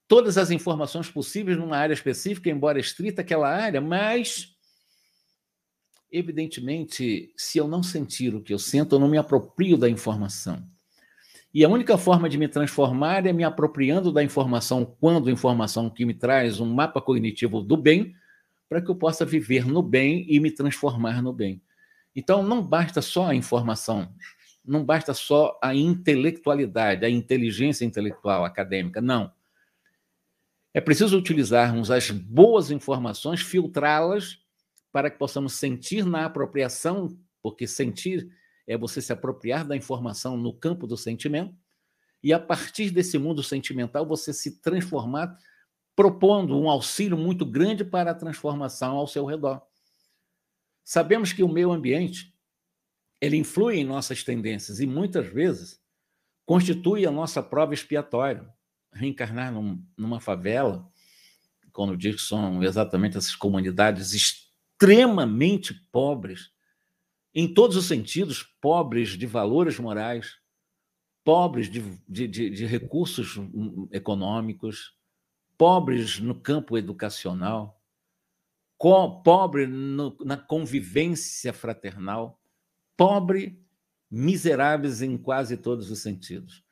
todas 0.06 0.36
as 0.38 0.50
informações 0.50 1.10
possíveis 1.10 1.56
numa 1.56 1.76
área 1.76 1.94
específica, 1.94 2.50
embora 2.50 2.80
estrita 2.80 3.22
aquela 3.22 3.48
área, 3.48 3.80
mas 3.80 4.57
Evidentemente, 6.10 7.32
se 7.36 7.58
eu 7.58 7.68
não 7.68 7.82
sentir 7.82 8.34
o 8.34 8.40
que 8.40 8.52
eu 8.52 8.58
sinto, 8.58 8.94
eu 8.94 8.98
não 8.98 9.08
me 9.08 9.18
aproprio 9.18 9.76
da 9.76 9.90
informação. 9.90 10.66
E 11.52 11.64
a 11.64 11.68
única 11.68 11.98
forma 11.98 12.28
de 12.28 12.38
me 12.38 12.48
transformar 12.48 13.26
é 13.26 13.32
me 13.32 13.44
apropriando 13.44 14.12
da 14.12 14.22
informação, 14.22 14.84
quando 15.00 15.28
a 15.28 15.32
informação 15.32 15.90
que 15.90 16.04
me 16.04 16.14
traz 16.14 16.60
um 16.60 16.72
mapa 16.72 17.00
cognitivo 17.00 17.60
do 17.60 17.76
bem, 17.76 18.14
para 18.68 18.80
que 18.82 18.90
eu 18.90 18.94
possa 18.94 19.24
viver 19.24 19.66
no 19.66 19.82
bem 19.82 20.26
e 20.28 20.40
me 20.40 20.50
transformar 20.50 21.22
no 21.22 21.32
bem. 21.32 21.62
Então, 22.14 22.42
não 22.42 22.62
basta 22.62 23.00
só 23.00 23.26
a 23.26 23.34
informação, 23.34 24.12
não 24.64 24.84
basta 24.84 25.14
só 25.14 25.58
a 25.62 25.74
intelectualidade, 25.74 27.04
a 27.04 27.10
inteligência 27.10 27.84
intelectual 27.84 28.44
acadêmica, 28.44 29.00
não. 29.00 29.32
É 30.72 30.80
preciso 30.80 31.18
utilizarmos 31.18 31.90
as 31.90 32.10
boas 32.10 32.70
informações, 32.70 33.40
filtrá-las 33.40 34.38
para 34.98 35.10
que 35.10 35.16
possamos 35.16 35.52
sentir 35.52 36.04
na 36.04 36.24
apropriação, 36.24 37.16
porque 37.40 37.68
sentir 37.68 38.28
é 38.66 38.76
você 38.76 39.00
se 39.00 39.12
apropriar 39.12 39.64
da 39.64 39.76
informação 39.76 40.36
no 40.36 40.52
campo 40.52 40.88
do 40.88 40.96
sentimento, 40.96 41.54
e 42.20 42.32
a 42.32 42.40
partir 42.40 42.90
desse 42.90 43.16
mundo 43.16 43.40
sentimental 43.40 44.04
você 44.04 44.32
se 44.32 44.60
transformar, 44.60 45.38
propondo 45.94 46.58
um 46.58 46.68
auxílio 46.68 47.16
muito 47.16 47.46
grande 47.46 47.84
para 47.84 48.10
a 48.10 48.14
transformação 48.14 48.96
ao 48.96 49.06
seu 49.06 49.24
redor. 49.24 49.62
Sabemos 50.82 51.32
que 51.32 51.44
o 51.44 51.48
meio 51.48 51.70
ambiente 51.70 52.34
ele 53.20 53.36
influi 53.36 53.76
em 53.76 53.84
nossas 53.84 54.24
tendências 54.24 54.80
e 54.80 54.86
muitas 54.88 55.28
vezes 55.28 55.80
constitui 56.44 57.06
a 57.06 57.10
nossa 57.12 57.40
prova 57.40 57.72
expiatória. 57.72 58.52
Reencarnar 58.92 59.52
num, 59.52 59.80
numa 59.96 60.18
favela, 60.18 60.90
quando 61.72 61.96
que 61.96 62.18
são 62.18 62.64
exatamente 62.64 63.16
essas 63.16 63.36
comunidades 63.36 64.47
extremamente 64.80 65.74
pobres, 65.90 66.52
em 67.34 67.52
todos 67.52 67.76
os 67.76 67.86
sentidos, 67.86 68.44
pobres 68.60 69.10
de 69.10 69.26
valores 69.26 69.76
morais, 69.78 70.36
pobres 71.24 71.68
de, 71.68 71.80
de, 72.08 72.28
de, 72.28 72.50
de 72.50 72.64
recursos 72.64 73.40
econômicos, 73.90 74.96
pobres 75.56 76.20
no 76.20 76.40
campo 76.40 76.78
educacional, 76.78 77.82
pobre 79.24 79.66
no, 79.66 80.16
na 80.24 80.36
convivência 80.36 81.52
fraternal, 81.52 82.40
pobre, 82.96 83.60
miseráveis 84.08 85.02
em 85.02 85.18
quase 85.18 85.56
todos 85.56 85.90
os 85.90 85.98
sentidos. 85.98 86.64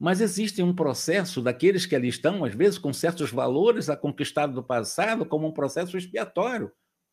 Mas 0.00 0.22
existe 0.22 0.62
um 0.62 0.74
processo 0.74 1.42
daqueles 1.42 1.84
que 1.84 1.94
ali 1.94 2.08
estão, 2.08 2.44
às 2.44 2.54
vezes, 2.54 2.78
com 2.78 2.94
certos 2.94 3.30
valores 3.30 3.90
a 3.90 3.96
conquistar 3.96 4.46
do 4.46 4.62
passado, 4.62 5.26
como 5.26 5.46
um 5.46 5.52
processo 5.52 5.98
expiatório 5.98 6.72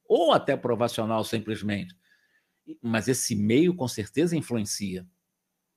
ou 0.10 0.34
até 0.34 0.57
provacional 0.57 1.24
simplesmente. 1.24 1.95
Mas 2.82 3.07
esse 3.07 3.36
meio 3.36 3.76
com 3.76 3.88
certeza 3.88 4.36
influencia. 4.36 5.07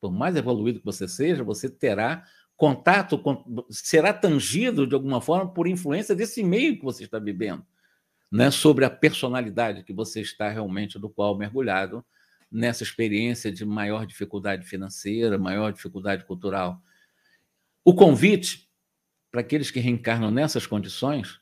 Por 0.00 0.10
mais 0.10 0.34
evoluído 0.34 0.80
que 0.80 0.84
você 0.84 1.06
seja, 1.06 1.44
você 1.44 1.68
terá 1.68 2.24
contato, 2.56 3.18
com, 3.18 3.44
será 3.70 4.12
tangido 4.12 4.86
de 4.86 4.94
alguma 4.94 5.20
forma 5.20 5.52
por 5.52 5.66
influência 5.66 6.14
desse 6.14 6.42
meio 6.42 6.78
que 6.78 6.84
você 6.84 7.04
está 7.04 7.18
vivendo, 7.18 7.64
né? 8.30 8.50
sobre 8.50 8.84
a 8.84 8.90
personalidade 8.90 9.84
que 9.84 9.92
você 9.92 10.20
está 10.20 10.48
realmente 10.48 10.98
do 10.98 11.10
qual 11.10 11.36
mergulhado 11.36 12.04
nessa 12.50 12.82
experiência 12.82 13.50
de 13.50 13.64
maior 13.64 14.06
dificuldade 14.06 14.66
financeira, 14.66 15.38
maior 15.38 15.72
dificuldade 15.72 16.24
cultural. 16.24 16.80
O 17.84 17.94
convite 17.94 18.70
para 19.30 19.40
aqueles 19.40 19.70
que 19.70 19.80
reencarnam 19.80 20.30
nessas 20.30 20.66
condições 20.66 21.41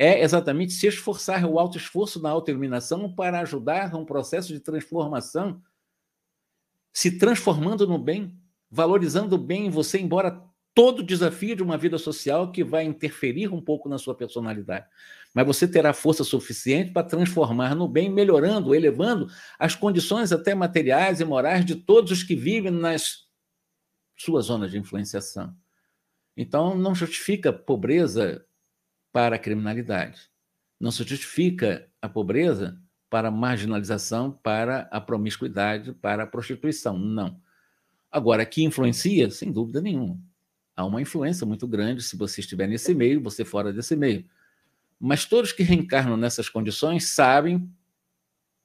é 0.00 0.22
exatamente 0.22 0.72
se 0.72 0.86
esforçar, 0.86 1.44
o 1.44 1.58
alto 1.58 1.76
esforço 1.76 2.22
na 2.22 2.30
autoiluminação 2.30 3.12
para 3.12 3.40
ajudar 3.40 3.96
um 3.96 4.04
processo 4.04 4.52
de 4.52 4.60
transformação, 4.60 5.60
se 6.92 7.18
transformando 7.18 7.84
no 7.84 7.98
bem, 7.98 8.38
valorizando 8.70 9.34
o 9.34 9.38
bem 9.38 9.66
em 9.66 9.70
você, 9.70 9.98
embora 9.98 10.40
todo 10.72 11.02
desafio 11.02 11.56
de 11.56 11.64
uma 11.64 11.76
vida 11.76 11.98
social 11.98 12.52
que 12.52 12.62
vai 12.62 12.84
interferir 12.84 13.52
um 13.52 13.60
pouco 13.60 13.88
na 13.88 13.98
sua 13.98 14.14
personalidade. 14.14 14.86
Mas 15.34 15.44
você 15.44 15.66
terá 15.66 15.92
força 15.92 16.22
suficiente 16.22 16.92
para 16.92 17.02
transformar 17.02 17.74
no 17.74 17.88
bem, 17.88 18.08
melhorando, 18.08 18.76
elevando 18.76 19.26
as 19.58 19.74
condições 19.74 20.30
até 20.30 20.54
materiais 20.54 21.20
e 21.20 21.24
morais 21.24 21.64
de 21.64 21.74
todos 21.74 22.12
os 22.12 22.22
que 22.22 22.36
vivem 22.36 22.70
nas 22.70 23.26
suas 24.16 24.44
zonas 24.44 24.70
de 24.70 24.78
influenciação. 24.78 25.52
Então, 26.36 26.78
não 26.78 26.94
justifica 26.94 27.52
pobreza 27.52 28.46
para 29.12 29.36
a 29.36 29.38
criminalidade. 29.38 30.30
Não 30.78 30.90
se 30.90 31.04
justifica 31.04 31.88
a 32.00 32.08
pobreza 32.08 32.80
para 33.10 33.28
a 33.28 33.30
marginalização, 33.30 34.30
para 34.30 34.88
a 34.90 35.00
promiscuidade, 35.00 35.92
para 35.92 36.24
a 36.24 36.26
prostituição. 36.26 36.98
Não. 36.98 37.40
Agora, 38.10 38.44
que 38.44 38.62
influencia? 38.62 39.30
Sem 39.30 39.50
dúvida 39.50 39.80
nenhuma. 39.80 40.18
Há 40.76 40.84
uma 40.84 41.02
influência 41.02 41.46
muito 41.46 41.66
grande 41.66 42.02
se 42.02 42.16
você 42.16 42.40
estiver 42.40 42.68
nesse 42.68 42.94
meio, 42.94 43.22
você 43.22 43.44
fora 43.44 43.72
desse 43.72 43.96
meio. 43.96 44.24
Mas 45.00 45.24
todos 45.24 45.52
que 45.52 45.62
reencarnam 45.62 46.16
nessas 46.16 46.48
condições 46.48 47.08
sabem, 47.08 47.68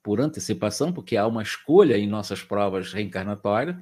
por 0.04 0.20
antecipação, 0.20 0.92
porque 0.92 1.16
há 1.16 1.26
uma 1.26 1.42
escolha 1.42 1.96
em 1.96 2.06
nossas 2.06 2.42
provas 2.42 2.92
reencarnatórias, 2.92 3.74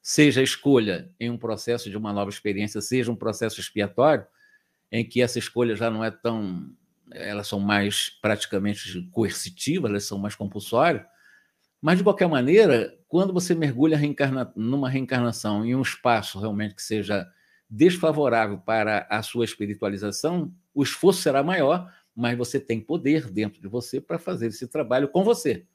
seja 0.00 0.40
a 0.40 0.44
escolha 0.44 1.10
em 1.18 1.28
um 1.28 1.36
processo 1.36 1.90
de 1.90 1.96
uma 1.96 2.12
nova 2.12 2.30
experiência, 2.30 2.80
seja 2.80 3.10
um 3.10 3.16
processo 3.16 3.58
expiatório, 3.58 4.24
em 4.90 5.04
que 5.06 5.22
essa 5.22 5.38
escolha 5.38 5.76
já 5.76 5.90
não 5.90 6.04
é 6.04 6.10
tão. 6.10 6.70
Elas 7.12 7.48
são 7.48 7.60
mais 7.60 8.10
praticamente 8.22 9.02
coercitivas, 9.12 9.90
elas 9.90 10.04
são 10.04 10.18
mais 10.18 10.34
compulsórias. 10.34 11.04
Mas, 11.80 11.98
de 11.98 12.04
qualquer 12.04 12.28
maneira, 12.28 12.96
quando 13.08 13.32
você 13.32 13.54
mergulha 13.54 13.96
reencarna, 13.96 14.52
numa 14.56 14.88
reencarnação 14.88 15.64
em 15.64 15.74
um 15.74 15.82
espaço 15.82 16.38
realmente 16.40 16.74
que 16.74 16.82
seja 16.82 17.26
desfavorável 17.68 18.58
para 18.58 19.06
a 19.10 19.22
sua 19.22 19.44
espiritualização, 19.44 20.52
o 20.74 20.82
esforço 20.82 21.22
será 21.22 21.42
maior, 21.42 21.92
mas 22.16 22.38
você 22.38 22.58
tem 22.60 22.80
poder 22.80 23.30
dentro 23.30 23.60
de 23.60 23.68
você 23.68 24.00
para 24.00 24.18
fazer 24.18 24.46
esse 24.48 24.66
trabalho 24.68 25.08
com 25.08 25.24
você. 25.24 25.66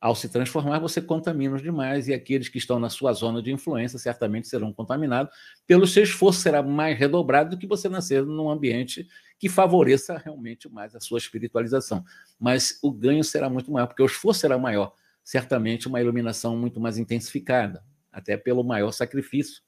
Ao 0.00 0.14
se 0.14 0.30
transformar, 0.30 0.78
você 0.78 1.02
contamina 1.02 1.56
os 1.56 1.62
demais 1.62 2.08
e 2.08 2.14
aqueles 2.14 2.48
que 2.48 2.56
estão 2.56 2.78
na 2.78 2.88
sua 2.88 3.12
zona 3.12 3.42
de 3.42 3.52
influência 3.52 3.98
certamente 3.98 4.48
serão 4.48 4.72
contaminados. 4.72 5.30
Pelo 5.66 5.86
seu 5.86 6.02
esforço 6.02 6.40
será 6.40 6.62
mais 6.62 6.98
redobrado 6.98 7.50
do 7.50 7.58
que 7.58 7.66
você 7.66 7.86
nascer 7.86 8.24
num 8.24 8.48
ambiente 8.48 9.06
que 9.38 9.46
favoreça 9.46 10.16
realmente 10.16 10.70
mais 10.70 10.96
a 10.96 11.00
sua 11.00 11.18
espiritualização. 11.18 12.02
Mas 12.38 12.78
o 12.82 12.90
ganho 12.90 13.22
será 13.22 13.50
muito 13.50 13.70
maior, 13.70 13.88
porque 13.88 14.02
o 14.02 14.06
esforço 14.06 14.40
será 14.40 14.56
maior. 14.56 14.94
Certamente 15.22 15.86
uma 15.86 16.00
iluminação 16.00 16.56
muito 16.56 16.80
mais 16.80 16.96
intensificada, 16.96 17.84
até 18.10 18.38
pelo 18.38 18.64
maior 18.64 18.92
sacrifício. 18.92 19.62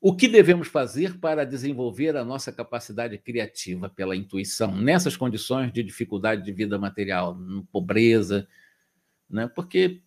O 0.00 0.14
que 0.14 0.28
devemos 0.28 0.68
fazer 0.68 1.18
para 1.18 1.46
desenvolver 1.46 2.14
a 2.14 2.24
nossa 2.24 2.52
capacidade 2.52 3.16
criativa 3.16 3.88
pela 3.88 4.14
intuição 4.14 4.76
nessas 4.76 5.16
condições 5.16 5.72
de 5.72 5.82
dificuldade 5.82 6.44
de 6.44 6.52
vida 6.52 6.78
material, 6.78 7.36
pobreza, 7.72 8.46
né? 9.28 9.48
porque 9.48 10.02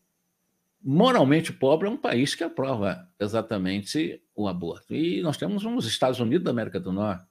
moralmente 0.84 1.53
pobre 1.53 1.88
é 1.88 1.91
um 1.91 1.97
país 1.97 2.34
que 2.34 2.43
aprova 2.43 3.07
exatamente 3.19 4.22
o 4.36 4.47
aborto. 4.47 4.95
E 4.95 5.22
nós 5.22 5.38
temos 5.38 5.63
os 5.63 5.86
Estados 5.86 6.19
Unidos 6.19 6.43
da 6.43 6.51
América 6.51 6.80
do 6.80 6.91
Norte. 6.91 7.26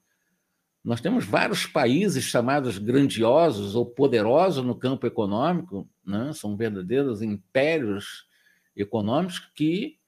Nós 0.82 1.01
temos 1.01 1.26
vários 1.26 1.66
países 1.66 2.24
chamados 2.24 2.78
grandiosos 2.78 3.74
ou 3.74 3.84
poderosos 3.84 4.64
no 4.64 4.74
campo 4.74 5.07
econômico, 5.07 5.88
né? 6.05 6.32
são 6.32 6.57
verdadeiros 6.57 7.20
impérios 7.20 8.26
econômicos 8.74 9.41
que 9.55 9.99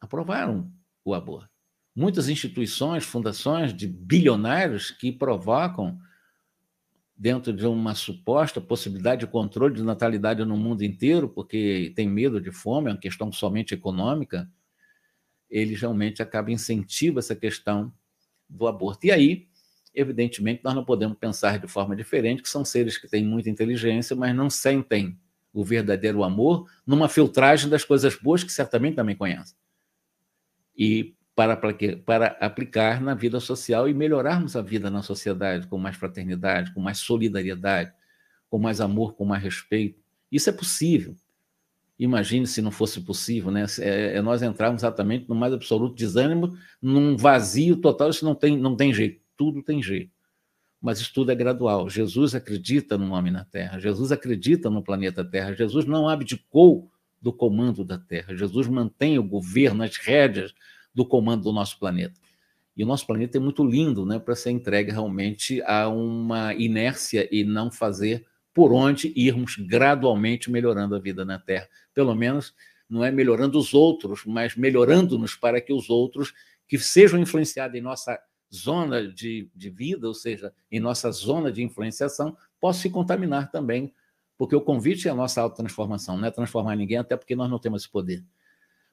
aprovaram 0.00 0.70
o 1.04 1.14
aborto. 1.14 1.48
Muitas 1.94 2.28
instituições, 2.28 3.04
fundações 3.04 3.72
de 3.72 3.86
bilionários 3.86 4.90
que 4.90 5.10
provocam, 5.10 5.98
dentro 7.16 7.52
de 7.52 7.66
uma 7.66 7.94
suposta 7.94 8.60
possibilidade 8.60 9.20
de 9.20 9.26
controle 9.26 9.74
de 9.74 9.82
natalidade 9.82 10.44
no 10.44 10.56
mundo 10.56 10.82
inteiro, 10.82 11.28
porque 11.28 11.92
tem 11.96 12.08
medo 12.08 12.40
de 12.40 12.52
fome, 12.52 12.88
é 12.90 12.92
uma 12.92 13.00
questão 13.00 13.32
somente 13.32 13.72
econômica, 13.72 14.50
eles 15.48 15.80
realmente 15.80 16.22
acabam 16.22 16.52
incentivam 16.52 17.18
essa 17.18 17.34
questão 17.34 17.92
do 18.48 18.66
aborto. 18.66 19.06
E 19.06 19.10
aí, 19.10 19.48
evidentemente, 19.94 20.60
nós 20.62 20.74
não 20.74 20.84
podemos 20.84 21.16
pensar 21.16 21.58
de 21.58 21.66
forma 21.66 21.96
diferente, 21.96 22.42
que 22.42 22.48
são 22.48 22.64
seres 22.64 22.98
que 22.98 23.08
têm 23.08 23.24
muita 23.24 23.48
inteligência, 23.48 24.14
mas 24.14 24.34
não 24.34 24.50
sentem 24.50 25.18
o 25.54 25.64
verdadeiro 25.64 26.22
amor 26.22 26.70
numa 26.86 27.08
filtragem 27.08 27.70
das 27.70 27.82
coisas 27.82 28.14
boas 28.14 28.44
que 28.44 28.52
certamente 28.52 28.96
também 28.96 29.16
conhecem. 29.16 29.56
E 30.76 31.15
para, 31.36 31.54
para 31.54 32.28
aplicar 32.40 32.98
na 33.02 33.14
vida 33.14 33.38
social 33.38 33.86
e 33.86 33.92
melhorarmos 33.92 34.56
a 34.56 34.62
vida 34.62 34.90
na 34.90 35.02
sociedade 35.02 35.66
com 35.66 35.76
mais 35.76 35.94
fraternidade, 35.94 36.72
com 36.72 36.80
mais 36.80 36.98
solidariedade, 36.98 37.92
com 38.48 38.58
mais 38.58 38.80
amor, 38.80 39.14
com 39.14 39.26
mais 39.26 39.42
respeito. 39.42 40.00
Isso 40.32 40.48
é 40.48 40.52
possível. 40.52 41.14
Imagine 41.98 42.46
se 42.46 42.62
não 42.62 42.70
fosse 42.70 43.02
possível, 43.02 43.50
né? 43.50 43.66
É, 43.80 44.16
é 44.16 44.22
nós 44.22 44.42
entrarmos 44.42 44.80
exatamente 44.80 45.28
no 45.28 45.34
mais 45.34 45.52
absoluto 45.52 45.94
desânimo, 45.94 46.56
num 46.80 47.18
vazio 47.18 47.76
total, 47.76 48.08
isso 48.08 48.24
não 48.24 48.34
tem, 48.34 48.56
não 48.56 48.74
tem 48.74 48.92
jeito, 48.92 49.20
tudo 49.36 49.62
tem 49.62 49.82
jeito. 49.82 50.10
Mas 50.80 51.00
isso 51.00 51.12
tudo 51.12 51.32
é 51.32 51.34
gradual. 51.34 51.88
Jesus 51.88 52.34
acredita 52.34 52.96
no 52.96 53.12
homem 53.12 53.32
na 53.32 53.44
Terra, 53.44 53.78
Jesus 53.78 54.10
acredita 54.10 54.70
no 54.70 54.82
planeta 54.82 55.22
Terra, 55.22 55.54
Jesus 55.54 55.84
não 55.84 56.08
abdicou 56.08 56.90
do 57.20 57.32
comando 57.32 57.84
da 57.84 57.98
Terra, 57.98 58.34
Jesus 58.34 58.68
mantém 58.68 59.18
o 59.18 59.22
governo, 59.22 59.82
as 59.82 59.96
rédeas 59.96 60.54
do 60.96 61.04
comando 61.04 61.42
do 61.42 61.52
nosso 61.52 61.78
planeta. 61.78 62.18
E 62.74 62.82
o 62.82 62.86
nosso 62.86 63.06
planeta 63.06 63.36
é 63.36 63.40
muito 63.40 63.62
lindo 63.62 64.06
né, 64.06 64.18
para 64.18 64.34
ser 64.34 64.50
entregue 64.50 64.90
realmente 64.90 65.62
a 65.62 65.88
uma 65.88 66.54
inércia 66.54 67.28
e 67.30 67.44
não 67.44 67.70
fazer 67.70 68.26
por 68.54 68.72
onde 68.72 69.12
irmos 69.14 69.56
gradualmente 69.56 70.50
melhorando 70.50 70.96
a 70.96 70.98
vida 70.98 71.22
na 71.22 71.38
Terra. 71.38 71.68
Pelo 71.92 72.14
menos 72.14 72.54
não 72.88 73.04
é 73.04 73.10
melhorando 73.10 73.58
os 73.58 73.74
outros, 73.74 74.24
mas 74.24 74.56
melhorando-nos 74.56 75.36
para 75.36 75.60
que 75.60 75.72
os 75.72 75.90
outros 75.90 76.32
que 76.66 76.78
sejam 76.78 77.20
influenciados 77.20 77.76
em 77.78 77.82
nossa 77.82 78.18
zona 78.54 79.06
de, 79.06 79.50
de 79.54 79.68
vida, 79.68 80.08
ou 80.08 80.14
seja, 80.14 80.52
em 80.72 80.80
nossa 80.80 81.10
zona 81.10 81.52
de 81.52 81.62
influenciação, 81.62 82.36
possam 82.58 82.82
se 82.82 82.90
contaminar 82.90 83.50
também, 83.50 83.92
porque 84.38 84.56
o 84.56 84.60
convite 84.60 85.08
é 85.08 85.10
a 85.10 85.14
nossa 85.14 85.42
autotransformação, 85.42 86.16
não 86.16 86.28
é 86.28 86.30
transformar 86.30 86.74
ninguém, 86.76 86.98
até 86.98 87.16
porque 87.16 87.36
nós 87.36 87.50
não 87.50 87.58
temos 87.58 87.82
esse 87.82 87.90
poder. 87.90 88.24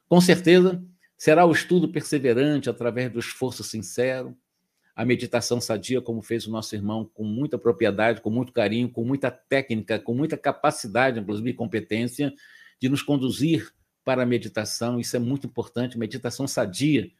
Com 0.06 0.20
certeza, 0.20 0.82
será 1.16 1.44
o 1.44 1.52
estudo 1.52 1.88
perseverante 1.88 2.68
através 2.68 3.10
do 3.10 3.18
esforço 3.18 3.62
sincero, 3.64 4.36
a 4.94 5.04
meditação 5.04 5.60
sadia, 5.60 6.00
como 6.00 6.22
fez 6.22 6.46
o 6.46 6.50
nosso 6.50 6.74
irmão, 6.74 7.10
com 7.12 7.24
muita 7.24 7.58
propriedade, 7.58 8.20
com 8.20 8.30
muito 8.30 8.52
carinho, 8.52 8.88
com 8.88 9.04
muita 9.04 9.30
técnica, 9.30 9.98
com 9.98 10.14
muita 10.14 10.36
capacidade, 10.36 11.18
inclusive 11.18 11.52
competência, 11.54 12.32
de 12.80 12.88
nos 12.88 13.02
conduzir 13.02 13.72
para 14.04 14.22
a 14.22 14.26
meditação. 14.26 15.00
Isso 15.00 15.16
é 15.16 15.18
muito 15.18 15.46
importante. 15.46 15.98
Meditação 15.98 16.46
sadia 16.46 17.10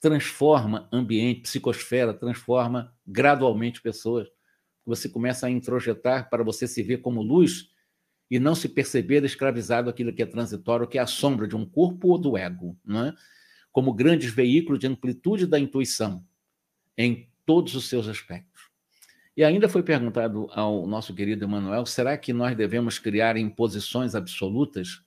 transforma 0.00 0.86
ambiente, 0.92 1.40
psicosfera, 1.42 2.12
transforma 2.12 2.94
gradualmente 3.06 3.80
pessoas. 3.80 4.28
Você 4.84 5.08
começa 5.08 5.46
a 5.46 5.50
introjetar 5.50 6.28
para 6.28 6.44
você 6.44 6.68
se 6.68 6.82
ver 6.82 6.98
como 6.98 7.22
luz 7.22 7.70
e 8.34 8.38
não 8.40 8.52
se 8.52 8.68
perceber 8.68 9.22
escravizado 9.24 9.88
aquilo 9.88 10.12
que 10.12 10.20
é 10.20 10.26
transitório, 10.26 10.88
que 10.88 10.98
é 10.98 11.00
a 11.00 11.06
sombra 11.06 11.46
de 11.46 11.54
um 11.54 11.64
corpo 11.64 12.08
ou 12.08 12.18
do 12.18 12.36
ego, 12.36 12.76
não 12.84 13.06
é? 13.06 13.14
como 13.70 13.94
grandes 13.94 14.32
veículos 14.32 14.80
de 14.80 14.88
amplitude 14.88 15.46
da 15.46 15.56
intuição 15.56 16.26
em 16.98 17.30
todos 17.46 17.76
os 17.76 17.88
seus 17.88 18.08
aspectos. 18.08 18.70
E 19.36 19.44
ainda 19.44 19.68
foi 19.68 19.84
perguntado 19.84 20.48
ao 20.50 20.84
nosso 20.84 21.14
querido 21.14 21.44
Emanuel: 21.44 21.86
será 21.86 22.18
que 22.18 22.32
nós 22.32 22.56
devemos 22.56 22.98
criar 22.98 23.36
imposições 23.36 24.16
absolutas 24.16 25.04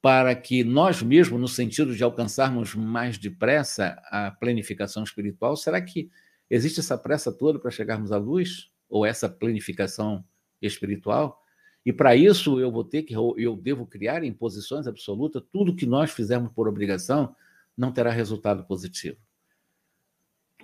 para 0.00 0.32
que 0.36 0.62
nós 0.62 1.02
mesmos, 1.02 1.40
no 1.40 1.48
sentido 1.48 1.96
de 1.96 2.04
alcançarmos 2.04 2.72
mais 2.76 3.18
depressa 3.18 4.00
a 4.04 4.30
planificação 4.30 5.02
espiritual, 5.02 5.56
será 5.56 5.82
que 5.82 6.08
existe 6.48 6.78
essa 6.78 6.96
pressa 6.96 7.32
toda 7.32 7.58
para 7.58 7.72
chegarmos 7.72 8.12
à 8.12 8.16
luz? 8.16 8.70
Ou 8.88 9.04
essa 9.04 9.28
planificação 9.28 10.24
espiritual? 10.62 11.43
E 11.84 11.92
para 11.92 12.16
isso 12.16 12.58
eu 12.60 12.70
vou 12.70 12.84
ter 12.84 13.02
que, 13.02 13.14
eu 13.14 13.56
devo 13.56 13.86
criar 13.86 14.24
imposições 14.24 14.86
absolutas, 14.86 15.42
tudo 15.52 15.76
que 15.76 15.86
nós 15.86 16.10
fizermos 16.10 16.52
por 16.52 16.68
obrigação 16.68 17.34
não 17.76 17.92
terá 17.92 18.10
resultado 18.10 18.64
positivo 18.64 19.18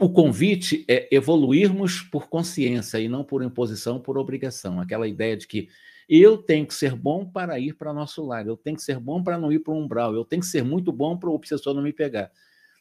o 0.01 0.09
convite 0.09 0.83
é 0.89 1.15
evoluirmos 1.15 2.01
por 2.01 2.27
consciência 2.27 2.99
e 2.99 3.07
não 3.07 3.23
por 3.23 3.43
imposição, 3.43 4.01
por 4.01 4.17
obrigação. 4.17 4.81
Aquela 4.81 5.07
ideia 5.07 5.37
de 5.37 5.47
que 5.47 5.69
eu 6.09 6.39
tenho 6.39 6.67
que 6.67 6.73
ser 6.73 6.95
bom 6.95 7.31
para 7.31 7.59
ir 7.61 7.75
para 7.75 7.93
nosso 7.93 8.25
lar, 8.25 8.47
eu 8.47 8.57
tenho 8.57 8.77
que 8.77 8.83
ser 8.83 8.99
bom 8.99 9.23
para 9.23 9.39
não 9.39 9.53
ir 9.53 9.59
para 9.59 9.75
o 9.75 9.77
umbral, 9.77 10.15
eu 10.15 10.25
tenho 10.25 10.41
que 10.41 10.49
ser 10.49 10.65
muito 10.65 10.91
bom 10.91 11.19
para 11.19 11.29
o 11.29 11.35
obsessor 11.35 11.75
não 11.75 11.83
me 11.83 11.93
pegar. 11.93 12.33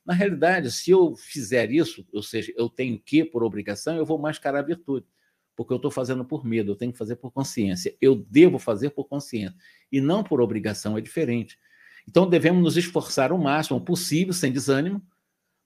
Na 0.06 0.14
realidade, 0.14 0.72
se 0.72 0.92
eu 0.92 1.14
fizer 1.18 1.70
isso, 1.72 2.08
ou 2.14 2.24
seja, 2.24 2.54
eu 2.56 2.70
tenho 2.70 2.98
que 2.98 3.26
por 3.26 3.44
obrigação, 3.44 3.98
eu 3.98 4.06
vou 4.06 4.18
mascarar 4.18 4.60
a 4.60 4.64
virtude, 4.64 5.06
porque 5.60 5.74
eu 5.74 5.76
estou 5.76 5.92
fazendo 5.92 6.24
por 6.24 6.46
medo, 6.46 6.72
eu 6.72 6.76
tenho 6.78 6.94
que 6.94 6.98
fazer 6.98 7.18
por 7.18 7.32
consciência. 7.32 7.94
Eu 8.00 8.16
devo 8.16 8.58
fazer 8.58 8.92
por 8.92 9.10
consciência 9.10 9.54
e 9.92 10.00
não 10.00 10.24
por 10.24 10.40
obrigação, 10.40 10.98
é 10.98 11.02
diferente. 11.02 11.60
Então 12.08 12.30
devemos 12.30 12.64
nos 12.64 12.78
esforçar 12.78 13.34
o 13.34 13.38
máximo 13.38 13.82
possível, 13.82 14.34
sem 14.34 14.54
desânimo, 14.54 15.06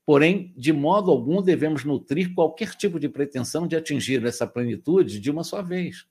Porém, 0.04 0.52
de 0.58 0.74
modo 0.74 1.12
algum 1.12 1.41
devemos 1.41 1.86
nutrir 1.86 2.34
qualquer 2.34 2.76
tipo 2.76 3.00
de 3.00 3.08
pretensão 3.08 3.68
de 3.68 3.76
atingir 3.76 4.26
essa 4.26 4.48
plenitude 4.48 5.20
de 5.20 5.30
uma 5.32 5.44
só 5.44 5.62
vez. 5.62 6.08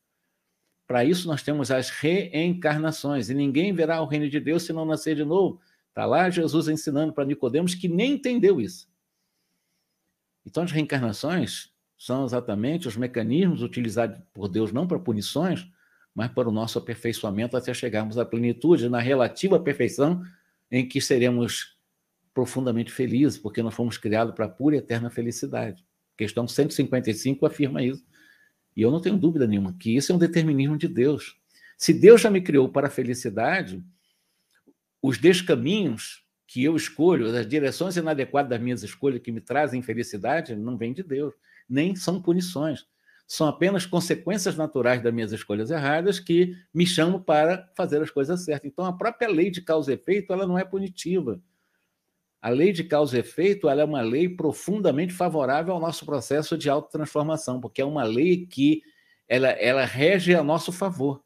Para 0.87 1.05
isso, 1.05 1.26
nós 1.26 1.43
temos 1.43 1.70
as 1.72 1.91
reencarnações, 1.91 3.30
e 3.30 3.35
ninguém 3.35 3.74
verá 3.74 4.01
o 4.01 4.07
reino 4.07 4.30
de 4.30 4.39
Deus 4.39 4.62
se 4.62 4.72
não 4.72 4.85
nascer 4.85 5.16
de 5.16 5.24
novo. 5.24 5.61
Está 5.89 6.07
lá 6.07 6.30
Jesus 6.30 6.68
ensinando 6.68 7.12
para 7.12 7.24
Nicodemos 7.24 7.74
que 7.74 7.89
nem 7.89 8.12
entendeu 8.12 8.61
isso. 8.61 8.89
Então, 10.47 10.62
as 10.62 10.70
reencarnações 10.70 11.71
são 12.03 12.24
exatamente 12.24 12.88
os 12.88 12.96
mecanismos 12.96 13.62
utilizados 13.62 14.18
por 14.34 14.48
Deus 14.48 14.72
não 14.72 14.88
para 14.88 14.98
punições, 14.98 15.68
mas 16.12 16.32
para 16.32 16.48
o 16.48 16.53
nosso 16.53 16.76
aperfeiçoamento 16.76 17.57
até 17.57 17.72
chegarmos 17.72 18.18
à 18.18 18.24
plenitude, 18.24 18.88
na 18.88 18.98
relativa 18.98 19.61
perfeição 19.61 20.20
em 20.68 20.84
que 20.84 21.00
seremos 21.00 21.76
profundamente 22.34 22.90
felizes, 22.90 23.38
porque 23.38 23.62
nós 23.62 23.72
fomos 23.72 23.98
criados 23.98 24.34
para 24.34 24.46
a 24.46 24.48
pura 24.48 24.74
e 24.74 24.78
eterna 24.80 25.11
felicidade. 25.11 25.86
Questão 26.16 26.48
155 26.48 27.46
afirma 27.46 27.84
isso. 27.84 28.05
E 28.76 28.82
eu 28.82 28.90
não 28.90 29.00
tenho 29.00 29.16
dúvida 29.16 29.46
nenhuma 29.46 29.72
que 29.78 29.94
isso 29.94 30.11
é 30.11 30.14
um 30.16 30.18
determinismo 30.18 30.76
de 30.76 30.88
Deus. 30.88 31.36
Se 31.78 31.94
Deus 31.94 32.20
já 32.20 32.28
me 32.28 32.40
criou 32.40 32.68
para 32.68 32.88
a 32.88 32.90
felicidade, 32.90 33.80
os 35.00 35.18
descaminhos 35.18 36.24
que 36.48 36.64
eu 36.64 36.74
escolho, 36.74 37.28
as 37.28 37.46
direções 37.46 37.96
inadequadas 37.96 38.50
das 38.50 38.61
minhas 38.61 38.82
escolhas 38.82 39.22
que 39.22 39.30
me 39.30 39.40
trazem 39.40 39.80
felicidade, 39.82 40.57
não 40.57 40.76
vêm 40.76 40.92
de 40.92 41.05
Deus, 41.05 41.32
nem 41.72 41.96
são 41.96 42.20
punições. 42.20 42.86
São 43.26 43.46
apenas 43.46 43.86
consequências 43.86 44.56
naturais 44.56 45.02
das 45.02 45.12
minhas 45.12 45.32
escolhas 45.32 45.70
erradas 45.70 46.20
que 46.20 46.54
me 46.72 46.86
chamam 46.86 47.22
para 47.22 47.70
fazer 47.74 48.02
as 48.02 48.10
coisas 48.10 48.44
certas. 48.44 48.70
Então, 48.70 48.84
a 48.84 48.92
própria 48.92 49.28
lei 49.28 49.50
de 49.50 49.62
causa 49.62 49.90
e 49.90 49.94
efeito 49.94 50.32
ela 50.32 50.46
não 50.46 50.58
é 50.58 50.64
punitiva 50.64 51.40
a 52.42 52.50
lei 52.50 52.72
de 52.72 52.82
causa 52.82 53.16
e 53.16 53.20
efeito 53.20 53.68
é 53.68 53.84
uma 53.84 54.02
lei 54.02 54.28
profundamente 54.28 55.12
favorável 55.12 55.72
ao 55.72 55.80
nosso 55.80 56.04
processo 56.04 56.58
de 56.58 56.68
autotransformação, 56.68 57.60
porque 57.60 57.80
é 57.80 57.84
uma 57.84 58.02
lei 58.02 58.46
que 58.46 58.82
ela, 59.28 59.48
ela 59.50 59.84
rege 59.84 60.34
a 60.34 60.42
nosso 60.42 60.72
favor. 60.72 61.22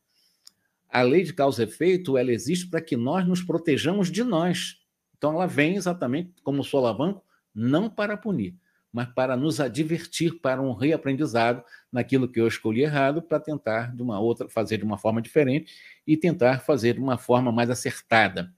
A 0.91 1.01
lei 1.01 1.23
de 1.23 1.33
causa 1.33 1.63
e 1.63 1.67
efeito 1.67 2.19
ela 2.19 2.31
existe 2.31 2.69
para 2.69 2.83
que 2.83 2.99
nós 2.99 3.27
nos 3.27 3.43
protejamos 3.43 4.13
de 4.13 4.23
nós. 4.23 4.79
Então, 5.17 5.33
ela 5.33 5.47
vem 5.47 5.77
exatamente 5.77 6.35
como 6.43 6.63
solavanco, 6.63 7.25
não 7.55 7.89
para 7.89 8.19
punir, 8.19 8.55
mas 8.97 9.13
para 9.13 9.37
nos 9.37 9.61
advertir 9.61 10.41
para 10.41 10.63
um 10.63 10.73
reaprendizado 10.73 11.63
naquilo 11.93 12.27
que 12.27 12.41
eu 12.41 12.49
escolhi 12.49 12.81
errado, 12.81 13.21
para 13.21 13.39
tentar 13.39 13.95
de 13.95 14.01
uma 14.01 14.19
outra 14.19 14.49
fazer 14.49 14.79
de 14.79 14.85
uma 14.85 14.97
forma 14.97 15.21
diferente 15.21 15.71
e 16.07 16.17
tentar 16.17 16.61
fazer 16.61 16.95
de 16.95 17.01
uma 17.01 17.19
forma 17.19 17.53
mais 17.53 17.69
acertada. 17.69 18.51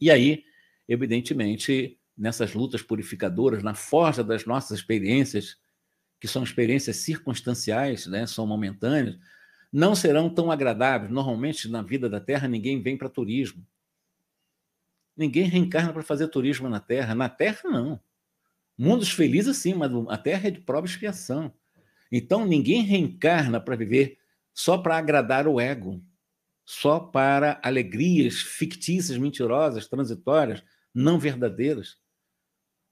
E 0.00 0.10
aí 0.10 0.44
evidentemente, 0.88 1.98
nessas 2.16 2.54
lutas 2.54 2.80
purificadoras, 2.80 3.62
na 3.62 3.74
forja 3.74 4.24
das 4.24 4.46
nossas 4.46 4.78
experiências, 4.78 5.58
que 6.18 6.26
são 6.26 6.42
experiências 6.42 6.96
circunstanciais, 6.96 8.06
né, 8.06 8.26
são 8.26 8.46
momentâneas, 8.46 9.18
não 9.70 9.94
serão 9.94 10.30
tão 10.32 10.50
agradáveis. 10.50 11.12
Normalmente, 11.12 11.68
na 11.68 11.82
vida 11.82 12.08
da 12.08 12.18
Terra, 12.18 12.48
ninguém 12.48 12.80
vem 12.80 12.96
para 12.96 13.10
turismo. 13.10 13.62
Ninguém 15.14 15.44
reencarna 15.44 15.92
para 15.92 16.02
fazer 16.02 16.28
turismo 16.28 16.66
na 16.66 16.80
Terra. 16.80 17.14
Na 17.14 17.28
Terra, 17.28 17.60
não. 17.64 18.00
Mundos 18.78 19.10
felizes, 19.10 19.56
sim, 19.56 19.74
mas 19.74 19.90
a 20.08 20.18
Terra 20.18 20.48
é 20.48 20.50
de 20.50 20.60
prova 20.60 20.86
e 20.86 20.90
expiação. 20.90 21.52
Então, 22.10 22.46
ninguém 22.46 22.82
reencarna 22.82 23.60
para 23.60 23.76
viver 23.76 24.18
só 24.52 24.78
para 24.78 24.96
agradar 24.96 25.46
o 25.46 25.60
ego, 25.60 26.02
só 26.64 26.98
para 26.98 27.60
alegrias 27.62 28.36
fictícias, 28.36 29.18
mentirosas, 29.18 29.86
transitórias, 29.86 30.62
não 30.94 31.18
verdadeiras. 31.18 31.96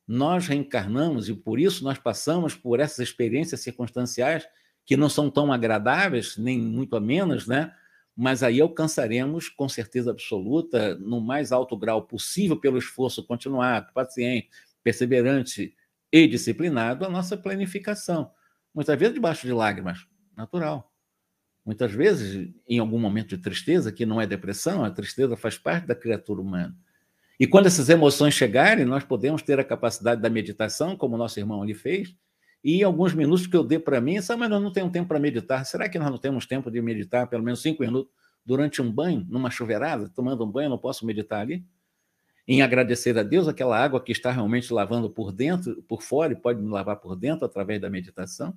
Nós 0.07 0.47
reencarnamos 0.47 1.29
e 1.29 1.35
por 1.35 1.59
isso 1.59 1.83
nós 1.83 1.99
passamos 1.99 2.55
por 2.55 2.81
essas 2.81 2.99
experiências 2.99 3.61
circunstanciais 3.61 4.47
que 4.85 4.97
não 4.97 5.09
são 5.09 5.31
tão 5.31 5.53
agradáveis, 5.53 6.37
nem 6.37 6.59
muito 6.59 6.95
a 6.95 7.01
menos, 7.01 7.47
né? 7.47 7.75
Mas 8.15 8.43
aí 8.43 8.61
alcançaremos, 8.61 9.49
com 9.49 9.69
certeza 9.69 10.11
absoluta, 10.11 10.95
no 10.97 11.21
mais 11.21 11.51
alto 11.51 11.77
grau 11.77 12.03
possível, 12.03 12.57
pelo 12.61 12.79
esforço 12.79 13.25
continuado, 13.25 13.93
paciente, 13.93 14.51
perseverante 14.85 15.75
e 16.13 16.29
disciplinado, 16.29 17.05
a 17.05 17.11
nossa 17.11 17.37
planificação. 17.37 18.31
Muitas 18.73 18.97
vezes 18.99 19.15
debaixo 19.15 19.47
de 19.47 19.53
lágrimas, 19.53 20.07
natural. 20.37 20.93
Muitas 21.65 21.91
vezes, 21.93 22.53
em 22.69 22.79
algum 22.79 22.99
momento 22.99 23.37
de 23.37 23.39
tristeza, 23.39 23.91
que 23.91 24.05
não 24.05 24.21
é 24.21 24.27
depressão, 24.27 24.85
a 24.85 24.91
tristeza 24.91 25.35
faz 25.37 25.57
parte 25.57 25.87
da 25.87 25.95
criatura 25.95 26.41
humana. 26.41 26.77
E 27.41 27.47
quando 27.47 27.67
essas 27.67 27.89
emoções 27.89 28.35
chegarem, 28.35 28.85
nós 28.85 29.03
podemos 29.03 29.43
ter 29.43 29.59
a 29.59 29.65
capacidade 29.65 30.21
da 30.21 30.29
meditação, 30.29 30.97
como 30.97 31.15
o 31.15 31.19
nosso 31.19 31.41
irmão 31.41 31.63
ali 31.63 31.75
fez, 31.75 32.15
e 32.63 32.83
alguns 32.83 33.13
minutos 33.13 33.47
que 33.47 33.57
eu 33.57 33.65
dei 33.65 33.79
para 33.79 34.01
mim, 34.01 34.21
sabe, 34.21 34.41
mas 34.41 34.51
nós 34.51 34.63
não 34.63 34.73
temos 34.73 34.93
tempo 34.93 35.09
para 35.09 35.19
meditar. 35.19 35.67
Será 35.67 35.89
que 35.89 35.99
nós 35.99 36.11
não 36.11 36.19
temos 36.19 36.47
tempo 36.47 36.71
de 36.71 36.81
meditar 36.81 37.27
pelo 37.27 37.43
menos 37.43 37.61
cinco 37.61 37.83
minutos 37.83 38.13
durante 38.45 38.81
um 38.81 38.91
banho, 38.91 39.27
numa 39.29 39.51
chuveirada, 39.51 40.09
tomando 40.09 40.45
um 40.45 40.51
banho, 40.51 40.67
eu 40.67 40.71
não 40.71 40.79
posso 40.79 41.05
meditar 41.05 41.41
ali? 41.41 41.65
Em 42.47 42.61
agradecer 42.61 43.17
a 43.19 43.23
Deus 43.23 43.49
aquela 43.49 43.79
água 43.79 44.01
que 44.01 44.13
está 44.13 44.31
realmente 44.31 44.73
lavando 44.73 45.09
por 45.09 45.33
dentro, 45.33 45.83
por 45.89 46.03
fora, 46.03 46.33
e 46.33 46.37
pode 46.37 46.61
me 46.61 46.69
lavar 46.69 46.97
por 46.97 47.17
dentro 47.17 47.47
através 47.47 47.81
da 47.81 47.89
meditação. 47.89 48.55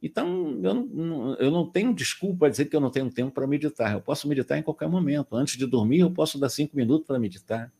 Então, 0.00 0.60
eu 0.62 0.74
não, 0.74 1.34
eu 1.34 1.50
não 1.50 1.68
tenho 1.68 1.92
desculpa 1.92 2.40
para 2.40 2.48
dizer 2.50 2.66
que 2.66 2.76
eu 2.76 2.80
não 2.80 2.90
tenho 2.90 3.10
tempo 3.10 3.32
para 3.32 3.46
meditar. 3.46 3.92
Eu 3.92 4.00
posso 4.00 4.28
meditar 4.28 4.58
em 4.58 4.62
qualquer 4.62 4.88
momento. 4.88 5.34
Antes 5.34 5.56
de 5.56 5.66
dormir, 5.66 6.00
eu 6.00 6.10
posso 6.10 6.38
dar 6.38 6.48
cinco 6.48 6.76
minutos 6.76 7.06
para 7.06 7.18
meditar. 7.18 7.72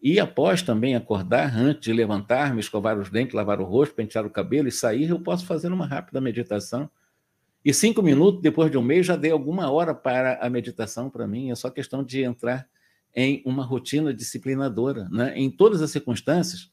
E 0.00 0.20
após 0.20 0.62
também 0.62 0.94
acordar, 0.94 1.56
antes 1.56 1.82
de 1.82 1.92
levantar, 1.92 2.54
me 2.54 2.60
escovar 2.60 2.98
os 2.98 3.10
dentes, 3.10 3.34
lavar 3.34 3.60
o 3.60 3.64
rosto, 3.64 3.94
pentear 3.94 4.24
o 4.24 4.30
cabelo 4.30 4.68
e 4.68 4.72
sair, 4.72 5.08
eu 5.08 5.18
posso 5.18 5.46
fazer 5.46 5.72
uma 5.72 5.86
rápida 5.86 6.20
meditação. 6.20 6.90
E 7.64 7.72
cinco 7.72 8.02
minutos 8.02 8.42
depois 8.42 8.70
de 8.70 8.76
um 8.76 8.82
mês 8.82 9.06
já 9.06 9.16
dei 9.16 9.30
alguma 9.30 9.70
hora 9.70 9.94
para 9.94 10.38
a 10.44 10.48
meditação 10.48 11.08
para 11.10 11.26
mim. 11.26 11.50
É 11.50 11.54
só 11.54 11.70
questão 11.70 12.04
de 12.04 12.22
entrar 12.22 12.68
em 13.14 13.42
uma 13.44 13.64
rotina 13.64 14.12
disciplinadora. 14.12 15.08
Né? 15.10 15.38
Em 15.38 15.50
todas 15.50 15.80
as 15.80 15.90
circunstâncias, 15.90 16.70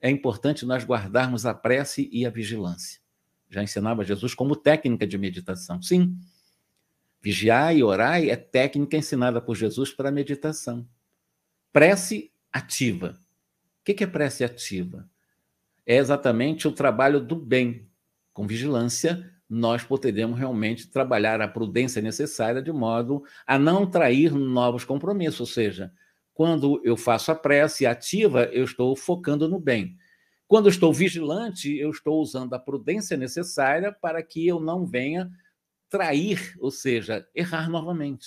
é 0.00 0.10
importante 0.10 0.66
nós 0.66 0.84
guardarmos 0.84 1.46
a 1.46 1.54
prece 1.54 2.08
e 2.12 2.26
a 2.26 2.30
vigilância. 2.30 3.00
Já 3.48 3.62
ensinava 3.62 4.04
Jesus 4.04 4.34
como 4.34 4.56
técnica 4.56 5.06
de 5.06 5.16
meditação. 5.16 5.80
Sim, 5.80 6.16
vigiar 7.20 7.76
e 7.76 7.82
orar 7.82 8.22
é 8.22 8.34
técnica 8.34 8.96
ensinada 8.96 9.40
por 9.40 9.54
Jesus 9.54 9.92
para 9.92 10.08
a 10.08 10.12
meditação. 10.12 10.88
Prece 11.72 12.32
ativa. 12.52 13.18
O 13.80 13.84
que 13.84 14.02
é 14.02 14.06
prece 14.06 14.44
ativa? 14.44 15.08
É 15.86 15.96
exatamente 15.96 16.66
o 16.66 16.72
trabalho 16.72 17.20
do 17.20 17.36
bem. 17.36 17.88
Com 18.32 18.46
vigilância, 18.46 19.30
nós 19.52 19.82
poderemos 19.84 20.38
realmente 20.38 20.90
trabalhar 20.90 21.40
a 21.40 21.48
prudência 21.48 22.00
necessária 22.00 22.62
de 22.62 22.72
modo 22.72 23.22
a 23.46 23.58
não 23.58 23.84
trair 23.84 24.32
novos 24.32 24.84
compromissos. 24.84 25.40
Ou 25.40 25.46
seja, 25.46 25.92
quando 26.32 26.80
eu 26.84 26.96
faço 26.96 27.30
a 27.30 27.34
prece 27.34 27.86
ativa, 27.86 28.44
eu 28.52 28.64
estou 28.64 28.94
focando 28.96 29.48
no 29.48 29.58
bem. 29.58 29.96
Quando 30.46 30.68
estou 30.68 30.92
vigilante, 30.92 31.76
eu 31.76 31.90
estou 31.90 32.20
usando 32.20 32.54
a 32.54 32.58
prudência 32.58 33.16
necessária 33.16 33.92
para 33.92 34.22
que 34.22 34.46
eu 34.46 34.60
não 34.60 34.84
venha 34.84 35.30
trair, 35.88 36.54
ou 36.60 36.70
seja, 36.70 37.26
errar 37.34 37.68
novamente. 37.68 38.26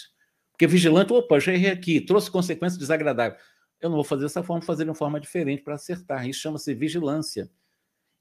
Porque 0.51 0.67
vigilante, 0.67 1.11
opa, 1.11 1.39
já 1.39 1.53
errei 1.53 1.71
aqui, 1.71 2.01
trouxe 2.01 2.31
consequências 2.31 2.77
desagradáveis 2.77 3.39
eu 3.85 3.89
não 3.89 3.97
vou 3.97 4.03
fazer 4.03 4.23
dessa 4.23 4.43
forma, 4.43 4.61
vou 4.61 4.65
fazer 4.67 4.83
de 4.83 4.89
uma 4.89 4.95
forma 4.95 5.19
diferente 5.19 5.63
para 5.63 5.75
acertar. 5.75 6.27
Isso 6.27 6.39
chama-se 6.41 6.73
vigilância. 6.73 7.49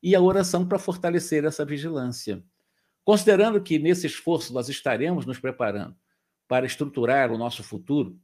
E 0.02 0.14
a 0.14 0.20
oração 0.20 0.66
para 0.66 0.78
fortalecer 0.78 1.44
essa 1.44 1.64
vigilância. 1.64 2.44
Considerando 3.04 3.60
que 3.60 3.78
nesse 3.78 4.06
esforço 4.06 4.52
nós 4.52 4.68
estaremos 4.68 5.26
nos 5.26 5.38
preparando 5.38 5.94
para 6.48 6.64
estruturar 6.64 7.30
o 7.30 7.38
nosso 7.38 7.62
futuro, 7.62 8.18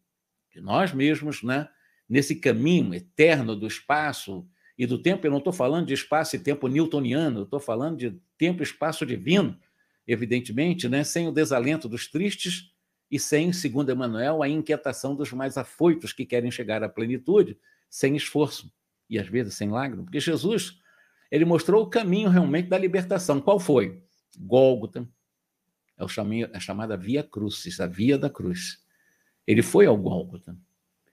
nós 0.57 0.93
mesmos, 0.93 1.43
né? 1.43 1.69
nesse 2.09 2.37
caminho 2.37 2.95
eterno 2.95 3.55
do 3.55 3.67
espaço 3.67 4.49
e 4.77 4.87
do 4.87 4.99
tempo, 4.99 5.27
eu 5.27 5.31
não 5.31 5.39
estou 5.39 5.53
falando 5.53 5.87
de 5.87 5.95
espaço 5.95 6.35
e 6.35 6.39
tempo 6.39 6.67
newtoniano, 6.67 7.41
eu 7.41 7.45
estou 7.45 7.61
falando 7.61 7.99
de 7.99 8.19
tempo 8.37 8.63
e 8.63 8.65
espaço 8.65 9.05
divino, 9.05 9.57
evidentemente, 10.07 10.89
né? 10.89 11.05
sem 11.05 11.29
o 11.29 11.33
desalento 11.33 11.89
dos 11.89 12.09
tristes 12.09 12.73
e 13.11 13.19
sem, 13.19 13.53
segundo 13.53 13.93
Emmanuel, 13.93 14.43
a 14.43 14.49
inquietação 14.49 15.15
dos 15.15 15.33
mais 15.33 15.59
afoitos 15.59 16.13
que 16.13 16.25
querem 16.25 16.51
chegar 16.51 16.83
à 16.83 16.89
plenitude 16.89 17.59
sem 17.89 18.17
esforço 18.17 18.73
e 19.09 19.19
às 19.19 19.29
vezes 19.29 19.55
sem 19.55 19.69
lágrimas. 19.69 20.05
Porque 20.05 20.21
Jesus, 20.21 20.79
ele 21.31 21.45
mostrou 21.45 21.83
o 21.83 21.91
caminho 21.91 22.31
realmente 22.31 22.69
da 22.69 22.79
libertação. 22.79 23.41
Qual 23.41 23.59
foi? 23.59 24.03
Gólgota, 24.39 25.09
é 25.99 26.09
chaminho, 26.09 26.49
a 26.53 26.59
chamada 26.59 26.97
Via 26.97 27.23
Crucis, 27.23 27.79
a 27.79 27.87
Via 27.87 28.17
da 28.17 28.31
Cruz. 28.31 28.83
Ele 29.47 29.63
foi 29.63 29.87
ao 29.87 29.97
Gólgota. 29.97 30.57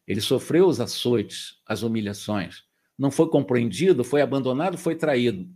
Ele 0.08 0.22
sofreu 0.22 0.68
os 0.68 0.80
açoites, 0.80 1.62
as 1.66 1.84
humilhações. 1.84 2.64
Não 2.98 3.12
foi 3.12 3.30
compreendido, 3.30 4.04
foi 4.04 4.22
abandonado, 4.22 4.78
foi 4.78 4.96
traído. 4.96 5.50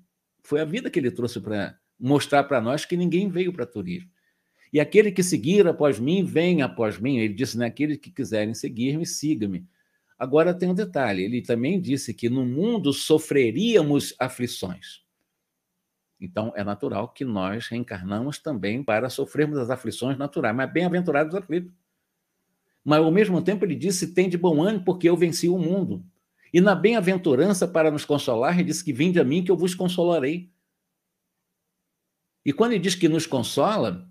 Foi 0.43 0.59
a 0.59 0.65
vida 0.65 0.89
que 0.89 0.99
ele 0.99 1.09
trouxe 1.09 1.39
para 1.39 1.79
mostrar 1.97 2.43
para 2.43 2.59
nós 2.59 2.83
que 2.83 2.97
ninguém 2.97 3.29
veio 3.29 3.53
para 3.53 3.65
turismo. 3.65 4.09
E 4.73 4.79
aquele 4.79 5.11
que 5.11 5.23
seguir 5.23 5.67
após 5.67 5.99
mim, 5.99 6.23
vem 6.23 6.61
após 6.61 6.99
mim. 6.99 7.17
Ele 7.17 7.33
disse, 7.33 7.57
né? 7.57 7.65
Aqueles 7.65 7.97
que 7.97 8.11
quiserem 8.11 8.53
seguir-me, 8.53 9.05
siga-me. 9.05 9.65
Agora 10.17 10.53
tem 10.53 10.69
um 10.69 10.73
detalhe: 10.73 11.23
ele 11.23 11.41
também 11.41 11.79
disse 11.79 12.13
que 12.13 12.29
no 12.29 12.45
mundo 12.45 12.93
sofreríamos 12.93 14.13
aflições. 14.19 15.01
Então 16.21 16.53
é 16.55 16.63
natural 16.63 17.09
que 17.09 17.25
nós 17.25 17.67
reencarnamos 17.67 18.37
também 18.37 18.83
para 18.83 19.09
sofrermos 19.09 19.57
as 19.57 19.71
aflições 19.71 20.19
naturais, 20.19 20.55
mas 20.55 20.71
bem-aventurados 20.71 21.33
aflitos. 21.33 21.73
Mas 22.85 22.99
ao 22.99 23.11
mesmo 23.11 23.41
tempo 23.41 23.65
ele 23.65 23.75
disse: 23.75 24.13
tem 24.13 24.29
de 24.29 24.37
bom 24.37 24.61
ânimo, 24.61 24.85
porque 24.85 25.09
eu 25.09 25.17
venci 25.17 25.49
o 25.49 25.57
mundo. 25.57 26.05
E 26.53 26.61
na 26.61 26.75
bem-aventurança 26.75 27.67
para 27.67 27.89
nos 27.89 28.05
consolar, 28.05 28.53
ele 28.53 28.65
disse 28.65 28.83
que 28.83 28.93
vinde 28.93 29.19
a 29.19 29.23
mim 29.23 29.43
que 29.43 29.49
eu 29.49 29.57
vos 29.57 29.73
consolarei. 29.73 30.51
E 32.45 32.53
quando 32.53 32.73
ele 32.73 32.81
diz 32.81 32.93
que 32.93 33.07
nos 33.07 33.25
consola, 33.25 34.07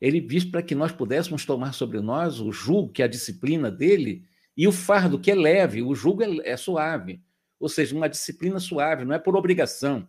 ele 0.00 0.20
diz 0.20 0.44
para 0.44 0.62
que 0.62 0.74
nós 0.74 0.92
pudéssemos 0.92 1.44
tomar 1.44 1.72
sobre 1.72 2.00
nós 2.00 2.40
o 2.40 2.52
jugo, 2.52 2.92
que 2.92 3.02
é 3.02 3.04
a 3.04 3.08
disciplina 3.08 3.70
dele, 3.70 4.24
e 4.56 4.68
o 4.68 4.72
fardo, 4.72 5.18
que 5.18 5.30
é 5.30 5.34
leve, 5.34 5.82
o 5.82 5.94
jugo 5.94 6.22
é, 6.22 6.50
é 6.50 6.56
suave. 6.56 7.22
Ou 7.58 7.68
seja, 7.68 7.96
uma 7.96 8.08
disciplina 8.08 8.60
suave, 8.60 9.04
não 9.04 9.14
é 9.14 9.18
por 9.18 9.34
obrigação. 9.34 10.06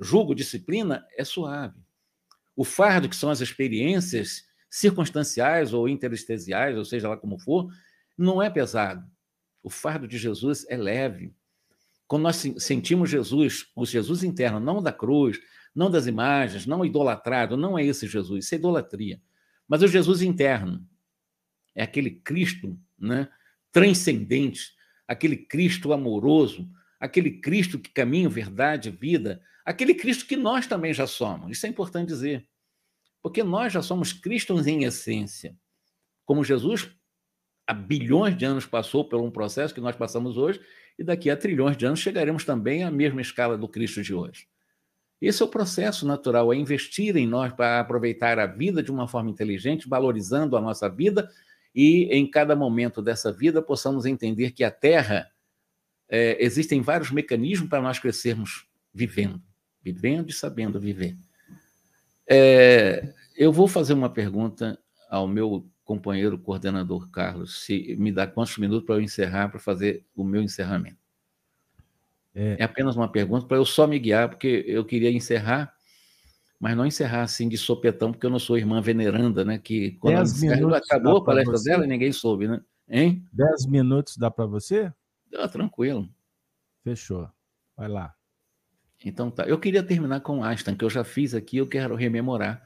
Jugo, 0.00 0.34
disciplina, 0.34 1.06
é 1.16 1.24
suave. 1.24 1.80
O 2.54 2.64
fardo, 2.64 3.08
que 3.08 3.16
são 3.16 3.30
as 3.30 3.40
experiências 3.40 4.44
circunstanciais 4.70 5.72
ou 5.72 5.88
interestesiais, 5.88 6.76
ou 6.76 6.84
seja 6.84 7.08
lá 7.08 7.16
como 7.16 7.38
for, 7.38 7.72
não 8.16 8.42
é 8.42 8.50
pesado. 8.50 9.08
O 9.62 9.70
fardo 9.70 10.06
de 10.06 10.18
Jesus 10.18 10.66
é 10.68 10.76
leve. 10.76 11.32
Quando 12.06 12.22
nós 12.22 12.42
sentimos 12.58 13.10
Jesus, 13.10 13.70
o 13.76 13.84
Jesus 13.84 14.22
interno, 14.22 14.58
não 14.58 14.82
da 14.82 14.92
cruz, 14.92 15.38
não 15.74 15.90
das 15.90 16.06
imagens, 16.06 16.66
não 16.66 16.84
idolatrado, 16.84 17.56
não 17.56 17.78
é 17.78 17.84
esse 17.84 18.06
Jesus, 18.06 18.44
isso 18.44 18.54
é 18.54 18.58
idolatria. 18.58 19.20
Mas 19.68 19.82
o 19.82 19.86
Jesus 19.86 20.22
interno 20.22 20.84
é 21.74 21.82
aquele 21.82 22.10
Cristo 22.10 22.78
né, 22.98 23.28
transcendente, 23.70 24.72
aquele 25.06 25.36
Cristo 25.36 25.92
amoroso, 25.92 26.68
aquele 26.98 27.40
Cristo 27.40 27.78
que 27.78 27.90
caminha, 27.90 28.28
verdade, 28.28 28.90
vida, 28.90 29.40
aquele 29.64 29.94
Cristo 29.94 30.26
que 30.26 30.36
nós 30.36 30.66
também 30.66 30.92
já 30.92 31.06
somos. 31.06 31.50
Isso 31.50 31.66
é 31.66 31.68
importante 31.68 32.08
dizer. 32.08 32.46
Porque 33.22 33.42
nós 33.42 33.72
já 33.72 33.82
somos 33.82 34.12
cristãos 34.12 34.66
em 34.66 34.84
essência. 34.84 35.56
Como 36.24 36.44
Jesus, 36.44 36.90
há 37.66 37.74
bilhões 37.74 38.36
de 38.36 38.44
anos, 38.44 38.66
passou 38.66 39.08
por 39.08 39.20
um 39.20 39.30
processo 39.30 39.74
que 39.74 39.80
nós 39.80 39.96
passamos 39.96 40.36
hoje, 40.36 40.60
e 40.98 41.04
daqui 41.04 41.30
a 41.30 41.36
trilhões 41.36 41.76
de 41.76 41.86
anos 41.86 42.00
chegaremos 42.00 42.44
também 42.44 42.82
à 42.82 42.90
mesma 42.90 43.20
escala 43.20 43.56
do 43.56 43.68
Cristo 43.68 44.02
de 44.02 44.12
hoje. 44.12 44.48
Esse 45.20 45.42
é 45.42 45.46
o 45.46 45.48
processo 45.48 46.06
natural, 46.06 46.52
é 46.52 46.56
investir 46.56 47.16
em 47.16 47.26
nós 47.26 47.52
para 47.52 47.80
aproveitar 47.80 48.38
a 48.38 48.46
vida 48.46 48.82
de 48.82 48.90
uma 48.90 49.08
forma 49.08 49.30
inteligente, 49.30 49.88
valorizando 49.88 50.56
a 50.56 50.60
nossa 50.60 50.88
vida 50.88 51.28
e 51.74 52.04
em 52.04 52.28
cada 52.28 52.54
momento 52.54 53.02
dessa 53.02 53.32
vida 53.32 53.60
possamos 53.60 54.06
entender 54.06 54.52
que 54.52 54.62
a 54.62 54.70
Terra 54.70 55.28
é, 56.08 56.42
existem 56.42 56.80
vários 56.80 57.10
mecanismos 57.10 57.68
para 57.68 57.82
nós 57.82 57.98
crescermos 57.98 58.66
vivendo, 58.92 59.42
vivendo 59.82 60.30
e 60.30 60.32
sabendo 60.32 60.80
viver. 60.80 61.16
É, 62.26 63.14
eu 63.36 63.52
vou 63.52 63.68
fazer 63.68 63.94
uma 63.94 64.10
pergunta 64.10 64.78
ao 65.08 65.26
meu 65.26 65.66
companheiro 65.84 66.38
coordenador 66.38 67.10
Carlos, 67.10 67.64
se 67.64 67.96
me 67.98 68.12
dá 68.12 68.26
quantos 68.26 68.58
minutos 68.58 68.84
para 68.84 68.96
eu 68.96 69.00
encerrar, 69.00 69.48
para 69.48 69.58
fazer 69.58 70.04
o 70.14 70.22
meu 70.22 70.42
encerramento. 70.42 70.98
É, 72.34 72.56
é 72.60 72.62
apenas 72.62 72.94
uma 72.94 73.10
pergunta 73.10 73.46
para 73.46 73.56
eu 73.56 73.64
só 73.64 73.86
me 73.86 73.98
guiar, 73.98 74.28
porque 74.28 74.64
eu 74.66 74.84
queria 74.84 75.10
encerrar, 75.10 75.72
mas 76.60 76.76
não 76.76 76.84
encerrar 76.84 77.22
assim 77.22 77.48
de 77.48 77.56
sopetão, 77.56 78.12
porque 78.12 78.26
eu 78.26 78.30
não 78.30 78.38
sou 78.38 78.58
irmã 78.58 78.82
veneranda, 78.82 79.44
né? 79.44 79.58
Que 79.58 79.92
quando 79.92 80.16
minutos 80.40 80.76
acabou 80.76 81.18
a 81.18 81.24
palestra 81.24 81.58
dela, 81.62 81.86
ninguém 81.86 82.12
soube, 82.12 82.46
né? 82.46 82.60
Hein? 82.88 83.24
Dez 83.32 83.66
minutos 83.66 84.16
dá 84.16 84.30
para 84.30 84.44
você? 84.44 84.92
Ah, 85.34 85.48
tranquilo. 85.48 86.08
Fechou. 86.82 87.28
Vai 87.76 87.88
lá. 87.88 88.14
Então 89.04 89.30
tá. 89.30 89.44
Eu 89.44 89.58
queria 89.58 89.82
terminar 89.82 90.20
com 90.20 90.42
Einstein, 90.42 90.76
que 90.76 90.84
eu 90.84 90.90
já 90.90 91.04
fiz 91.04 91.34
aqui, 91.34 91.58
eu 91.58 91.66
quero 91.66 91.94
rememorar. 91.94 92.62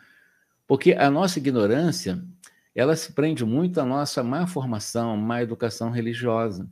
Porque 0.66 0.92
a 0.92 1.10
nossa 1.10 1.38
ignorância, 1.38 2.22
ela 2.74 2.96
se 2.96 3.12
prende 3.12 3.44
muito 3.44 3.80
à 3.80 3.84
nossa 3.84 4.22
má 4.22 4.46
formação, 4.46 5.16
má 5.16 5.42
educação 5.42 5.90
religiosa. 5.90 6.68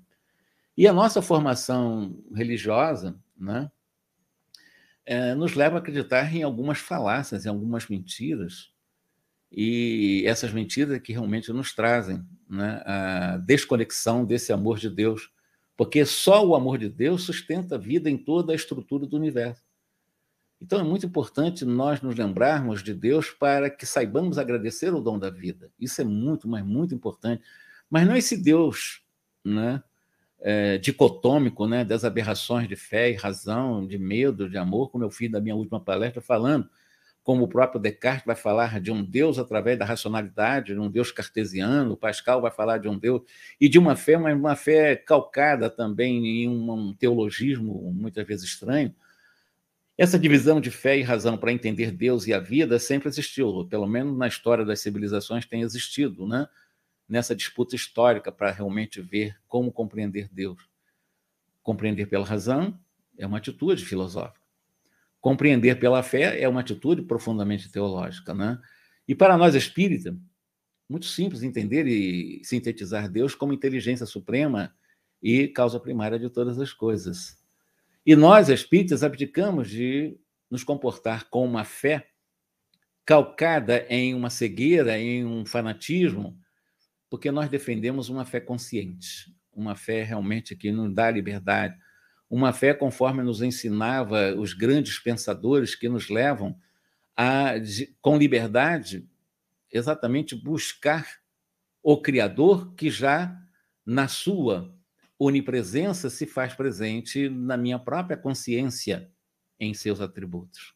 E 0.76 0.86
a 0.88 0.92
nossa 0.92 1.20
formação 1.20 2.16
religiosa, 2.34 3.18
né, 3.36 3.70
é, 5.04 5.34
nos 5.34 5.54
leva 5.54 5.76
a 5.76 5.78
acreditar 5.80 6.34
em 6.34 6.42
algumas 6.42 6.78
falácias, 6.78 7.44
em 7.44 7.48
algumas 7.48 7.88
mentiras, 7.88 8.72
e 9.52 10.22
essas 10.26 10.52
mentiras 10.52 10.94
é 10.94 11.00
que 11.00 11.12
realmente 11.12 11.52
nos 11.52 11.74
trazem 11.74 12.24
né, 12.48 12.82
a 12.86 13.36
desconexão 13.38 14.24
desse 14.24 14.52
amor 14.52 14.78
de 14.78 14.88
Deus 14.88 15.30
porque 15.80 16.04
só 16.04 16.46
o 16.46 16.54
amor 16.54 16.76
de 16.76 16.90
Deus 16.90 17.22
sustenta 17.22 17.76
a 17.76 17.78
vida 17.78 18.10
em 18.10 18.18
toda 18.18 18.52
a 18.52 18.54
estrutura 18.54 19.06
do 19.06 19.16
universo. 19.16 19.64
Então 20.60 20.78
é 20.78 20.82
muito 20.82 21.06
importante 21.06 21.64
nós 21.64 22.02
nos 22.02 22.14
lembrarmos 22.14 22.82
de 22.82 22.92
Deus 22.92 23.30
para 23.30 23.70
que 23.70 23.86
saibamos 23.86 24.36
agradecer 24.36 24.92
o 24.92 25.00
dom 25.00 25.18
da 25.18 25.30
vida. 25.30 25.70
Isso 25.80 26.02
é 26.02 26.04
muito, 26.04 26.46
mas 26.46 26.62
muito 26.62 26.94
importante. 26.94 27.42
Mas 27.88 28.06
não 28.06 28.14
esse 28.14 28.36
Deus 28.36 29.02
né, 29.42 29.82
é, 30.40 30.76
dicotômico 30.76 31.66
né, 31.66 31.82
das 31.82 32.04
aberrações 32.04 32.68
de 32.68 32.76
fé 32.76 33.10
e 33.10 33.14
razão, 33.14 33.86
de 33.86 33.96
medo, 33.96 34.50
de 34.50 34.58
amor, 34.58 34.90
como 34.90 35.02
eu 35.02 35.10
fiz 35.10 35.30
na 35.30 35.40
minha 35.40 35.56
última 35.56 35.80
palestra 35.80 36.20
falando, 36.20 36.68
como 37.22 37.44
o 37.44 37.48
próprio 37.48 37.80
Descartes 37.80 38.24
vai 38.24 38.34
falar 38.34 38.80
de 38.80 38.90
um 38.90 39.04
Deus 39.04 39.38
através 39.38 39.78
da 39.78 39.84
racionalidade, 39.84 40.72
de 40.72 40.80
um 40.80 40.90
Deus 40.90 41.12
cartesiano, 41.12 41.96
Pascal 41.96 42.40
vai 42.40 42.50
falar 42.50 42.78
de 42.78 42.88
um 42.88 42.98
Deus, 42.98 43.22
e 43.60 43.68
de 43.68 43.78
uma 43.78 43.94
fé, 43.94 44.16
mas 44.16 44.36
uma 44.36 44.56
fé 44.56 44.96
calcada 44.96 45.68
também 45.68 46.44
em 46.44 46.48
um 46.48 46.94
teologismo 46.94 47.92
muitas 47.92 48.26
vezes 48.26 48.46
estranho. 48.46 48.94
Essa 49.98 50.18
divisão 50.18 50.62
de 50.62 50.70
fé 50.70 50.96
e 50.96 51.02
razão 51.02 51.36
para 51.36 51.52
entender 51.52 51.90
Deus 51.90 52.26
e 52.26 52.32
a 52.32 52.40
vida 52.40 52.78
sempre 52.78 53.08
existiu, 53.08 53.66
pelo 53.68 53.86
menos 53.86 54.16
na 54.16 54.26
história 54.26 54.64
das 54.64 54.80
civilizações 54.80 55.44
tem 55.44 55.60
existido, 55.60 56.26
né? 56.26 56.48
nessa 57.06 57.34
disputa 57.34 57.76
histórica 57.76 58.32
para 58.32 58.50
realmente 58.50 59.02
ver 59.02 59.36
como 59.46 59.70
compreender 59.70 60.28
Deus. 60.32 60.70
Compreender 61.62 62.06
pela 62.06 62.24
razão 62.24 62.78
é 63.18 63.26
uma 63.26 63.36
atitude 63.36 63.84
filosófica 63.84 64.39
Compreender 65.20 65.78
pela 65.78 66.02
fé 66.02 66.40
é 66.40 66.48
uma 66.48 66.60
atitude 66.60 67.02
profundamente 67.02 67.70
teológica, 67.70 68.34
né? 68.34 68.58
E 69.06 69.14
para 69.14 69.36
nós 69.36 69.54
espírita, 69.54 70.16
muito 70.88 71.06
simples 71.06 71.42
entender 71.42 71.86
e 71.86 72.40
sintetizar 72.44 73.08
Deus 73.08 73.34
como 73.34 73.52
inteligência 73.52 74.06
suprema 74.06 74.74
e 75.22 75.46
causa 75.48 75.78
primária 75.78 76.18
de 76.18 76.30
todas 76.30 76.58
as 76.58 76.72
coisas. 76.72 77.38
E 78.04 78.16
nós 78.16 78.48
espíritas 78.48 79.04
abdicamos 79.04 79.68
de 79.68 80.18
nos 80.50 80.64
comportar 80.64 81.28
com 81.28 81.44
uma 81.44 81.64
fé 81.64 82.08
calcada 83.04 83.86
em 83.88 84.14
uma 84.14 84.30
cegueira, 84.30 84.98
em 84.98 85.24
um 85.24 85.44
fanatismo, 85.44 86.38
porque 87.08 87.30
nós 87.30 87.48
defendemos 87.48 88.08
uma 88.08 88.24
fé 88.24 88.40
consciente, 88.40 89.34
uma 89.52 89.74
fé 89.74 90.02
realmente 90.02 90.56
que 90.56 90.70
nos 90.72 90.94
dá 90.94 91.10
liberdade, 91.10 91.76
uma 92.30 92.52
fé 92.52 92.72
conforme 92.72 93.24
nos 93.24 93.42
ensinava 93.42 94.32
os 94.36 94.54
grandes 94.54 95.00
pensadores 95.00 95.74
que 95.74 95.88
nos 95.88 96.08
levam 96.08 96.56
a, 97.16 97.54
com 98.00 98.16
liberdade, 98.16 99.06
exatamente 99.70 100.36
buscar 100.36 101.06
o 101.82 102.00
Criador 102.00 102.72
que 102.74 102.88
já, 102.88 103.36
na 103.84 104.06
sua 104.06 104.72
onipresença, 105.18 106.08
se 106.08 106.24
faz 106.24 106.54
presente 106.54 107.28
na 107.28 107.56
minha 107.56 107.78
própria 107.78 108.16
consciência 108.16 109.10
em 109.58 109.74
seus 109.74 110.00
atributos. 110.00 110.74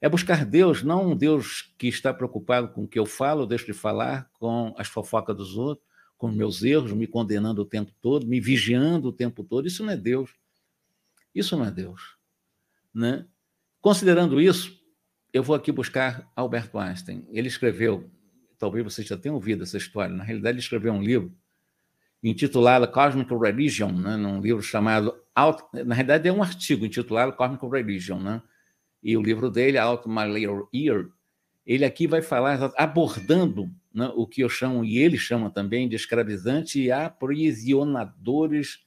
É 0.00 0.08
buscar 0.08 0.46
Deus, 0.46 0.82
não 0.82 1.10
um 1.10 1.16
Deus 1.16 1.74
que 1.76 1.88
está 1.88 2.12
preocupado 2.14 2.68
com 2.68 2.84
o 2.84 2.88
que 2.88 2.98
eu 2.98 3.04
falo, 3.04 3.46
deixo 3.46 3.66
de 3.66 3.74
falar, 3.74 4.30
com 4.32 4.74
as 4.78 4.88
fofocas 4.88 5.36
dos 5.36 5.58
outros, 5.58 5.86
com 6.16 6.30
meus 6.30 6.62
erros, 6.62 6.92
me 6.92 7.06
condenando 7.06 7.60
o 7.60 7.66
tempo 7.66 7.92
todo, 8.00 8.26
me 8.26 8.40
vigiando 8.40 9.08
o 9.08 9.12
tempo 9.12 9.44
todo. 9.44 9.68
Isso 9.68 9.84
não 9.84 9.92
é 9.92 9.96
Deus. 9.96 10.39
Isso 11.34 11.56
não 11.56 11.64
é 11.64 11.70
Deus. 11.70 12.16
Né? 12.94 13.26
Considerando 13.80 14.40
isso, 14.40 14.78
eu 15.32 15.42
vou 15.42 15.54
aqui 15.54 15.70
buscar 15.70 16.30
Albert 16.34 16.70
Einstein. 16.74 17.26
Ele 17.30 17.48
escreveu, 17.48 18.10
talvez 18.58 18.84
vocês 18.84 19.06
já 19.06 19.16
tenham 19.16 19.36
ouvido 19.36 19.62
essa 19.62 19.76
história, 19.76 20.14
na 20.14 20.24
realidade, 20.24 20.54
ele 20.54 20.62
escreveu 20.62 20.92
um 20.92 21.02
livro 21.02 21.32
intitulado 22.22 22.86
Cosmic 22.88 23.32
Religion, 23.34 23.92
né? 23.92 24.16
num 24.16 24.40
livro 24.40 24.62
chamado. 24.62 25.14
Na 25.86 25.94
realidade, 25.94 26.28
é 26.28 26.32
um 26.32 26.42
artigo 26.42 26.84
intitulado 26.84 27.32
Cosmic 27.32 27.66
Religion, 27.66 28.18
né? 28.18 28.42
e 29.02 29.16
o 29.16 29.22
livro 29.22 29.50
dele, 29.50 29.78
Out 29.78 30.06
My 30.08 30.26
Little 30.26 30.68
Ear, 30.72 31.06
ele 31.64 31.84
aqui 31.84 32.06
vai 32.06 32.22
falar 32.22 32.72
abordando 32.76 33.70
né, 33.92 34.10
o 34.14 34.26
que 34.26 34.42
eu 34.42 34.48
chamo, 34.48 34.84
e 34.84 34.98
ele 34.98 35.18
chama 35.18 35.50
também, 35.50 35.88
de 35.88 35.96
escravizante 35.96 36.80
e 36.80 36.92
aprisionadores 36.92 38.80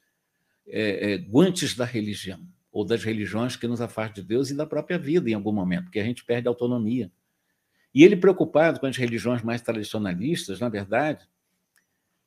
é, 0.68 1.14
é, 1.14 1.18
guantes 1.18 1.76
da 1.76 1.86
religião, 1.86 2.40
ou 2.72 2.86
das 2.86 3.04
religiões 3.04 3.56
que 3.56 3.68
nos 3.68 3.82
afastam 3.82 4.22
de 4.22 4.28
Deus 4.28 4.50
e 4.50 4.56
da 4.56 4.66
própria 4.66 4.98
vida 4.98 5.30
em 5.30 5.34
algum 5.34 5.52
momento, 5.52 5.84
porque 5.86 6.00
a 6.00 6.04
gente 6.04 6.26
perde 6.26 6.48
autonomia. 6.48 7.12
E 7.94 8.04
ele, 8.04 8.16
preocupado 8.16 8.80
com 8.80 8.88
as 8.88 8.98
religiões 8.98 9.44
mais 9.44 9.62
tradicionalistas, 9.62 10.60
na 10.60 10.70
verdade, 10.70 11.28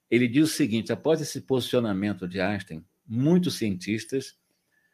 ele 0.09 0.29
diz 0.29 0.51
o 0.51 0.53
seguinte: 0.53 0.93
após 0.93 1.21
esse 1.21 1.41
posicionamento 1.41 2.29
de 2.29 2.41
Einstein, 2.41 2.85
muitos 3.07 3.57
cientistas 3.57 4.39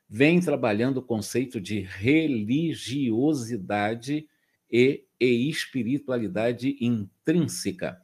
vêm 0.09 0.41
trabalhando 0.41 0.97
o 0.99 1.03
conceito 1.03 1.61
de 1.61 1.81
religiosidade 1.81 4.27
e, 4.71 5.05
e 5.21 5.49
espiritualidade 5.49 6.77
intrínseca 6.81 8.02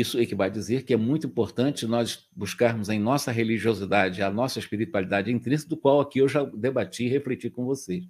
isso 0.00 0.20
equivale 0.20 0.50
a 0.50 0.52
dizer 0.52 0.82
que 0.82 0.92
é 0.92 0.96
muito 0.96 1.26
importante 1.26 1.86
nós 1.86 2.28
buscarmos 2.34 2.88
em 2.88 2.98
nossa 2.98 3.32
religiosidade 3.32 4.22
a 4.22 4.30
nossa 4.30 4.58
espiritualidade 4.58 5.32
intrínseca, 5.32 5.70
do 5.70 5.76
qual 5.76 6.00
aqui 6.00 6.18
eu 6.18 6.28
já 6.28 6.44
debati 6.44 7.04
e 7.04 7.08
refleti 7.08 7.48
com 7.48 7.64
vocês. 7.64 8.04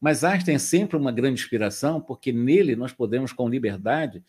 Mas 0.00 0.24
Einstein 0.24 0.56
é 0.56 0.58
sempre 0.58 0.96
uma 0.96 1.12
grande 1.12 1.40
inspiração, 1.40 2.00
porque 2.00 2.32
nele 2.32 2.74
nós 2.74 2.92
podemos, 2.92 3.32
com 3.32 3.48
liberdade, 3.48 4.22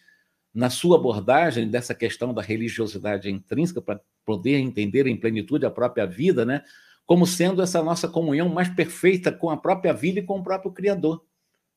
na 0.53 0.69
sua 0.69 0.97
abordagem 0.97 1.67
dessa 1.67 1.95
questão 1.95 2.33
da 2.33 2.41
religiosidade 2.41 3.29
intrínseca, 3.29 3.81
para 3.81 3.99
poder 4.23 4.59
entender 4.59 5.07
em 5.07 5.17
plenitude 5.17 5.65
a 5.65 5.71
própria 5.71 6.05
vida, 6.05 6.45
né, 6.45 6.63
como 7.05 7.25
sendo 7.25 7.61
essa 7.61 7.83
nossa 7.83 8.07
comunhão 8.07 8.47
mais 8.49 8.69
perfeita 8.69 9.31
com 9.31 9.49
a 9.49 9.57
própria 9.57 9.93
vida 9.93 10.19
e 10.19 10.23
com 10.23 10.39
o 10.39 10.43
próprio 10.43 10.71
Criador. 10.71 11.25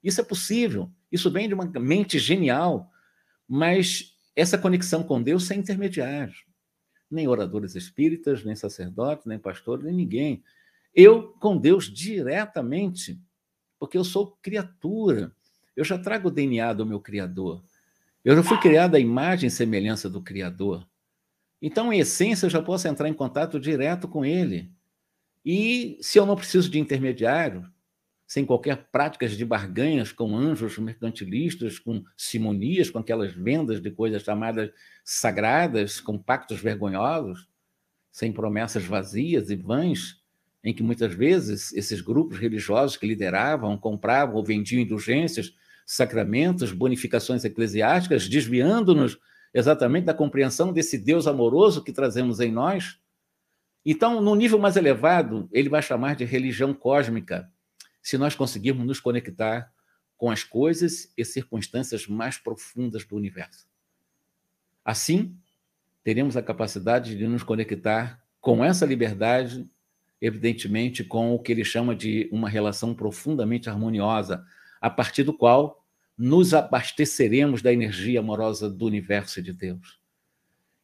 Isso 0.04 0.20
é 0.20 0.24
possível, 0.24 0.90
isso 1.10 1.30
vem 1.30 1.48
de 1.48 1.54
uma 1.54 1.64
mente 1.64 2.18
genial, 2.18 2.92
mas 3.48 4.15
essa 4.36 4.58
conexão 4.58 5.02
com 5.02 5.22
Deus 5.22 5.46
sem 5.46 5.60
intermediários. 5.60 6.44
Nem 7.10 7.26
oradores 7.26 7.74
espíritas, 7.74 8.44
nem 8.44 8.54
sacerdotes, 8.54 9.24
nem 9.24 9.38
pastores, 9.38 9.84
nem 9.84 9.94
ninguém. 9.94 10.44
Eu 10.94 11.34
com 11.40 11.56
Deus 11.56 11.86
diretamente, 11.92 13.18
porque 13.78 13.96
eu 13.96 14.04
sou 14.04 14.36
criatura. 14.42 15.32
Eu 15.74 15.84
já 15.84 15.98
trago 15.98 16.28
o 16.28 16.30
DNA 16.30 16.74
do 16.74 16.84
meu 16.84 17.00
Criador. 17.00 17.62
Eu 18.24 18.36
já 18.36 18.42
fui 18.42 18.58
criado 18.58 18.96
à 18.96 19.00
imagem 19.00 19.48
e 19.48 19.50
semelhança 19.50 20.10
do 20.10 20.20
Criador. 20.20 20.86
Então, 21.62 21.92
em 21.92 22.00
essência, 22.00 22.46
eu 22.46 22.50
já 22.50 22.60
posso 22.60 22.86
entrar 22.88 23.08
em 23.08 23.14
contato 23.14 23.58
direto 23.58 24.06
com 24.06 24.24
Ele. 24.24 24.70
E 25.44 25.96
se 26.00 26.18
eu 26.18 26.26
não 26.26 26.36
preciso 26.36 26.68
de 26.68 26.78
intermediário, 26.78 27.70
sem 28.26 28.44
qualquer 28.44 28.88
práticas 28.90 29.36
de 29.36 29.44
barganhas 29.44 30.10
com 30.10 30.36
anjos 30.36 30.76
mercantilistas, 30.78 31.78
com 31.78 32.02
simonias, 32.16 32.90
com 32.90 32.98
aquelas 32.98 33.32
vendas 33.32 33.80
de 33.80 33.90
coisas 33.90 34.22
chamadas 34.22 34.70
sagradas, 35.04 36.00
com 36.00 36.18
pactos 36.18 36.60
vergonhosos, 36.60 37.48
sem 38.10 38.32
promessas 38.32 38.84
vazias 38.84 39.48
e 39.48 39.56
vãs, 39.56 40.20
em 40.64 40.74
que 40.74 40.82
muitas 40.82 41.14
vezes 41.14 41.72
esses 41.72 42.00
grupos 42.00 42.38
religiosos 42.38 42.96
que 42.96 43.06
lideravam 43.06 43.78
compravam 43.78 44.34
ou 44.34 44.44
vendiam 44.44 44.82
indulgências, 44.82 45.54
sacramentos, 45.86 46.72
bonificações 46.72 47.44
eclesiásticas, 47.44 48.28
desviando-nos 48.28 49.16
exatamente 49.54 50.06
da 50.06 50.14
compreensão 50.14 50.72
desse 50.72 50.98
Deus 50.98 51.28
amoroso 51.28 51.84
que 51.84 51.92
trazemos 51.92 52.40
em 52.40 52.50
nós. 52.50 52.98
Então, 53.84 54.20
no 54.20 54.34
nível 54.34 54.58
mais 54.58 54.76
elevado, 54.76 55.48
ele 55.52 55.68
vai 55.68 55.80
chamar 55.80 56.16
de 56.16 56.24
religião 56.24 56.74
cósmica 56.74 57.48
se 58.06 58.16
nós 58.16 58.36
conseguirmos 58.36 58.86
nos 58.86 59.00
conectar 59.00 59.72
com 60.16 60.30
as 60.30 60.44
coisas 60.44 61.12
e 61.16 61.24
circunstâncias 61.24 62.06
mais 62.06 62.38
profundas 62.38 63.04
do 63.04 63.16
universo. 63.16 63.66
Assim, 64.84 65.36
teremos 66.04 66.36
a 66.36 66.42
capacidade 66.42 67.16
de 67.16 67.26
nos 67.26 67.42
conectar 67.42 68.22
com 68.40 68.64
essa 68.64 68.86
liberdade 68.86 69.68
evidentemente, 70.20 71.04
com 71.04 71.34
o 71.34 71.38
que 71.38 71.52
ele 71.52 71.64
chama 71.64 71.94
de 71.94 72.28
uma 72.32 72.48
relação 72.48 72.94
profundamente 72.94 73.68
harmoniosa, 73.68 74.44
a 74.80 74.88
partir 74.88 75.24
do 75.24 75.34
qual 75.34 75.84
nos 76.16 76.54
abasteceremos 76.54 77.60
da 77.60 77.72
energia 77.72 78.20
amorosa 78.20 78.70
do 78.70 78.86
universo 78.86 79.42
de 79.42 79.52
Deus. 79.52 80.00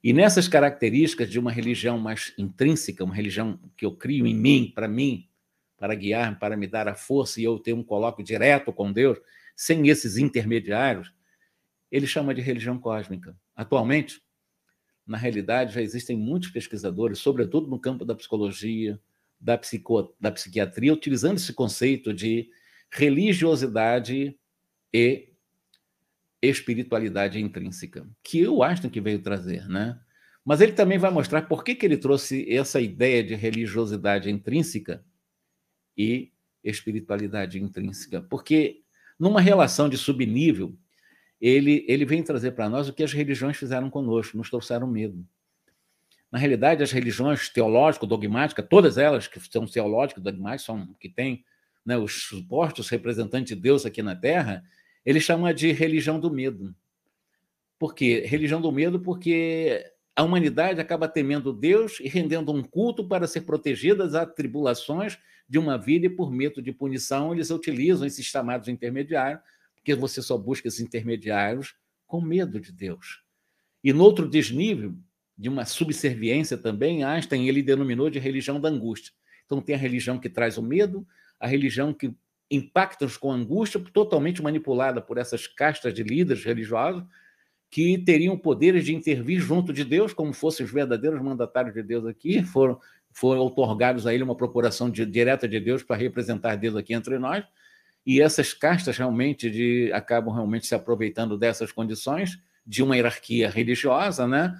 E 0.04 0.12
nessas 0.12 0.48
características 0.48 1.30
de 1.30 1.38
uma 1.38 1.52
religião 1.52 1.98
mais 1.98 2.34
intrínseca, 2.36 3.04
uma 3.04 3.14
religião 3.14 3.58
que 3.76 3.86
eu 3.86 3.92
crio 3.92 4.26
em 4.26 4.34
mim, 4.34 4.72
para 4.74 4.88
mim, 4.88 5.28
para 5.82 5.96
guiar-me, 5.96 6.36
para 6.36 6.56
me 6.56 6.68
dar 6.68 6.86
a 6.86 6.94
força 6.94 7.40
e 7.40 7.44
eu 7.44 7.58
ter 7.58 7.72
um 7.72 7.82
colóquio 7.82 8.24
direto 8.24 8.72
com 8.72 8.92
Deus, 8.92 9.18
sem 9.56 9.88
esses 9.88 10.16
intermediários, 10.16 11.12
ele 11.90 12.06
chama 12.06 12.32
de 12.32 12.40
religião 12.40 12.78
cósmica. 12.78 13.36
Atualmente, 13.52 14.22
na 15.04 15.18
realidade, 15.18 15.74
já 15.74 15.82
existem 15.82 16.16
muitos 16.16 16.50
pesquisadores, 16.50 17.18
sobretudo 17.18 17.66
no 17.66 17.80
campo 17.80 18.04
da 18.04 18.14
psicologia, 18.14 18.96
da, 19.40 19.58
psico, 19.58 20.14
da 20.20 20.30
psiquiatria, 20.30 20.92
utilizando 20.92 21.38
esse 21.38 21.52
conceito 21.52 22.14
de 22.14 22.48
religiosidade 22.88 24.38
e 24.94 25.32
espiritualidade 26.40 27.40
intrínseca, 27.40 28.08
que 28.22 28.46
o 28.46 28.62
Einstein 28.62 28.88
que 28.88 29.00
veio 29.00 29.20
trazer, 29.20 29.68
né? 29.68 29.98
Mas 30.44 30.60
ele 30.60 30.74
também 30.74 30.96
vai 30.98 31.10
mostrar 31.10 31.42
por 31.42 31.64
que, 31.64 31.74
que 31.74 31.84
ele 31.84 31.96
trouxe 31.96 32.48
essa 32.54 32.80
ideia 32.80 33.24
de 33.24 33.34
religiosidade 33.34 34.30
intrínseca 34.30 35.04
e 35.96 36.32
espiritualidade 36.62 37.60
intrínseca. 37.60 38.20
Porque 38.22 38.82
numa 39.18 39.40
relação 39.40 39.88
de 39.88 39.96
subnível, 39.96 40.74
ele, 41.40 41.84
ele 41.88 42.04
vem 42.04 42.22
trazer 42.22 42.52
para 42.52 42.68
nós 42.68 42.88
o 42.88 42.92
que 42.92 43.02
as 43.02 43.12
religiões 43.12 43.56
fizeram 43.56 43.90
conosco, 43.90 44.36
nos 44.36 44.48
trouxeram 44.48 44.86
medo. 44.86 45.26
Na 46.30 46.38
realidade, 46.38 46.82
as 46.82 46.92
religiões 46.92 47.48
teológico-dogmáticas, 47.48 48.66
todas 48.68 48.96
elas 48.96 49.28
que 49.28 49.38
são 49.40 49.66
teológicas, 49.66 50.22
dogmáticas, 50.22 50.62
são 50.62 50.94
que 50.98 51.08
têm 51.08 51.44
né, 51.84 51.98
os 51.98 52.22
suportes 52.22 52.88
representantes 52.88 53.54
de 53.54 53.60
Deus 53.60 53.84
aqui 53.84 54.02
na 54.02 54.16
Terra, 54.16 54.64
ele 55.04 55.20
chama 55.20 55.52
de 55.52 55.72
religião 55.72 56.18
do 56.18 56.30
medo. 56.30 56.74
Por 57.78 57.94
quê? 57.94 58.22
Religião 58.24 58.60
do 58.60 58.70
medo 58.70 59.00
porque 59.00 59.84
a 60.14 60.22
humanidade 60.22 60.80
acaba 60.80 61.08
temendo 61.08 61.52
Deus 61.52 61.98
e 62.00 62.08
rendendo 62.08 62.52
um 62.52 62.62
culto 62.62 63.06
para 63.06 63.26
ser 63.26 63.42
protegida 63.42 64.04
das 64.04 64.14
atribulações 64.14 65.18
de 65.52 65.58
uma 65.58 65.76
vida 65.76 66.06
e 66.06 66.08
por 66.08 66.32
medo 66.32 66.62
de 66.62 66.72
punição 66.72 67.34
eles 67.34 67.50
utilizam 67.50 68.06
esses 68.06 68.24
chamados 68.24 68.68
intermediários, 68.68 69.42
porque 69.74 69.94
você 69.94 70.22
só 70.22 70.38
busca 70.38 70.66
esses 70.66 70.80
intermediários 70.80 71.74
com 72.06 72.22
medo 72.22 72.58
de 72.58 72.72
Deus. 72.72 73.22
E 73.84 73.92
no 73.92 74.02
outro 74.02 74.26
desnível, 74.26 74.96
de 75.36 75.50
uma 75.50 75.66
subserviência 75.66 76.56
também, 76.56 77.04
Einstein 77.04 77.48
ele 77.48 77.62
denominou 77.62 78.08
de 78.08 78.18
religião 78.18 78.58
da 78.58 78.70
angústia. 78.70 79.12
Então 79.44 79.60
tem 79.60 79.74
a 79.74 79.78
religião 79.78 80.18
que 80.18 80.30
traz 80.30 80.56
o 80.56 80.62
medo, 80.62 81.06
a 81.38 81.46
religião 81.46 81.92
que 81.92 82.14
impacta-nos 82.50 83.18
com 83.18 83.30
angústia, 83.30 83.78
totalmente 83.92 84.42
manipulada 84.42 85.02
por 85.02 85.18
essas 85.18 85.46
castas 85.46 85.92
de 85.92 86.02
líderes 86.02 86.42
religiosos 86.42 87.04
que 87.70 87.98
teriam 87.98 88.38
poderes 88.38 88.86
de 88.86 88.94
intervir 88.94 89.38
junto 89.38 89.70
de 89.70 89.84
Deus, 89.84 90.14
como 90.14 90.32
fossem 90.32 90.64
os 90.64 90.72
verdadeiros 90.72 91.20
mandatários 91.20 91.74
de 91.74 91.82
Deus 91.82 92.06
aqui, 92.06 92.42
foram, 92.52 92.80
foram 93.12 93.42
otorgados 93.42 94.06
a 94.06 94.14
ele 94.14 94.22
uma 94.22 94.36
procuração 94.36 94.90
de, 94.90 95.04
direta 95.04 95.46
de 95.46 95.60
Deus 95.60 95.82
para 95.82 95.96
representar 95.96 96.56
Deus 96.56 96.76
aqui 96.76 96.94
entre 96.94 97.18
nós, 97.18 97.44
e 98.04 98.20
essas 98.20 98.52
castas 98.52 98.96
realmente 98.96 99.50
de, 99.50 99.90
acabam 99.92 100.34
realmente 100.34 100.66
se 100.66 100.74
aproveitando 100.74 101.38
dessas 101.38 101.70
condições 101.70 102.38
de 102.66 102.82
uma 102.82 102.96
hierarquia 102.96 103.48
religiosa, 103.48 104.26
né? 104.26 104.54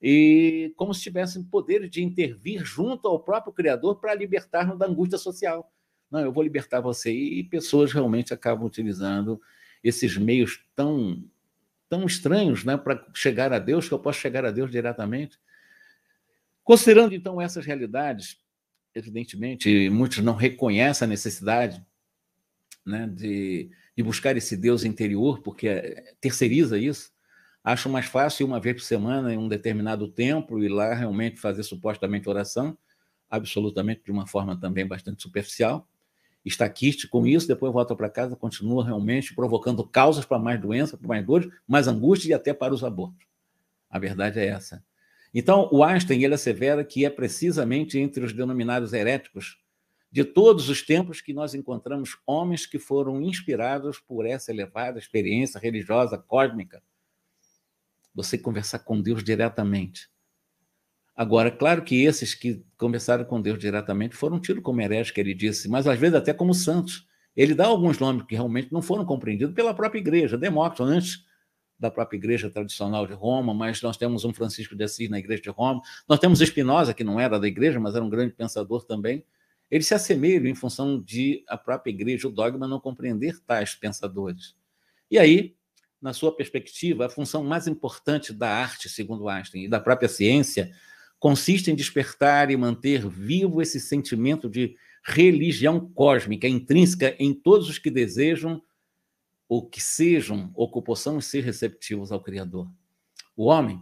E 0.00 0.72
como 0.76 0.92
se 0.92 1.02
tivessem 1.02 1.42
poder 1.42 1.88
de 1.88 2.02
intervir 2.02 2.64
junto 2.64 3.08
ao 3.08 3.18
próprio 3.18 3.52
Criador 3.52 3.96
para 4.00 4.14
libertar-nos 4.14 4.78
da 4.78 4.86
angústia 4.86 5.18
social. 5.18 5.72
Não, 6.10 6.20
eu 6.20 6.32
vou 6.32 6.42
libertar 6.42 6.80
você. 6.80 7.10
E 7.10 7.42
pessoas 7.42 7.92
realmente 7.92 8.34
acabam 8.34 8.66
utilizando 8.66 9.40
esses 9.82 10.16
meios 10.16 10.64
tão, 10.76 11.24
tão 11.88 12.04
estranhos 12.04 12.64
né, 12.64 12.76
para 12.76 13.04
chegar 13.14 13.52
a 13.52 13.58
Deus, 13.58 13.88
que 13.88 13.94
eu 13.94 13.98
posso 13.98 14.20
chegar 14.20 14.44
a 14.44 14.50
Deus 14.50 14.70
diretamente. 14.70 15.38
Considerando, 16.64 17.14
então, 17.14 17.40
essas 17.40 17.64
realidades, 17.64 18.38
evidentemente, 18.94 19.88
muitos 19.90 20.18
não 20.18 20.34
reconhecem 20.34 21.06
a 21.06 21.08
necessidade 21.08 21.84
né, 22.84 23.06
de, 23.06 23.70
de 23.96 24.02
buscar 24.02 24.36
esse 24.36 24.56
Deus 24.56 24.82
interior, 24.82 25.40
porque 25.42 26.02
terceiriza 26.20 26.78
isso. 26.78 27.12
Acho 27.62 27.88
mais 27.88 28.06
fácil 28.06 28.46
uma 28.46 28.58
vez 28.58 28.76
por 28.76 28.82
semana, 28.82 29.32
em 29.32 29.38
um 29.38 29.48
determinado 29.48 30.08
templo, 30.08 30.62
ir 30.62 30.68
lá 30.68 30.94
realmente 30.94 31.40
fazer 31.40 31.62
supostamente 31.62 32.28
oração, 32.28 32.76
absolutamente 33.30 34.02
de 34.04 34.10
uma 34.10 34.26
forma 34.26 34.58
também 34.58 34.86
bastante 34.86 35.22
superficial 35.22 35.88
estaquístico 36.44 37.18
com 37.18 37.26
isso, 37.26 37.48
depois 37.48 37.72
volta 37.72 37.96
para 37.96 38.10
casa, 38.10 38.36
continua 38.36 38.84
realmente 38.84 39.34
provocando 39.34 39.86
causas 39.86 40.26
para 40.26 40.38
mais 40.38 40.60
doença, 40.60 40.96
para 40.96 41.08
mais 41.08 41.24
dores, 41.24 41.50
mais 41.66 41.88
angústia 41.88 42.28
e 42.28 42.34
até 42.34 42.52
para 42.52 42.74
os 42.74 42.84
abortos. 42.84 43.26
A 43.88 43.98
verdade 43.98 44.38
é 44.38 44.46
essa. 44.46 44.84
Então, 45.34 45.68
o 45.72 45.82
Einstein 45.82 46.22
ele 46.22 46.34
assevera 46.34 46.84
que 46.84 47.04
é 47.04 47.10
precisamente 47.10 47.98
entre 47.98 48.24
os 48.24 48.32
denominados 48.32 48.92
heréticos 48.92 49.58
de 50.12 50.24
todos 50.24 50.68
os 50.68 50.80
tempos 50.80 51.20
que 51.20 51.34
nós 51.34 51.54
encontramos 51.54 52.16
homens 52.24 52.66
que 52.66 52.78
foram 52.78 53.20
inspirados 53.20 53.98
por 53.98 54.24
essa 54.24 54.52
elevada 54.52 54.96
experiência 54.96 55.58
religiosa 55.58 56.16
cósmica. 56.16 56.80
Você 58.14 58.38
conversar 58.38 58.78
com 58.78 59.00
Deus 59.00 59.24
diretamente. 59.24 60.08
Agora, 61.16 61.50
claro 61.50 61.82
que 61.82 62.04
esses 62.04 62.32
que 62.32 62.64
conversaram 62.76 63.24
com 63.24 63.42
Deus 63.42 63.58
diretamente 63.58 64.14
foram 64.14 64.38
tidos 64.38 64.62
como 64.62 64.80
hereges, 64.80 65.10
que 65.10 65.20
ele 65.20 65.34
disse, 65.34 65.68
mas 65.68 65.84
às 65.88 65.98
vezes 65.98 66.14
até 66.14 66.32
como 66.32 66.54
santos. 66.54 67.08
Ele 67.36 67.54
dá 67.54 67.66
alguns 67.66 67.98
nomes 67.98 68.24
que 68.24 68.36
realmente 68.36 68.72
não 68.72 68.80
foram 68.80 69.04
compreendidos 69.04 69.54
pela 69.54 69.74
própria 69.74 69.98
igreja. 69.98 70.38
Demócrito, 70.38 70.84
antes 70.84 71.24
da 71.78 71.90
própria 71.90 72.16
igreja 72.16 72.48
tradicional 72.48 73.06
de 73.06 73.12
Roma, 73.12 73.52
mas 73.52 73.82
nós 73.82 73.96
temos 73.96 74.24
um 74.24 74.32
Francisco 74.32 74.76
de 74.76 74.84
Assis 74.84 75.08
na 75.10 75.18
igreja 75.18 75.42
de 75.42 75.50
Roma. 75.50 75.80
Nós 76.08 76.18
temos 76.18 76.38
Spinoza, 76.40 76.94
que 76.94 77.04
não 77.04 77.18
era 77.18 77.38
da 77.38 77.46
igreja, 77.46 77.80
mas 77.80 77.94
era 77.94 78.04
um 78.04 78.08
grande 78.08 78.32
pensador 78.32 78.84
também. 78.84 79.24
Eles 79.70 79.86
se 79.86 79.94
assemelham 79.94 80.46
em 80.46 80.54
função 80.54 81.00
de 81.00 81.42
a 81.48 81.56
própria 81.56 81.90
igreja, 81.90 82.28
o 82.28 82.30
dogma, 82.30 82.68
não 82.68 82.78
compreender 82.78 83.40
tais 83.40 83.74
pensadores. 83.74 84.54
E 85.10 85.18
aí, 85.18 85.56
na 86.00 86.12
sua 86.12 86.34
perspectiva, 86.34 87.06
a 87.06 87.10
função 87.10 87.42
mais 87.42 87.66
importante 87.66 88.32
da 88.32 88.48
arte, 88.48 88.88
segundo 88.88 89.28
Einstein, 89.28 89.64
e 89.64 89.68
da 89.68 89.80
própria 89.80 90.08
ciência, 90.08 90.72
consiste 91.18 91.70
em 91.70 91.74
despertar 91.74 92.50
e 92.50 92.56
manter 92.56 93.08
vivo 93.08 93.62
esse 93.62 93.80
sentimento 93.80 94.48
de 94.48 94.76
religião 95.02 95.80
cósmica 95.80 96.46
intrínseca 96.46 97.14
em 97.18 97.32
todos 97.32 97.68
os 97.68 97.78
que 97.78 97.90
desejam 97.90 98.62
ou 99.54 99.64
que 99.64 99.80
sejam 99.80 100.50
ou 100.56 100.68
que 100.68 100.82
possam 100.82 101.20
ser 101.20 101.44
receptivos 101.44 102.10
ao 102.10 102.20
Criador. 102.20 102.68
O 103.36 103.44
homem, 103.44 103.80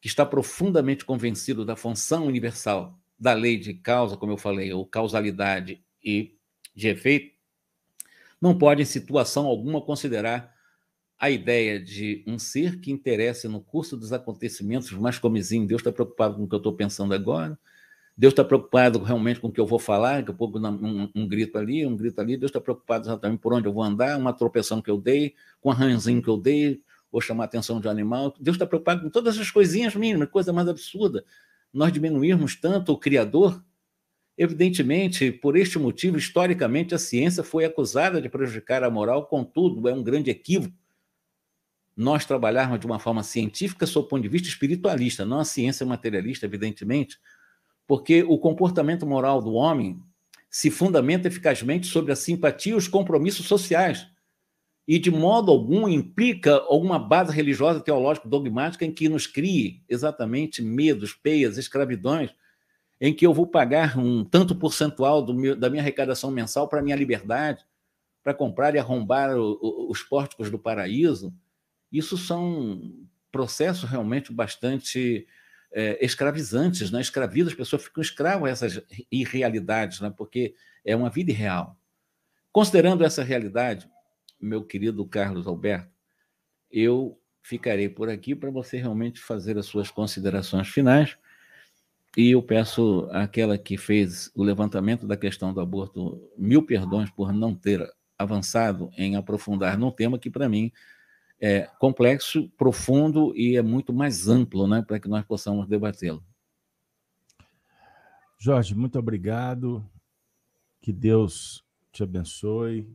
que 0.00 0.06
está 0.06 0.24
profundamente 0.24 1.04
convencido 1.04 1.64
da 1.64 1.74
função 1.74 2.28
universal 2.28 2.96
da 3.18 3.32
lei 3.32 3.58
de 3.58 3.74
causa, 3.74 4.16
como 4.16 4.30
eu 4.30 4.36
falei, 4.36 4.72
ou 4.72 4.86
causalidade 4.86 5.82
e 6.00 6.36
de 6.76 6.86
efeito, 6.86 7.34
não 8.40 8.56
pode, 8.56 8.82
em 8.82 8.84
situação 8.84 9.46
alguma, 9.46 9.80
considerar 9.80 10.54
a 11.18 11.28
ideia 11.28 11.80
de 11.80 12.22
um 12.24 12.38
ser 12.38 12.78
que 12.78 12.92
interessa 12.92 13.48
no 13.48 13.60
curso 13.60 13.96
dos 13.96 14.12
acontecimentos, 14.12 14.92
mais 14.92 15.18
comezinho, 15.18 15.66
Deus 15.66 15.80
está 15.80 15.90
preocupado 15.90 16.36
com 16.36 16.44
o 16.44 16.48
que 16.48 16.54
eu 16.54 16.58
estou 16.58 16.76
pensando 16.76 17.12
agora, 17.14 17.58
Deus 18.16 18.32
está 18.32 18.44
preocupado 18.44 19.00
realmente 19.00 19.40
com 19.40 19.48
o 19.48 19.52
que 19.52 19.60
eu 19.60 19.66
vou 19.66 19.78
falar, 19.78 20.22
daqui 20.22 20.40
um, 20.40 21.10
um, 21.14 21.28
grito 21.28 21.58
ali, 21.58 21.84
um 21.84 21.96
grito 21.96 22.20
ali, 22.20 22.36
Deus 22.36 22.50
está 22.50 22.60
preocupado 22.60 23.06
exatamente 23.06 23.40
por 23.40 23.52
onde 23.52 23.66
eu 23.66 23.72
vou 23.72 23.82
andar, 23.82 24.16
uma 24.16 24.32
tropeção 24.32 24.80
que 24.80 24.90
eu 24.90 24.98
dei, 24.98 25.34
com 25.60 25.70
um 25.70 25.72
arranzinho 25.72 26.22
que 26.22 26.28
eu 26.28 26.36
dei, 26.36 26.80
ou 27.10 27.20
chamar 27.20 27.44
a 27.44 27.46
atenção 27.46 27.80
de 27.80 27.88
um 27.88 27.90
animal. 27.90 28.32
Deus 28.38 28.54
está 28.54 28.66
preocupado 28.66 29.02
com 29.02 29.10
todas 29.10 29.34
essas 29.34 29.50
coisinhas 29.50 29.96
mínimas, 29.96 30.28
coisa 30.28 30.52
mais 30.52 30.68
absurda. 30.68 31.24
Nós 31.72 31.92
diminuirmos 31.92 32.54
tanto 32.54 32.92
o 32.92 32.98
Criador. 32.98 33.62
Evidentemente, 34.38 35.30
por 35.30 35.56
este 35.56 35.78
motivo, 35.78 36.16
historicamente, 36.16 36.94
a 36.94 36.98
ciência 36.98 37.42
foi 37.42 37.64
acusada 37.64 38.20
de 38.20 38.28
prejudicar 38.28 38.82
a 38.84 38.90
moral, 38.90 39.26
contudo, 39.26 39.88
é 39.88 39.94
um 39.94 40.02
grande 40.02 40.30
equívoco 40.30 40.74
nós 41.96 42.24
trabalharmos 42.24 42.80
de 42.80 42.86
uma 42.86 42.98
forma 42.98 43.22
científica 43.22 43.86
sob 43.86 44.06
o 44.06 44.08
ponto 44.08 44.22
de 44.22 44.28
vista 44.28 44.48
espiritualista, 44.48 45.24
não 45.24 45.38
a 45.38 45.44
ciência 45.44 45.86
materialista, 45.86 46.46
evidentemente, 46.46 47.18
porque 47.86 48.22
o 48.22 48.38
comportamento 48.38 49.06
moral 49.06 49.42
do 49.42 49.52
homem 49.54 50.00
se 50.50 50.70
fundamenta 50.70 51.28
eficazmente 51.28 51.86
sobre 51.86 52.12
a 52.12 52.16
simpatia 52.16 52.72
e 52.72 52.76
os 52.76 52.88
compromissos 52.88 53.46
sociais, 53.46 54.06
e 54.86 54.98
de 54.98 55.10
modo 55.10 55.50
algum 55.50 55.88
implica 55.88 56.56
alguma 56.68 56.98
base 56.98 57.32
religiosa, 57.32 57.80
teológica, 57.80 58.28
dogmática 58.28 58.84
em 58.84 58.92
que 58.92 59.08
nos 59.08 59.26
crie 59.26 59.82
exatamente 59.88 60.62
medos, 60.62 61.14
peias, 61.14 61.56
escravidões, 61.56 62.30
em 63.00 63.12
que 63.12 63.26
eu 63.26 63.34
vou 63.34 63.46
pagar 63.46 63.98
um 63.98 64.24
tanto 64.24 64.54
percentual 64.54 65.26
meu, 65.34 65.56
da 65.56 65.68
minha 65.68 65.82
arrecadação 65.82 66.30
mensal 66.30 66.68
para 66.68 66.82
minha 66.82 66.96
liberdade, 66.96 67.64
para 68.22 68.34
comprar 68.34 68.74
e 68.74 68.78
arrombar 68.78 69.36
o, 69.36 69.58
o, 69.60 69.90
os 69.90 70.02
pórticos 70.02 70.50
do 70.50 70.58
paraíso, 70.58 71.34
isso 71.90 72.16
são 72.16 72.80
processos 73.30 73.88
realmente 73.88 74.32
bastante 74.32 75.26
é, 75.74 76.02
escravizantes, 76.04 76.92
né? 76.92 77.00
escravizam, 77.00 77.48
as 77.48 77.56
pessoas 77.56 77.82
ficam 77.82 78.00
escravas 78.00 78.48
a 78.62 78.66
essas 78.66 78.82
irrealidades, 79.10 80.00
né? 80.00 80.14
porque 80.16 80.54
é 80.84 80.94
uma 80.94 81.10
vida 81.10 81.32
irreal. 81.32 81.76
Considerando 82.52 83.04
essa 83.04 83.24
realidade, 83.24 83.90
meu 84.40 84.64
querido 84.64 85.04
Carlos 85.04 85.48
Alberto, 85.48 85.90
eu 86.70 87.18
ficarei 87.42 87.88
por 87.88 88.08
aqui 88.08 88.34
para 88.34 88.50
você 88.50 88.78
realmente 88.78 89.20
fazer 89.20 89.58
as 89.58 89.66
suas 89.66 89.90
considerações 89.90 90.68
finais. 90.68 91.16
E 92.16 92.30
eu 92.30 92.42
peço 92.42 93.08
àquela 93.10 93.58
que 93.58 93.76
fez 93.76 94.30
o 94.36 94.44
levantamento 94.44 95.04
da 95.04 95.16
questão 95.16 95.52
do 95.52 95.60
aborto 95.60 96.30
mil 96.38 96.62
perdões 96.62 97.10
por 97.10 97.32
não 97.32 97.52
ter 97.52 97.84
avançado 98.16 98.88
em 98.96 99.16
aprofundar 99.16 99.76
num 99.76 99.90
tema 99.90 100.18
que, 100.18 100.30
para 100.30 100.48
mim, 100.48 100.70
é 101.46 101.68
complexo, 101.78 102.48
profundo 102.56 103.36
e 103.36 103.54
é 103.54 103.60
muito 103.60 103.92
mais 103.92 104.28
amplo 104.28 104.66
né, 104.66 104.80
para 104.80 104.98
que 104.98 105.06
nós 105.06 105.22
possamos 105.26 105.68
debatê-lo. 105.68 106.24
Jorge, 108.38 108.74
muito 108.74 108.98
obrigado. 108.98 109.84
Que 110.80 110.90
Deus 110.90 111.62
te 111.92 112.02
abençoe. 112.02 112.90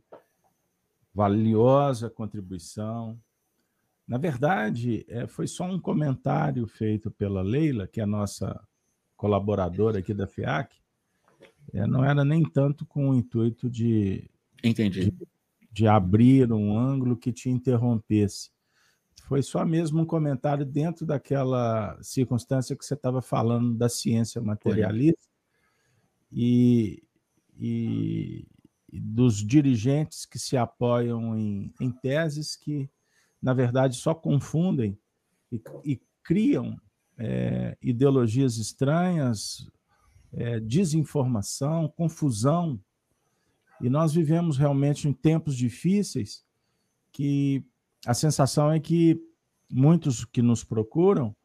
Valiosa 1.13 2.09
contribuição. 2.09 3.21
Na 4.07 4.17
verdade, 4.17 5.05
é, 5.07 5.27
foi 5.27 5.45
só 5.45 5.65
um 5.65 5.79
comentário 5.79 6.65
feito 6.65 7.11
pela 7.11 7.43
Leila, 7.43 7.87
que 7.87 7.99
é 7.99 8.03
a 8.03 8.07
nossa 8.07 8.59
colaboradora 9.15 9.99
aqui 9.99 10.11
da 10.11 10.25
FIAC. 10.25 10.75
É, 11.71 11.85
não 11.85 12.03
era 12.03 12.25
nem 12.25 12.41
tanto 12.41 12.83
com 12.83 13.11
o 13.11 13.13
intuito 13.13 13.69
de, 13.69 14.27
Entendi. 14.63 15.11
de, 15.11 15.27
de 15.71 15.87
abrir 15.87 16.51
um 16.51 16.77
ângulo 16.77 17.17
que 17.17 17.31
te 17.31 17.49
interrompesse. 17.49 18.49
Foi 19.27 19.43
só 19.43 19.63
mesmo 19.63 20.01
um 20.01 20.05
comentário 20.05 20.65
dentro 20.65 21.05
daquela 21.05 21.97
circunstância 22.01 22.75
que 22.75 22.83
você 22.83 22.95
estava 22.95 23.21
falando 23.21 23.75
da 23.75 23.87
ciência 23.87 24.41
materialista 24.41 25.27
e, 26.31 27.03
e, 27.57 28.47
e, 28.91 28.99
dos 28.99 29.45
dirigentes 29.45 30.25
que 30.25 30.39
se 30.39 30.57
apoiam 30.57 31.37
em, 31.37 31.71
em 31.79 31.91
teses 31.91 32.55
que 32.55 32.89
na 33.41 33.53
verdade, 33.53 33.95
só 33.95 34.13
confundem 34.13 34.97
e, 35.51 35.61
e 35.85 36.01
criam 36.23 36.79
é, 37.17 37.77
ideologias 37.81 38.57
estranhas, 38.57 39.69
é, 40.33 40.59
desinformação, 40.59 41.87
confusão. 41.87 42.79
E 43.81 43.89
nós 43.89 44.13
vivemos 44.13 44.57
realmente 44.57 45.07
em 45.07 45.13
tempos 45.13 45.55
difíceis 45.55 46.43
que 47.11 47.63
a 48.05 48.13
sensação 48.13 48.71
é 48.71 48.79
que 48.79 49.19
muitos 49.69 50.25
que 50.25 50.41
nos 50.41 50.63
procuram 50.63 51.35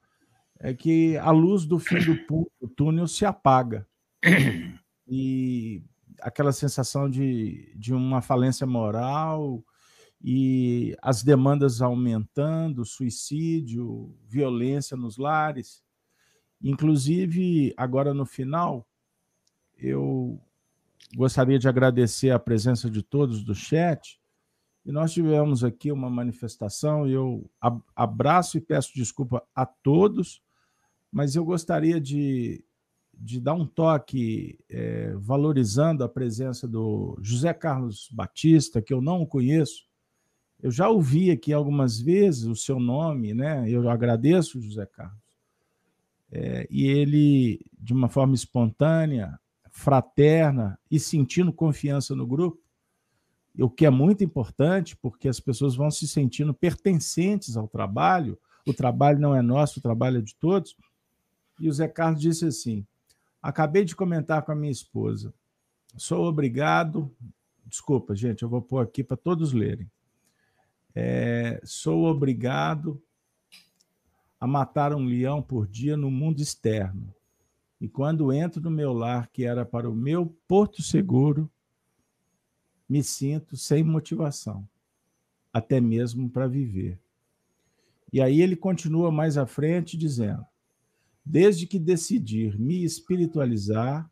é 0.59 0.73
que 0.73 1.17
a 1.19 1.31
luz 1.31 1.65
do 1.65 1.79
fim 1.79 1.99
do 1.99 2.69
túnel 2.69 3.07
se 3.07 3.25
apaga. 3.25 3.87
E 5.07 5.85
aquela 6.23 6.51
sensação 6.51 7.11
de, 7.11 7.75
de 7.77 7.93
uma 7.93 8.23
falência 8.23 8.67
moral, 8.67 9.63
e 10.27 10.97
as 11.03 11.23
demandas 11.23 11.83
aumentando, 11.83 12.87
suicídio, 12.87 14.17
violência 14.27 14.97
nos 14.97 15.19
lares. 15.19 15.85
Inclusive, 16.63 17.75
agora 17.77 18.15
no 18.15 18.25
final, 18.25 18.89
eu 19.77 20.41
gostaria 21.15 21.59
de 21.59 21.69
agradecer 21.69 22.31
a 22.31 22.39
presença 22.39 22.91
de 22.91 23.03
todos 23.03 23.43
do 23.43 23.55
chat. 23.55 24.21
E 24.85 24.93
nós 24.93 25.13
tivemos 25.13 25.65
aqui 25.65 25.91
uma 25.91 26.11
manifestação, 26.11 27.07
e 27.07 27.13
eu 27.13 27.51
abraço 27.97 28.59
e 28.59 28.61
peço 28.61 28.93
desculpa 28.95 29.43
a 29.55 29.65
todos, 29.65 30.43
mas 31.11 31.35
eu 31.35 31.45
gostaria 31.45 31.99
de, 31.99 32.63
de 33.15 33.41
dar 33.41 33.55
um 33.55 33.67
toque 33.67 34.59
é, 34.69 35.15
valorizando 35.17 36.05
a 36.05 36.09
presença 36.09 36.69
do 36.69 37.19
José 37.23 37.55
Carlos 37.55 38.09
Batista, 38.13 38.83
que 38.83 38.93
eu 38.93 39.01
não 39.01 39.25
conheço, 39.25 39.87
eu 40.65 40.71
já 40.71 40.89
ouvi 40.89 41.31
aqui 41.31 41.53
algumas 41.53 42.01
vezes 42.01 42.45
o 42.45 42.57
seu 42.57 42.81
nome, 42.81 43.35
né? 43.35 43.69
Eu 43.69 43.89
agradeço, 43.91 44.63
José 44.63 44.87
Carlos. 44.87 45.19
É, 46.33 46.67
e 46.71 46.87
ele, 46.87 47.61
de 47.79 47.93
uma 47.93 48.09
forma 48.09 48.35
espontânea, 48.35 49.39
fraterna 49.75 50.79
e 50.91 50.99
sentindo 51.01 51.53
confiança 51.53 52.15
no 52.15 52.27
grupo, 52.27 52.63
o 53.59 53.69
que 53.69 53.85
é 53.85 53.91
muito 53.91 54.25
importante, 54.25 54.97
porque 54.97 55.29
as 55.29 55.39
pessoas 55.39 55.75
vão 55.75 55.91
se 55.91 56.09
sentindo 56.09 56.55
pertencentes 56.55 57.57
ao 57.57 57.69
trabalho. 57.69 58.39
O 58.67 58.73
trabalho 58.73 59.21
não 59.21 59.35
é 59.35 59.43
nosso, 59.43 59.79
o 59.79 59.83
trabalho 59.83 60.19
é 60.19 60.23
de 60.23 60.35
todos. 60.37 60.77
E 61.61 61.69
o 61.69 61.73
Zé 61.73 61.87
Carlos 61.87 62.21
disse 62.21 62.47
assim: 62.47 62.87
Acabei 63.43 63.85
de 63.85 63.95
comentar 63.95 64.43
com 64.43 64.51
a 64.51 64.57
minha 64.57 64.73
esposa. 64.73 65.33
Sou 65.97 66.25
obrigado. 66.25 67.15
Desculpa, 67.67 68.15
gente, 68.15 68.43
eu 68.43 68.49
vou 68.49 68.63
pôr 68.63 68.83
aqui 68.83 69.05
para 69.05 69.17
todos 69.17 69.53
lerem 69.53 69.89
é, 70.95 71.61
sou 71.65 72.05
obrigado 72.05 73.03
a 74.39 74.47
matar 74.47 74.95
um 74.95 75.05
leão 75.05 75.43
por 75.43 75.67
dia 75.67 75.97
no 75.97 76.11
mundo 76.11 76.41
externo. 76.41 77.13
E 77.85 77.89
quando 77.89 78.33
entro 78.33 78.63
no 78.63 78.71
meu 78.71 78.95
lar, 78.95 79.29
que 79.29 79.45
era 79.45 79.63
para 79.63 79.91
o 79.91 79.95
meu 79.95 80.35
porto 80.49 80.81
seguro, 80.81 81.51
me 82.89 83.05
sinto 83.05 83.59
sem 83.59 83.85
motivação, 83.85 84.67
até 85.53 85.83
mesmo 85.83 86.31
para 86.31 86.49
viver. 86.49 86.99
E 88.11 88.23
aí 88.23 88.41
ele 88.41 88.57
continua 88.57 89.13
mais 89.13 89.37
à 89.37 89.45
frente 89.45 89.99
dizendo: 89.99 90.47
Desde 91.23 91.67
que 91.67 91.79
decidir 91.79 92.59
me 92.59 92.83
espiritualizar, 92.83 94.11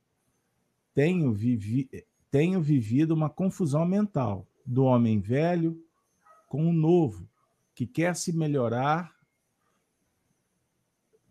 tenho, 0.93 1.32
vivi 1.32 1.89
tenho 2.31 2.61
vivido 2.61 3.12
uma 3.12 3.31
confusão 3.31 3.86
mental 3.86 4.47
do 4.66 4.85
homem 4.85 5.19
velho 5.19 5.82
com 6.47 6.69
o 6.69 6.74
novo, 6.74 7.27
que 7.74 7.86
quer 7.86 8.16
se 8.16 8.35
melhorar 8.35 9.16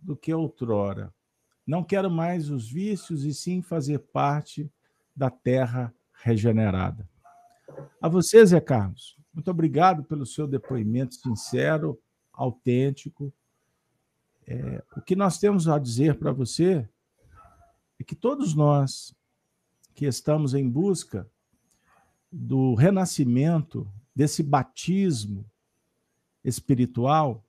do 0.02 0.16
que 0.16 0.34
outrora. 0.34 1.14
Não 1.66 1.84
quero 1.84 2.10
mais 2.10 2.50
os 2.50 2.70
vícios 2.70 3.24
e 3.24 3.34
sim 3.34 3.62
fazer 3.62 4.00
parte 4.00 4.72
da 5.16 5.30
terra 5.30 5.94
regenerada. 6.14 7.08
A 8.02 8.10
você, 8.10 8.46
Zé 8.46 8.60
Carlos, 8.60 9.18
muito 9.34 9.50
obrigado 9.50 10.04
pelo 10.04 10.26
seu 10.26 10.48
depoimento 10.48 11.16
sincero, 11.16 12.00
autêntico. 12.34 13.34
É, 14.46 14.84
o 14.98 15.02
que 15.02 15.16
nós 15.16 15.38
temos 15.38 15.68
a 15.68 15.78
dizer 15.78 16.18
para 16.18 16.32
você 16.32 16.88
é 18.00 18.04
que 18.04 18.16
todos 18.16 18.54
nós 18.54 19.16
que 19.94 20.06
estamos 20.06 20.54
em 20.54 20.68
busca 20.68 21.30
do 22.32 22.76
renascimento 22.76 23.88
desse 24.16 24.42
batismo 24.42 25.46
espiritual, 26.44 27.46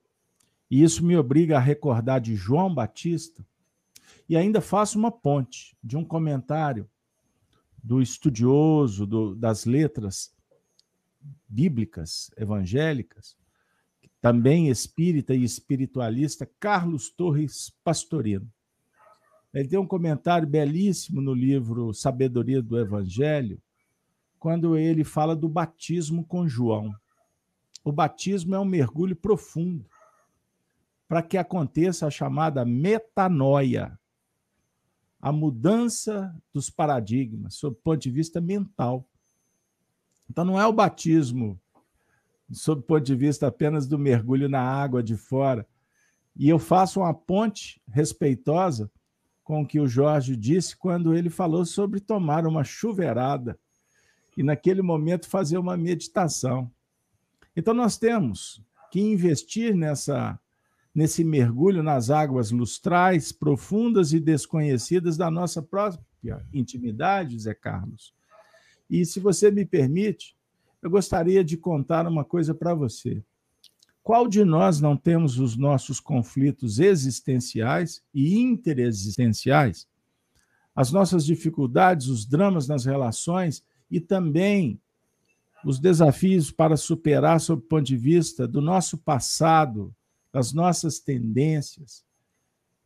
e 0.70 0.82
isso 0.82 1.04
me 1.04 1.16
obriga 1.16 1.56
a 1.56 1.60
recordar 1.60 2.20
de 2.20 2.34
João 2.34 2.72
Batista, 2.72 3.44
e 4.28 4.36
ainda 4.36 4.60
faço 4.60 4.98
uma 4.98 5.10
ponte 5.10 5.76
de 5.82 5.96
um 5.96 6.04
comentário 6.04 6.88
do 7.82 8.00
estudioso 8.00 9.06
do, 9.06 9.34
das 9.34 9.64
letras 9.64 10.34
bíblicas 11.48 12.30
evangélicas, 12.36 13.36
também 14.20 14.68
espírita 14.68 15.34
e 15.34 15.42
espiritualista, 15.42 16.48
Carlos 16.60 17.10
Torres 17.10 17.72
Pastorino. 17.82 18.48
Ele 19.52 19.68
tem 19.68 19.78
um 19.78 19.86
comentário 19.86 20.48
belíssimo 20.48 21.20
no 21.20 21.34
livro 21.34 21.92
Sabedoria 21.92 22.62
do 22.62 22.78
Evangelho, 22.78 23.60
quando 24.38 24.76
ele 24.76 25.04
fala 25.04 25.36
do 25.36 25.48
batismo 25.48 26.24
com 26.24 26.48
João. 26.48 26.94
O 27.84 27.92
batismo 27.92 28.54
é 28.54 28.60
um 28.60 28.64
mergulho 28.64 29.14
profundo 29.14 29.84
para 31.06 31.22
que 31.22 31.36
aconteça 31.36 32.06
a 32.06 32.10
chamada 32.10 32.64
metanoia, 32.64 33.98
a 35.22 35.30
mudança 35.30 36.36
dos 36.52 36.68
paradigmas, 36.68 37.54
sob 37.54 37.76
o 37.76 37.80
ponto 37.80 38.02
de 38.02 38.10
vista 38.10 38.40
mental. 38.40 39.08
Então, 40.28 40.44
não 40.44 40.60
é 40.60 40.66
o 40.66 40.72
batismo 40.72 41.60
sob 42.50 42.80
o 42.80 42.84
ponto 42.84 43.04
de 43.04 43.14
vista 43.14 43.46
apenas 43.46 43.86
do 43.86 43.96
mergulho 43.96 44.48
na 44.48 44.60
água 44.60 45.00
de 45.00 45.16
fora. 45.16 45.64
E 46.36 46.48
eu 46.48 46.58
faço 46.58 46.98
uma 47.00 47.14
ponte 47.14 47.80
respeitosa 47.88 48.90
com 49.44 49.62
o 49.62 49.66
que 49.66 49.78
o 49.78 49.86
Jorge 49.86 50.36
disse 50.36 50.76
quando 50.76 51.14
ele 51.14 51.30
falou 51.30 51.64
sobre 51.64 52.00
tomar 52.00 52.44
uma 52.46 52.64
chuveirada 52.64 53.58
e 54.36 54.42
naquele 54.42 54.82
momento 54.82 55.28
fazer 55.28 55.58
uma 55.58 55.76
meditação. 55.76 56.70
Então 57.56 57.74
nós 57.74 57.96
temos 57.96 58.62
que 58.90 59.00
investir 59.00 59.74
nessa 59.74 60.38
nesse 60.94 61.24
mergulho 61.24 61.82
nas 61.82 62.10
águas 62.10 62.50
lustrais, 62.50 63.32
profundas 63.32 64.12
e 64.12 64.20
desconhecidas 64.20 65.16
da 65.16 65.30
nossa 65.30 65.62
própria 65.62 66.44
intimidade, 66.52 67.38
Zé 67.38 67.54
Carlos. 67.54 68.14
E 68.88 69.04
se 69.06 69.18
você 69.18 69.50
me 69.50 69.64
permite, 69.64 70.36
eu 70.82 70.90
gostaria 70.90 71.42
de 71.42 71.56
contar 71.56 72.06
uma 72.06 72.24
coisa 72.24 72.54
para 72.54 72.74
você. 72.74 73.22
Qual 74.02 74.26
de 74.26 74.44
nós 74.44 74.80
não 74.80 74.96
temos 74.96 75.38
os 75.38 75.56
nossos 75.56 76.00
conflitos 76.00 76.80
existenciais 76.80 78.02
e 78.12 78.38
interexistenciais? 78.38 79.86
As 80.74 80.90
nossas 80.90 81.24
dificuldades, 81.24 82.08
os 82.08 82.26
dramas 82.26 82.66
nas 82.66 82.84
relações 82.84 83.64
e 83.90 84.00
também 84.00 84.80
os 85.64 85.78
desafios 85.78 86.50
para 86.50 86.76
superar 86.76 87.40
sob 87.40 87.62
o 87.62 87.66
ponto 87.66 87.84
de 87.84 87.96
vista 87.96 88.48
do 88.48 88.60
nosso 88.60 88.98
passado, 88.98 89.94
das 90.32 90.52
nossas 90.52 90.98
tendências. 90.98 92.04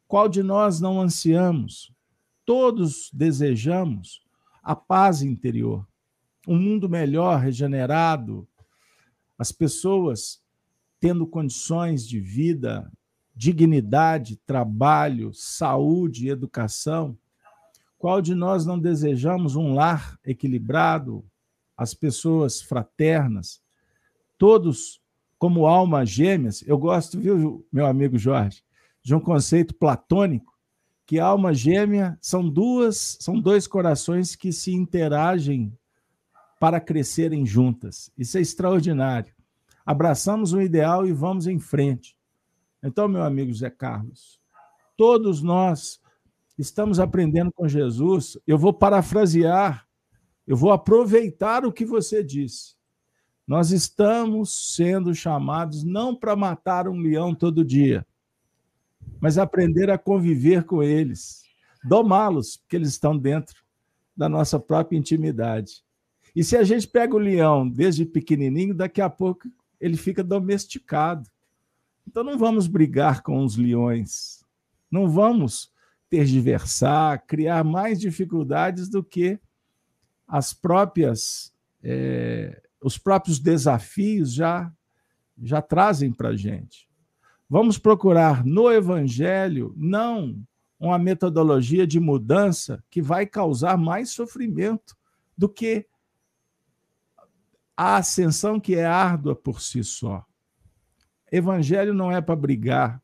Qual 0.08 0.28
de 0.28 0.42
nós 0.42 0.80
não 0.80 1.00
ansiamos? 1.00 1.92
Todos 2.44 3.10
desejamos 3.12 4.22
a 4.62 4.74
paz 4.74 5.22
interior, 5.22 5.86
um 6.46 6.58
mundo 6.58 6.88
melhor, 6.88 7.40
regenerado, 7.40 8.46
as 9.38 9.52
pessoas 9.52 10.40
tendo 10.98 11.26
condições 11.26 12.06
de 12.06 12.18
vida, 12.18 12.90
dignidade, 13.34 14.36
trabalho, 14.46 15.32
saúde, 15.34 16.28
educação. 16.28 17.16
Qual 17.98 18.22
de 18.22 18.34
nós 18.34 18.64
não 18.64 18.78
desejamos 18.78 19.56
um 19.56 19.74
lar 19.74 20.18
equilibrado, 20.24 21.24
as 21.76 21.92
pessoas 21.92 22.62
fraternas, 22.62 23.62
todos 24.38 25.00
como 25.38 25.66
almas 25.66 26.08
gêmeas? 26.08 26.62
Eu 26.66 26.78
gosto, 26.78 27.18
viu, 27.20 27.66
meu 27.72 27.86
amigo 27.86 28.18
Jorge, 28.18 28.62
de 29.02 29.14
um 29.14 29.20
conceito 29.20 29.74
platônico 29.74 30.56
que 31.06 31.20
alma 31.20 31.54
gêmea 31.54 32.18
são 32.20 32.48
duas, 32.48 33.16
são 33.20 33.40
dois 33.40 33.66
corações 33.66 34.34
que 34.34 34.52
se 34.52 34.72
interagem 34.72 35.72
para 36.58 36.80
crescerem 36.80 37.46
juntas. 37.46 38.10
Isso 38.18 38.38
é 38.38 38.40
extraordinário. 38.40 39.32
Abraçamos 39.84 40.52
o 40.52 40.60
ideal 40.60 41.06
e 41.06 41.12
vamos 41.12 41.46
em 41.46 41.60
frente. 41.60 42.16
Então, 42.82 43.06
meu 43.06 43.22
amigo 43.22 43.52
Zé 43.54 43.70
Carlos, 43.70 44.40
todos 44.96 45.42
nós 45.42 46.00
estamos 46.58 46.98
aprendendo 46.98 47.52
com 47.52 47.68
Jesus. 47.68 48.36
Eu 48.46 48.58
vou 48.58 48.72
parafrasear, 48.72 49.86
eu 50.46 50.56
vou 50.56 50.72
aproveitar 50.72 51.64
o 51.64 51.72
que 51.72 51.84
você 51.84 52.22
disse. 52.24 52.75
Nós 53.46 53.70
estamos 53.70 54.74
sendo 54.74 55.14
chamados 55.14 55.84
não 55.84 56.16
para 56.16 56.34
matar 56.34 56.88
um 56.88 56.98
leão 56.98 57.32
todo 57.32 57.64
dia, 57.64 58.04
mas 59.20 59.38
aprender 59.38 59.88
a 59.88 59.96
conviver 59.96 60.64
com 60.64 60.82
eles, 60.82 61.44
domá-los, 61.84 62.56
porque 62.56 62.74
eles 62.74 62.88
estão 62.88 63.16
dentro 63.16 63.54
da 64.16 64.28
nossa 64.28 64.58
própria 64.58 64.98
intimidade. 64.98 65.84
E 66.34 66.42
se 66.42 66.56
a 66.56 66.64
gente 66.64 66.88
pega 66.88 67.14
o 67.14 67.20
leão 67.20 67.68
desde 67.68 68.04
pequenininho, 68.04 68.74
daqui 68.74 69.00
a 69.00 69.08
pouco 69.08 69.48
ele 69.80 69.96
fica 69.96 70.24
domesticado. 70.24 71.28
Então 72.06 72.24
não 72.24 72.36
vamos 72.36 72.66
brigar 72.66 73.22
com 73.22 73.44
os 73.44 73.56
leões, 73.56 74.44
não 74.90 75.08
vamos 75.08 75.70
tergiversar, 76.08 77.24
criar 77.26 77.62
mais 77.64 78.00
dificuldades 78.00 78.88
do 78.88 79.04
que 79.04 79.38
as 80.26 80.52
próprias 80.52 81.52
é, 81.82 82.62
os 82.82 82.98
próprios 82.98 83.38
desafios 83.38 84.32
já 84.32 84.72
já 85.42 85.60
trazem 85.60 86.10
para 86.10 86.30
a 86.30 86.36
gente. 86.36 86.88
Vamos 87.48 87.78
procurar 87.78 88.44
no 88.44 88.72
Evangelho 88.72 89.74
não 89.76 90.42
uma 90.78 90.98
metodologia 90.98 91.86
de 91.86 92.00
mudança 92.00 92.82
que 92.90 93.00
vai 93.00 93.26
causar 93.26 93.76
mais 93.76 94.10
sofrimento 94.10 94.96
do 95.36 95.48
que 95.48 95.86
a 97.76 97.96
ascensão 97.96 98.58
que 98.58 98.74
é 98.74 98.86
árdua 98.86 99.36
por 99.36 99.60
si 99.60 99.84
só. 99.84 100.24
Evangelho 101.30 101.92
não 101.92 102.10
é 102.10 102.20
para 102.20 102.36
brigar, 102.36 103.02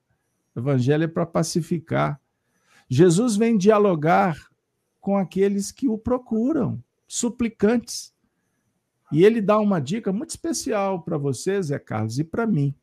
evangelho 0.56 1.04
é 1.04 1.08
para 1.08 1.26
pacificar. 1.26 2.20
Jesus 2.88 3.36
vem 3.36 3.58
dialogar 3.58 4.38
com 5.00 5.16
aqueles 5.16 5.70
que 5.72 5.88
o 5.88 5.98
procuram, 5.98 6.82
suplicantes. 7.06 8.14
E 9.12 9.24
ele 9.24 9.42
dá 9.42 9.58
uma 9.58 9.78
dica 9.78 10.10
muito 10.10 10.30
especial 10.30 11.02
para 11.02 11.18
você, 11.18 11.60
Zé 11.62 11.78
Carlos, 11.78 12.18
e 12.18 12.24
para 12.24 12.46
mim, 12.46 12.74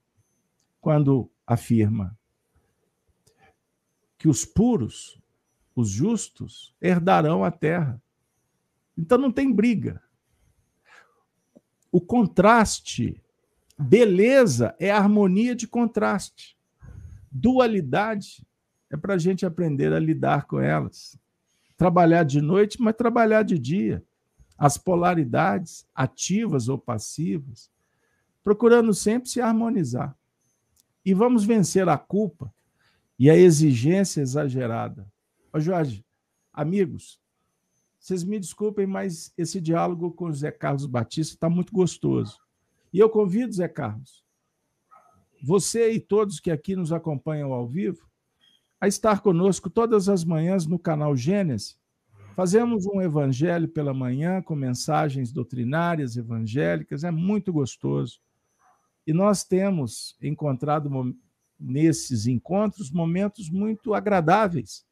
quando 0.80 1.30
afirma 1.46 2.16
que 4.18 4.28
os 4.28 4.46
puros, 4.46 5.20
os 5.76 5.90
justos, 5.90 6.76
herdarão 6.80 7.44
a 7.44 7.50
terra. 7.50 8.00
Então 8.98 9.18
não 9.18 9.32
tem 9.32 9.52
briga. 9.52 10.04
O 11.92 12.00
contraste, 12.00 13.20
beleza 13.78 14.76
é 14.78 14.92
harmonia 14.92 15.56
de 15.56 15.68
contraste. 15.68 16.56
Dualidade 17.32 18.46
é 18.92 18.98
para 18.98 19.16
a 19.16 19.18
gente 19.18 19.46
aprender 19.46 19.94
a 19.94 20.00
lidar 20.00 20.46
com 20.46 20.60
elas. 20.60 21.18
Trabalhar 21.78 22.24
de 22.24 22.42
noite, 22.42 22.80
mas 22.82 22.96
trabalhar 22.96 23.44
de 23.44 23.58
dia. 23.58 24.04
As 24.60 24.78
polaridades, 24.78 25.88
ativas 25.96 26.68
ou 26.68 26.78
passivas, 26.78 27.72
procurando 28.44 28.94
sempre 28.94 29.30
se 29.30 29.40
harmonizar. 29.40 30.16
E 31.06 31.14
vamos 31.14 31.46
vencer 31.46 31.88
a 31.88 31.98
culpa 31.98 32.54
e 33.18 33.30
a 33.30 33.36
exigência 33.36 34.22
exagerada. 34.22 35.08
Ô 35.54 35.60
Jorge, 35.60 36.06
amigos, 36.52 37.20
vocês 38.00 38.24
me 38.24 38.38
desculpem, 38.38 38.86
mas 38.86 39.34
esse 39.38 39.62
diálogo 39.62 40.12
com 40.12 40.26
o 40.26 40.34
Zé 40.34 40.52
Carlos 40.52 40.86
Batista 40.86 41.36
está 41.36 41.50
muito 41.50 41.72
gostoso. 41.72 42.38
E 42.92 43.00
eu 43.00 43.10
convido, 43.10 43.54
Zé 43.54 43.68
Carlos, 43.68 44.24
você 45.42 45.92
e 45.92 46.00
todos 46.00 46.40
que 46.40 46.52
aqui 46.52 46.76
nos 46.76 46.92
acompanham 46.92 47.54
ao 47.54 47.68
vivo, 47.68 48.10
a 48.82 48.88
estar 48.88 49.22
conosco 49.22 49.70
todas 49.70 50.10
as 50.10 50.24
manhãs 50.24 50.66
no 50.66 50.78
canal 50.78 51.16
Gênesis. 51.16 51.79
Fazemos 52.40 52.86
um 52.86 53.02
evangelho 53.02 53.68
pela 53.68 53.94
manhã 53.94 54.42
com 54.42 54.56
mensagens 54.56 55.30
doutrinárias 55.30 56.16
evangélicas, 56.16 57.04
é 57.04 57.12
muito 57.12 57.52
gostoso. 57.52 58.22
E 59.06 59.12
nós 59.12 59.44
temos 59.44 60.16
encontrado 60.22 60.90
nesses 61.60 62.28
encontros 62.28 62.92
momentos 62.92 63.50
muito 63.50 63.94
agradáveis 63.94 64.86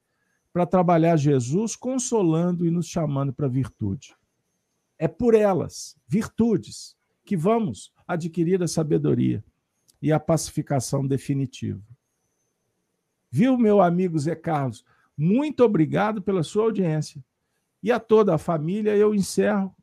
para 0.52 0.66
trabalhar 0.66 1.16
Jesus, 1.16 1.74
consolando 1.74 2.66
e 2.66 2.70
nos 2.70 2.86
chamando 2.86 3.32
para 3.32 3.46
a 3.46 3.50
virtude. 3.50 4.14
É 5.00 5.08
por 5.08 5.34
elas, 5.34 5.96
virtudes, 6.06 6.98
que 7.24 7.38
vamos 7.38 7.94
adquirir 8.06 8.62
a 8.62 8.68
sabedoria 8.68 9.42
e 10.02 10.12
a 10.12 10.20
pacificação 10.20 11.08
definitiva. 11.08 11.82
Viu, 13.32 13.58
meu 13.58 13.80
amigo 13.80 14.20
Zé 14.20 14.36
Carlos? 14.36 14.84
Muito 15.18 15.64
obrigado 15.64 16.22
pela 16.22 16.44
sua 16.44 16.66
audiência. 16.66 17.24
E 17.82 17.92
a 17.92 18.00
toda 18.00 18.36
a 18.36 18.38
família, 18.38 18.96
eu 18.96 19.14
encerro, 19.14 19.76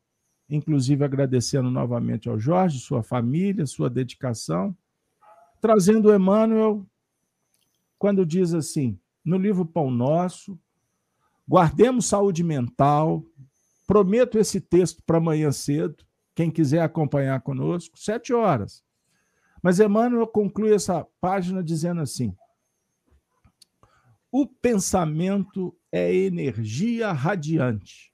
inclusive 0.49 1.03
agradecendo 1.03 1.71
novamente 1.71 2.29
ao 2.29 2.39
Jorge, 2.39 2.79
sua 2.79 3.01
família, 3.01 3.65
sua 3.65 3.89
dedicação, 3.89 4.75
trazendo 5.61 6.13
Emmanuel, 6.13 6.85
quando 7.97 8.25
diz 8.25 8.53
assim, 8.53 8.99
no 9.23 9.37
livro 9.37 9.65
Pão 9.65 9.89
Nosso, 9.89 10.59
Guardemos 11.47 12.07
saúde 12.07 12.43
mental. 12.43 13.23
Prometo 13.85 14.39
esse 14.39 14.59
texto 14.59 15.03
para 15.05 15.17
amanhã 15.17 15.51
cedo. 15.51 16.03
Quem 16.33 16.49
quiser 16.49 16.81
acompanhar 16.81 17.39
conosco, 17.41 17.97
sete 17.97 18.33
horas. 18.33 18.83
Mas 19.61 19.79
Emmanuel 19.79 20.27
conclui 20.27 20.73
essa 20.73 21.05
página 21.21 21.63
dizendo 21.63 22.01
assim: 22.01 22.35
o 24.37 24.45
pensamento 24.45 25.77
é 25.91 26.13
energia 26.13 27.13
radiante. 27.13 28.13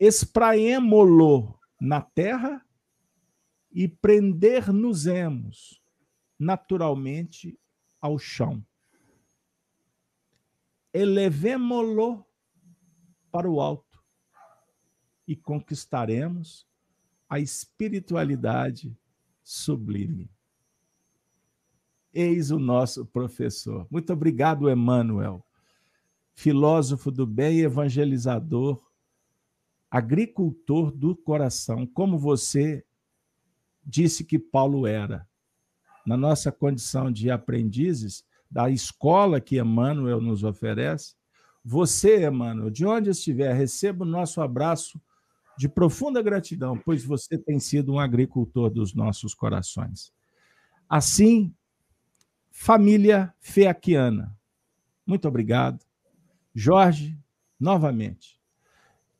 Espraemo-lo 0.00 1.58
na 1.80 2.00
terra 2.00 2.66
e 3.70 3.86
prender-nos-emos 3.86 5.80
naturalmente 6.38 7.58
ao 8.00 8.18
chão 8.18 8.64
elevemo-lo 10.96 12.24
para 13.30 13.50
o 13.50 13.60
alto 13.60 14.02
e 15.28 15.36
conquistaremos 15.36 16.66
a 17.28 17.38
espiritualidade 17.38 18.98
sublime. 19.44 20.35
Eis 22.16 22.50
o 22.50 22.58
nosso 22.58 23.04
professor. 23.04 23.86
Muito 23.90 24.10
obrigado, 24.10 24.70
Emmanuel, 24.70 25.44
filósofo 26.34 27.10
do 27.10 27.26
bem, 27.26 27.60
evangelizador, 27.60 28.82
agricultor 29.90 30.90
do 30.90 31.14
coração, 31.14 31.86
como 31.86 32.16
você 32.18 32.82
disse 33.84 34.24
que 34.24 34.38
Paulo 34.38 34.86
era. 34.86 35.28
Na 36.06 36.16
nossa 36.16 36.50
condição 36.50 37.12
de 37.12 37.30
aprendizes, 37.30 38.24
da 38.50 38.70
escola 38.70 39.38
que 39.38 39.58
Emmanuel 39.58 40.18
nos 40.18 40.42
oferece. 40.42 41.14
Você, 41.62 42.26
Emmanuel, 42.26 42.70
de 42.70 42.86
onde 42.86 43.10
estiver, 43.10 43.52
receba 43.52 44.04
o 44.04 44.08
nosso 44.08 44.40
abraço 44.40 44.98
de 45.58 45.68
profunda 45.68 46.22
gratidão, 46.22 46.78
pois 46.78 47.04
você 47.04 47.36
tem 47.36 47.60
sido 47.60 47.92
um 47.92 47.98
agricultor 47.98 48.70
dos 48.70 48.94
nossos 48.94 49.34
corações. 49.34 50.10
Assim, 50.88 51.52
família 52.58 53.32
feaquiana, 53.38 54.34
muito 55.06 55.28
obrigado. 55.28 55.84
Jorge, 56.54 57.16
novamente. 57.60 58.40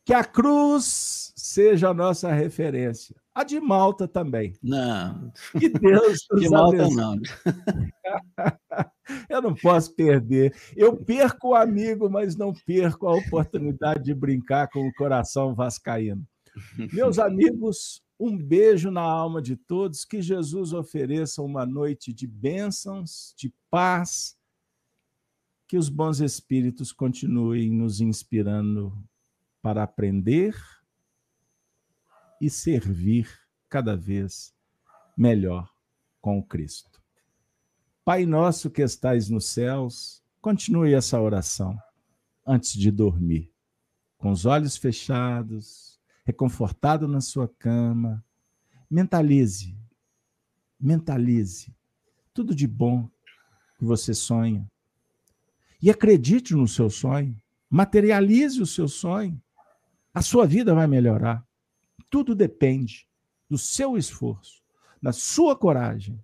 Que 0.04 0.14
a 0.14 0.24
cruz 0.24 1.32
seja 1.36 1.90
a 1.90 1.94
nossa 1.94 2.32
referência. 2.32 3.14
A 3.34 3.44
de 3.44 3.60
Malta 3.60 4.08
também. 4.08 4.54
Não. 4.62 5.30
Que 5.58 5.68
Deus 5.68 6.18
nos 6.32 6.40
De 6.40 6.48
Malta 6.48 6.82
abençoe. 6.82 6.96
não. 6.96 7.16
Eu 9.28 9.42
não 9.42 9.54
posso 9.54 9.94
perder. 9.94 10.56
Eu 10.74 10.96
perco 10.96 11.50
o 11.50 11.54
amigo, 11.54 12.08
mas 12.08 12.36
não 12.36 12.54
perco 12.54 13.06
a 13.06 13.14
oportunidade 13.16 14.02
de 14.04 14.14
brincar 14.14 14.68
com 14.68 14.88
o 14.88 14.94
coração 14.94 15.54
vascaíno. 15.54 16.26
Meus 16.92 17.18
amigos, 17.18 18.02
um 18.18 18.36
beijo 18.36 18.90
na 18.90 19.02
alma 19.02 19.43
de 19.43 19.56
todos. 19.56 20.05
Que 20.05 20.22
Jesus 20.22 20.72
ofereça 20.72 21.43
uma 21.43 21.66
noite 21.66 22.12
de 22.12 22.26
bênçãos, 22.26 23.34
de 23.36 23.52
paz. 23.70 24.38
Que 25.68 25.76
os 25.76 25.88
bons 25.88 26.20
espíritos 26.20 26.93
continuem 26.93 27.70
nos 27.70 28.01
inspirando 28.01 28.97
para 29.60 29.82
aprender 29.82 30.55
e 32.40 32.48
servir 32.48 33.28
cada 33.68 33.97
vez 33.97 34.55
melhor 35.16 35.68
com 36.20 36.43
Cristo. 36.43 37.02
Pai 38.05 38.24
nosso 38.24 38.70
que 38.70 38.82
estais 38.82 39.28
nos 39.28 39.47
céus, 39.47 40.22
continue 40.40 40.94
essa 40.94 41.20
oração 41.20 41.76
antes 42.47 42.72
de 42.72 42.90
dormir, 42.90 43.52
com 44.16 44.30
os 44.30 44.47
olhos 44.47 44.76
fechados, 44.76 45.95
reconfortado 46.27 47.07
na 47.07 47.20
sua 47.20 47.47
cama. 47.47 48.23
Mentalize, 48.90 49.78
mentalize 50.78 51.73
tudo 52.35 52.53
de 52.53 52.66
bom 52.66 53.09
que 53.78 53.85
você 53.85 54.12
sonha. 54.12 54.69
E 55.81 55.89
acredite 55.89 56.53
no 56.55 56.66
seu 56.66 56.90
sonho, 56.90 57.40
materialize 57.70 58.61
o 58.61 58.66
seu 58.66 58.89
sonho. 58.89 59.40
A 60.12 60.20
sua 60.20 60.47
vida 60.47 60.74
vai 60.74 60.89
melhorar. 60.89 61.47
Tudo 62.11 62.35
depende 62.35 63.09
do 63.48 63.57
seu 63.57 63.97
esforço, 63.97 64.62
da 65.01 65.12
sua 65.12 65.55
coragem 65.55 66.20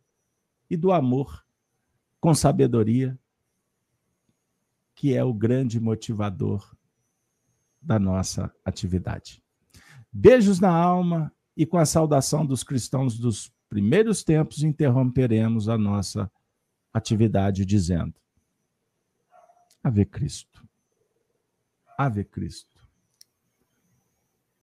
e 0.68 0.76
do 0.76 0.90
amor 0.90 1.46
com 2.20 2.34
sabedoria, 2.34 3.18
que 4.94 5.14
é 5.14 5.22
o 5.22 5.32
grande 5.32 5.78
motivador 5.78 6.76
da 7.80 7.98
nossa 7.98 8.52
atividade. 8.64 9.42
Beijos 10.12 10.60
na 10.60 10.70
alma 10.70 11.32
e 11.56 11.64
com 11.64 11.78
a 11.78 11.86
saudação 11.86 12.44
dos 12.44 12.62
cristãos 12.62 13.18
dos 13.18 13.50
primeiros 13.68 14.22
tempos, 14.22 14.62
interromperemos 14.62 15.68
a 15.68 15.78
nossa 15.78 16.30
atividade 16.92 17.64
dizendo: 17.64 18.14
Ave 19.82 20.04
Cristo. 20.04 20.68
Ave 21.96 22.24
Cristo. 22.24 22.71